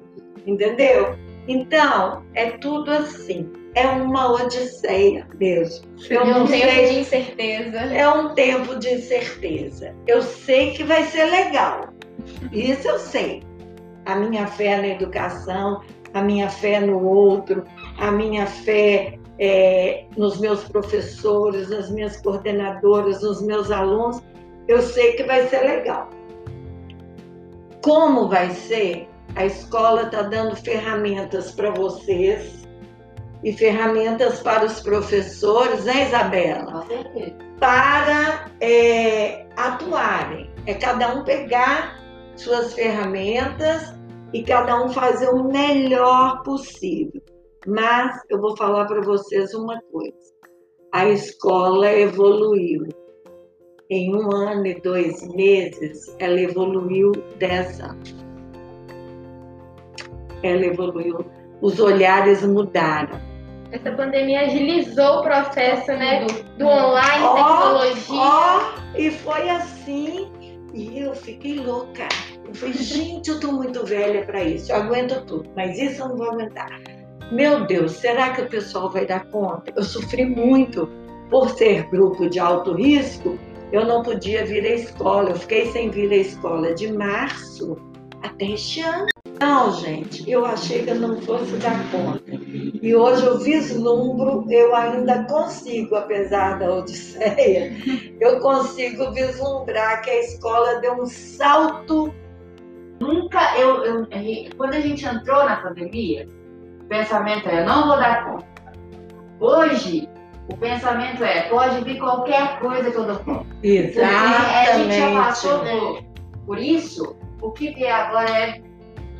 entendeu? 0.46 1.16
Então, 1.48 2.22
é 2.34 2.50
tudo 2.58 2.90
assim. 2.90 3.50
É 3.74 3.86
uma 3.86 4.32
odisseia 4.32 5.26
mesmo. 5.38 5.86
É 6.10 6.20
um 6.20 6.46
tempo 6.46 6.92
de 6.92 6.98
incerteza. 7.00 7.78
É 7.78 8.08
um 8.08 8.34
tempo 8.34 8.76
de 8.76 8.88
incerteza. 8.94 9.94
Eu 10.06 10.20
sei 10.20 10.72
que 10.72 10.84
vai 10.84 11.04
ser 11.04 11.24
legal. 11.24 11.88
Isso 12.52 12.86
eu 12.86 12.98
sei. 12.98 13.42
A 14.04 14.16
minha 14.16 14.46
fé 14.46 14.76
na 14.76 14.88
educação, 14.88 15.82
a 16.12 16.22
minha 16.22 16.50
fé 16.50 16.80
no 16.80 17.02
outro, 17.02 17.64
a 17.98 18.10
minha 18.10 18.46
fé 18.46 19.18
é, 19.38 20.04
nos 20.16 20.38
meus 20.38 20.64
professores, 20.64 21.70
nas 21.70 21.90
minhas 21.90 22.20
coordenadoras, 22.20 23.22
nos 23.22 23.40
meus 23.40 23.70
alunos, 23.70 24.22
eu 24.68 24.82
sei 24.82 25.12
que 25.12 25.24
vai 25.24 25.48
ser 25.48 25.60
legal. 25.60 26.08
Como 27.82 28.28
vai 28.28 28.50
ser? 28.50 29.08
A 29.34 29.46
escola 29.46 30.02
está 30.02 30.22
dando 30.22 30.56
ferramentas 30.56 31.52
para 31.52 31.70
vocês 31.70 32.66
e 33.42 33.52
ferramentas 33.52 34.40
para 34.40 34.64
os 34.64 34.80
professores, 34.80 35.84
né, 35.84 36.06
Isabela? 36.06 36.86
Para 37.58 38.50
é, 38.60 39.46
atuarem. 39.56 40.50
É 40.66 40.74
cada 40.74 41.14
um 41.14 41.24
pegar 41.24 41.98
suas 42.36 42.74
ferramentas 42.74 43.94
e 44.32 44.42
cada 44.42 44.82
um 44.82 44.90
fazer 44.90 45.28
o 45.28 45.44
melhor 45.44 46.42
possível. 46.42 47.22
Mas 47.66 48.20
eu 48.28 48.40
vou 48.40 48.56
falar 48.56 48.86
para 48.86 49.00
vocês 49.00 49.54
uma 49.54 49.80
coisa: 49.92 50.16
a 50.92 51.06
escola 51.06 51.90
evoluiu. 51.92 52.86
Em 53.90 54.14
um 54.14 54.30
ano 54.30 54.66
e 54.66 54.80
dois 54.80 55.26
meses, 55.34 56.14
ela 56.18 56.40
evoluiu 56.40 57.12
dez 57.38 57.80
anos 57.80 58.28
ela 60.42 60.64
evoluiu, 60.64 61.24
os 61.60 61.80
olhares 61.80 62.42
mudaram. 62.42 63.20
Essa 63.70 63.92
pandemia 63.92 64.42
agilizou 64.42 65.18
o 65.18 65.22
processo, 65.22 65.88
né, 65.88 66.24
do, 66.24 66.42
do 66.58 66.66
online, 66.66 67.24
oh, 67.24 67.34
tecnologia. 67.34 68.16
Oh, 68.16 68.98
e 68.98 69.10
foi 69.10 69.50
assim, 69.50 70.30
e 70.72 71.00
eu 71.00 71.14
fiquei 71.14 71.58
louca. 71.58 72.08
Eu 72.46 72.54
falei, 72.54 72.74
gente, 72.80 73.28
eu 73.28 73.40
tô 73.40 73.52
muito 73.52 73.84
velha 73.84 74.24
para 74.24 74.42
isso, 74.42 74.72
eu 74.72 74.76
aguento 74.76 75.22
tudo, 75.26 75.50
mas 75.54 75.78
isso 75.78 76.02
eu 76.02 76.08
não 76.08 76.16
vou 76.16 76.30
aguentar. 76.30 76.80
Meu 77.30 77.66
Deus, 77.66 77.92
será 77.92 78.30
que 78.30 78.40
o 78.40 78.48
pessoal 78.48 78.88
vai 78.88 79.04
dar 79.04 79.26
conta? 79.26 79.70
Eu 79.76 79.82
sofri 79.82 80.24
muito 80.24 80.88
por 81.28 81.50
ser 81.50 81.82
grupo 81.90 82.26
de 82.30 82.38
alto 82.38 82.72
risco, 82.72 83.38
eu 83.72 83.84
não 83.84 84.02
podia 84.02 84.44
vir 84.44 84.64
à 84.64 84.74
escola. 84.74 85.30
Eu 85.30 85.36
fiquei 85.36 85.66
sem 85.66 85.90
vir 85.90 86.10
à 86.12 86.16
escola 86.16 86.74
de 86.74 86.92
março 86.92 87.76
até 88.22 88.46
este 88.46 88.80
ano. 88.80 89.06
Não, 89.40 89.72
gente, 89.72 90.28
eu 90.28 90.44
achei 90.44 90.82
que 90.82 90.90
eu 90.90 90.96
não 90.96 91.20
fosse 91.20 91.56
dar 91.58 91.78
conta. 91.92 92.22
E 92.82 92.94
hoje 92.94 93.24
eu 93.24 93.38
vislumbro, 93.38 94.44
eu 94.50 94.74
ainda 94.74 95.24
consigo, 95.24 95.94
apesar 95.94 96.58
da 96.58 96.72
Odisseia, 96.74 97.72
eu 98.20 98.40
consigo 98.40 99.12
vislumbrar 99.12 100.02
que 100.02 100.10
a 100.10 100.20
escola 100.20 100.80
deu 100.80 100.94
um 100.94 101.06
salto. 101.06 102.12
Nunca, 102.98 103.56
eu, 103.58 103.84
eu 103.84 104.08
quando 104.56 104.74
a 104.74 104.80
gente 104.80 105.06
entrou 105.06 105.44
na 105.44 105.56
pandemia, 105.56 106.26
o 106.80 106.84
pensamento 106.86 107.48
era: 107.48 107.64
não 107.64 107.86
vou 107.86 107.96
dar 107.96 108.24
conta. 108.24 108.48
Hoje, 109.38 110.08
O 110.48 110.56
pensamento 110.56 111.22
é, 111.22 111.42
pode 111.48 111.84
vir 111.84 111.98
qualquer 111.98 112.58
coisa 112.58 112.90
que 112.90 112.96
eu 112.96 113.04
dou. 113.04 113.46
Exatamente. 113.62 114.70
A 114.70 114.78
gente 114.78 114.96
já 114.96 115.22
passou 115.22 115.58
por, 115.60 116.04
por 116.46 116.58
isso, 116.58 117.16
o 117.42 117.50
que 117.50 117.70
vier 117.74 117.92
agora 117.92 118.30
é 118.30 118.62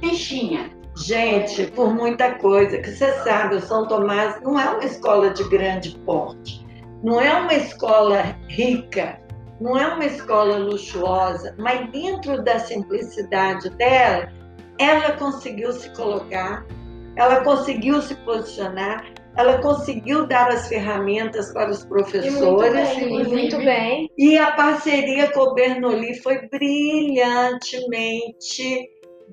fichinha. 0.00 0.70
Gente, 0.96 1.66
por 1.66 1.94
muita 1.94 2.34
coisa, 2.36 2.78
que 2.78 2.90
você 2.90 3.12
sabe, 3.22 3.56
o 3.56 3.60
São 3.60 3.86
Tomás 3.86 4.40
não 4.42 4.58
é 4.58 4.68
uma 4.68 4.84
escola 4.84 5.30
de 5.30 5.44
grande 5.44 5.96
porte, 6.00 6.66
não 7.04 7.20
é 7.20 7.32
uma 7.34 7.54
escola 7.54 8.36
rica, 8.48 9.20
não 9.60 9.78
é 9.78 9.86
uma 9.86 10.04
escola 10.04 10.56
luxuosa, 10.56 11.54
mas 11.56 11.88
dentro 11.92 12.42
da 12.42 12.58
simplicidade 12.58 13.70
dela, 13.70 14.32
ela 14.78 15.12
conseguiu 15.12 15.72
se 15.72 15.88
colocar, 15.90 16.66
ela 17.14 17.42
conseguiu 17.42 18.02
se 18.02 18.16
posicionar, 18.16 19.04
ela 19.36 19.58
conseguiu 19.58 20.26
dar 20.26 20.48
as 20.48 20.66
ferramentas 20.68 21.52
para 21.52 21.70
os 21.70 21.84
professores. 21.84 22.34
E 22.34 22.40
muito 22.40 22.72
bem. 22.72 22.98
E, 22.98 23.28
muito 23.28 23.58
bem. 23.58 24.10
e 24.18 24.38
a 24.38 24.50
parceria 24.52 25.30
com 25.30 25.40
o 25.40 25.52
Bernoulli 25.54 26.14
foi 26.20 26.48
brilhantemente 26.48 28.88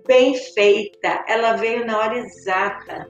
bem 0.06 0.36
feita. 0.36 1.24
Ela 1.28 1.54
veio 1.54 1.86
na 1.86 2.00
hora 2.00 2.18
exata. 2.18 3.08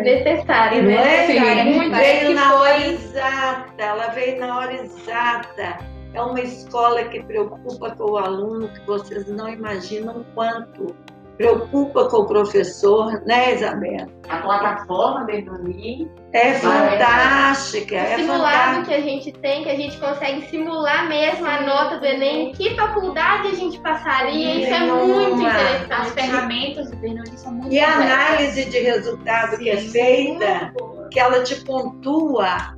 Necessária, 0.00 0.82
né? 0.82 0.94
é? 0.94 1.26
Necessária. 1.26 1.62
Sim, 1.64 1.78
Muito 1.78 1.96
veio 1.96 2.34
na 2.34 2.60
hora 2.60 2.86
exata. 2.86 3.82
Ela 3.82 4.06
veio 4.08 4.40
na 4.40 4.58
hora 4.58 4.74
exata. 4.74 5.78
É 6.14 6.20
uma 6.20 6.40
escola 6.40 7.04
que 7.04 7.22
preocupa 7.22 7.96
com 7.96 8.12
o 8.12 8.18
aluno, 8.18 8.68
que 8.68 8.86
vocês 8.86 9.26
não 9.28 9.48
imaginam 9.48 10.24
quanto. 10.34 10.94
Preocupa 11.36 12.08
com 12.08 12.18
o 12.18 12.26
professor, 12.26 13.20
né, 13.26 13.54
Isabela? 13.54 14.06
A 14.28 14.36
plataforma 14.38 15.24
Bernoulli, 15.24 16.08
É 16.32 16.52
fantástica, 16.54 17.96
é 17.96 18.16
simulado 18.16 18.42
fantástica. 18.44 18.84
que 18.86 18.94
a 18.94 19.00
gente 19.00 19.32
tem, 19.32 19.62
que 19.64 19.70
a 19.70 19.74
gente 19.74 19.98
consegue 19.98 20.46
simular 20.48 21.08
mesmo 21.08 21.44
a 21.46 21.62
nota 21.62 21.98
do 21.98 22.06
Enem, 22.06 22.52
que 22.52 22.74
faculdade 22.76 23.48
a 23.48 23.54
gente 23.54 23.78
passaria, 23.80 24.54
isso 24.56 24.72
é 24.74 24.80
muito 24.80 25.06
Nenhuma. 25.06 25.48
As 25.48 25.54
interessante. 25.56 26.10
ferramentas 26.12 26.90
do 26.90 26.96
Bernoulli 26.98 27.38
são 27.38 27.52
muito 27.52 27.72
E 27.72 27.80
a 27.80 27.94
análise 27.94 28.64
de 28.66 28.78
resultado 28.78 29.58
que 29.58 29.70
é 29.70 29.76
feita, 29.78 30.72
que 31.10 31.18
ela 31.18 31.42
te 31.42 31.56
pontua. 31.64 32.76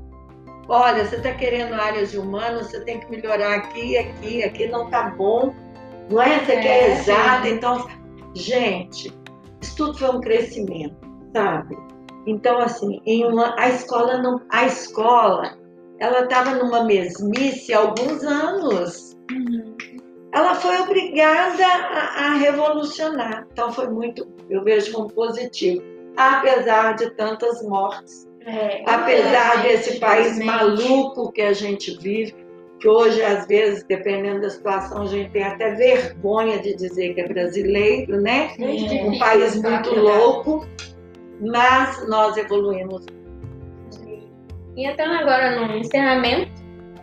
Olha, 0.69 1.05
você 1.05 1.17
está 1.17 1.33
querendo 1.33 1.75
áreas 1.75 2.13
de 2.13 2.19
humanos, 2.19 2.69
você 2.69 2.81
tem 2.81 2.99
que 2.99 3.11
melhorar 3.11 3.55
aqui, 3.57 3.99
aqui, 3.99 4.43
aqui 4.43 4.67
não 4.69 4.89
tá 4.89 5.11
bom. 5.11 5.53
Não 6.11 6.23
é? 6.23 6.39
Você 6.39 6.53
É, 6.53 6.61
quer 6.61 6.91
exato. 6.93 7.47
Então, 7.49 7.87
gente, 8.35 9.13
isso 9.61 9.77
tudo 9.77 9.99
foi 9.99 10.11
um 10.11 10.21
crescimento, 10.21 10.97
sabe? 11.35 11.77
Então, 12.27 12.59
assim, 12.59 13.01
em 13.07 13.25
uma, 13.25 13.55
a 13.59 13.69
escola 13.69 14.19
não. 14.19 14.41
A 14.51 14.67
escola, 14.67 15.59
ela 15.99 16.21
estava 16.21 16.55
numa 16.55 16.85
mesmice 16.85 17.73
há 17.73 17.79
alguns 17.81 18.23
anos. 18.25 19.17
Uhum. 19.31 19.77
Ela 20.33 20.55
foi 20.55 20.77
obrigada 20.81 21.65
a, 21.65 22.27
a 22.27 22.35
revolucionar. 22.35 23.47
Então 23.53 23.73
foi 23.73 23.89
muito, 23.89 24.27
eu 24.51 24.65
vejo 24.65 24.93
como 24.93 25.13
positivo. 25.13 25.83
Apesar 26.17 26.95
de 26.95 27.11
tantas 27.11 27.63
mortes, 27.63 28.27
É, 28.47 28.83
apesar 28.87 29.59
infelizmente, 29.59 29.63
desse 29.63 30.01
país 30.01 30.39
maluco 30.45 31.33
que 31.33 31.43
a 31.43 31.53
gente 31.53 31.97
vive, 31.99 32.35
que 32.85 32.89
hoje, 32.91 33.23
às 33.23 33.47
vezes, 33.47 33.83
dependendo 33.85 34.43
da 34.43 34.51
situação, 34.51 35.01
a 35.01 35.07
gente 35.07 35.31
tem 35.31 35.43
até 35.43 35.75
vergonha 35.75 36.59
de 36.59 36.77
dizer 36.77 37.15
que 37.15 37.21
é 37.23 37.27
brasileiro, 37.29 38.21
né? 38.21 38.51
Muito 38.59 38.93
Um 38.95 39.19
país 39.19 39.55
muito 39.55 39.91
verdade. 39.91 40.01
louco, 40.01 40.67
mas 41.41 42.07
nós 42.07 42.37
evoluímos. 42.37 43.07
E 44.77 44.87
entrando 44.87 45.15
agora 45.15 45.67
no 45.67 45.79
encerramento, 45.79 46.53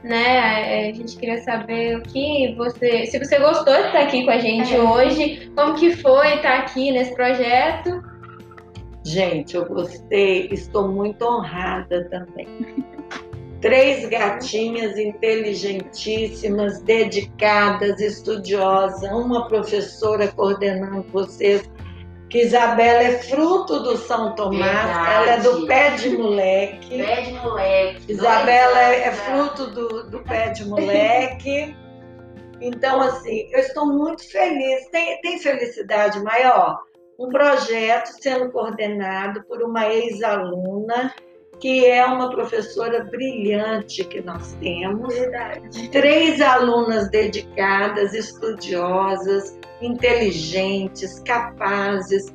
né? 0.04 0.90
A 0.90 0.94
gente 0.94 1.18
queria 1.18 1.42
saber 1.42 1.98
o 1.98 2.04
que 2.04 2.54
você. 2.56 3.08
Se 3.08 3.18
você 3.18 3.40
gostou 3.40 3.74
de 3.74 3.88
estar 3.88 4.04
aqui 4.04 4.24
com 4.24 4.30
a 4.30 4.38
gente 4.38 4.76
É. 4.76 4.80
hoje, 4.80 5.52
como 5.56 5.74
que 5.74 5.96
foi 5.96 6.36
estar 6.36 6.60
aqui 6.60 6.92
nesse 6.92 7.16
projeto? 7.16 8.04
Gente, 9.04 9.56
eu 9.56 9.66
gostei, 9.66 10.48
estou 10.52 10.88
muito 10.90 11.26
honrada 11.26 12.08
também. 12.12 12.48
Três 13.62 14.10
gatinhas 14.10 14.98
inteligentíssimas, 14.98 16.82
dedicadas, 16.82 18.00
estudiosas, 18.02 19.04
uma 19.12 19.48
professora 19.48 20.28
coordenando 20.30 21.06
vocês, 21.12 21.70
que 22.32 22.40
Isabela 22.40 23.04
é 23.04 23.18
fruto 23.20 23.80
do 23.84 23.98
São 23.98 24.34
Tomás, 24.34 24.72
Verdade. 24.72 25.14
ela 25.14 25.32
é 25.32 25.40
do 25.42 25.68
pé 25.68 25.90
de 25.92 26.10
moleque. 26.18 26.98
pé 26.98 27.22
de 27.22 27.34
moleque. 27.34 28.12
Isabela 28.12 28.80
é, 28.80 29.02
é 29.02 29.12
fruto 29.12 29.68
do, 29.68 30.10
do 30.10 30.20
pé 30.24 30.50
de 30.50 30.66
moleque. 30.66 31.76
Então, 32.62 33.02
assim, 33.02 33.48
eu 33.52 33.60
estou 33.60 33.86
muito 33.86 34.28
feliz. 34.32 34.88
Tem, 34.90 35.20
tem 35.22 35.40
felicidade 35.40 36.20
maior? 36.24 36.80
Um 37.20 37.30
projeto 37.30 38.08
sendo 38.22 38.52
coordenado 38.52 39.44
por 39.44 39.62
uma 39.62 39.88
ex-aluna, 39.88 41.14
que 41.62 41.86
é 41.86 42.04
uma 42.06 42.30
professora 42.30 43.04
brilhante 43.06 44.04
que 44.04 44.20
nós 44.22 44.54
temos. 44.60 45.14
Três 45.92 46.42
alunas 46.42 47.10
dedicadas, 47.12 48.14
estudiosas, 48.14 49.58
inteligentes, 49.80 51.20
capazes, 51.20 52.34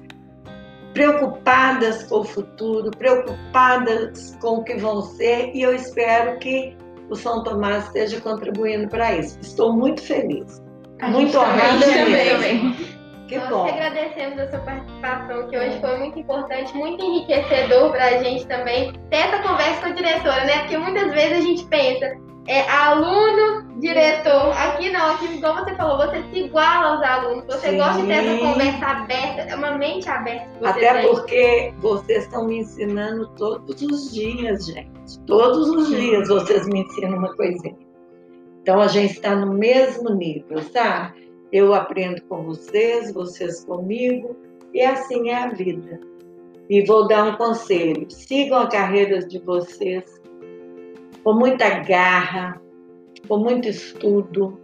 preocupadas 0.95 2.05
com 2.05 2.21
o 2.21 2.25
futuro, 2.25 2.91
preocupadas 2.93 4.37
com 4.41 4.59
o 4.59 4.65
que 4.65 4.77
vão 4.77 5.03
ser, 5.03 5.51
e 5.55 5.61
eu 5.61 5.75
espero 5.75 6.39
que 6.39 6.77
o 7.11 7.17
São 7.17 7.43
Tomás 7.43 7.85
esteja 7.87 8.21
contribuindo 8.21 8.89
para 8.89 9.17
isso. 9.17 9.39
Estou 9.43 9.73
muito 9.73 10.01
feliz. 10.01 10.63
A 11.01 11.09
Muito 11.09 11.33
também, 11.33 11.53
honrada 11.53 11.87
também. 11.87 12.96
Que 13.29 13.39
Nós 13.39 13.49
bom. 13.49 13.65
que 13.65 13.71
agradecemos 13.71 14.39
a 14.39 14.51
sua 14.51 14.61
participação, 14.61 15.49
que 15.49 15.59
hoje 15.59 15.81
foi 15.81 15.99
muito 15.99 16.19
importante, 16.19 16.77
muito 16.77 17.05
enriquecedor 17.05 17.91
para 17.91 18.05
a 18.05 18.23
gente 18.23 18.47
também 18.47 18.93
ter 19.11 19.17
essa 19.17 19.43
conversa 19.43 19.81
com 19.81 19.87
a 19.89 19.91
diretora, 19.91 20.45
né? 20.45 20.59
Porque 20.61 20.79
muitas 20.79 21.13
vezes 21.13 21.39
a 21.39 21.41
gente 21.41 21.65
pensa, 21.65 22.17
é 22.47 22.61
aluno, 22.71 23.81
diretor. 23.81 24.53
Aqui 24.53 24.91
não, 24.91 25.15
aqui, 25.15 25.27
igual 25.27 25.57
você 25.57 25.75
falou, 25.75 25.97
você 25.99 26.23
se 26.31 26.39
iguala 26.39 26.95
aos 26.95 27.03
alunos, 27.03 27.45
você 27.47 27.71
Sim. 27.71 27.77
gosta 27.79 28.01
de 28.01 28.07
ter 28.07 28.13
essa 28.13 28.39
conversa 28.39 28.87
aberta, 28.87 29.43
é 29.43 29.55
uma 29.57 29.73
mente 29.73 30.09
aberta 30.09 30.49
Até 30.63 30.95
tem. 30.95 31.11
porque 31.11 31.75
vocês 31.79 32.25
estão 32.25 32.47
me 32.47 32.59
ensinando 32.59 33.29
todos 33.31 33.83
os 33.83 34.13
dias, 34.13 34.67
gente. 34.67 35.21
Todos 35.27 35.69
os 35.69 35.89
dias 35.89 36.29
vocês 36.29 36.67
me 36.69 36.81
ensinam 36.81 37.19
uma 37.19 37.35
coisinha. 37.35 37.77
Então 38.63 38.81
a 38.81 38.89
gente 38.89 39.15
está 39.15 39.35
no 39.35 39.53
mesmo 39.53 40.11
nível, 40.11 40.63
sabe? 40.63 41.26
Eu 41.57 41.73
aprendo 41.73 42.21
com 42.25 42.43
vocês, 42.43 43.15
vocês 43.15 43.65
comigo, 43.65 44.37
e 44.75 44.83
assim 44.83 45.31
é 45.31 45.37
a 45.37 45.49
vida. 45.49 45.99
E 46.69 46.85
vou 46.85 47.09
dar 47.09 47.25
um 47.25 47.37
conselho: 47.37 48.11
sigam 48.11 48.59
a 48.59 48.69
carreira 48.69 49.21
de 49.21 49.39
vocês 49.39 50.05
com 51.25 51.33
muita 51.33 51.79
garra, 51.79 52.61
com 53.27 53.39
muito 53.39 53.69
estudo, 53.69 54.61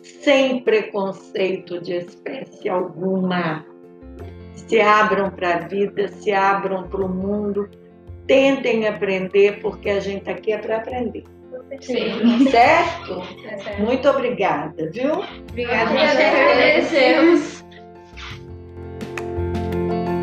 sem 0.00 0.62
preconceito 0.62 1.82
de 1.82 1.96
espécie 1.96 2.66
alguma. 2.66 3.66
Se 4.54 4.80
abram 4.80 5.30
para 5.30 5.56
a 5.56 5.68
vida, 5.68 6.08
se 6.08 6.32
abram 6.32 6.88
para 6.88 7.04
o 7.04 7.10
mundo, 7.10 7.68
tentem 8.26 8.88
aprender, 8.88 9.60
porque 9.60 9.90
a 9.90 10.00
gente 10.00 10.30
aqui 10.30 10.50
é 10.50 10.56
para 10.56 10.78
aprender. 10.78 11.24
Sim. 11.80 12.50
Certo? 12.50 13.22
Muito 13.78 14.08
obrigada, 14.08 14.90
viu? 14.92 15.24
Obrigada, 15.50 15.92
Nós 15.92 16.10
agradecemos. 16.10 17.65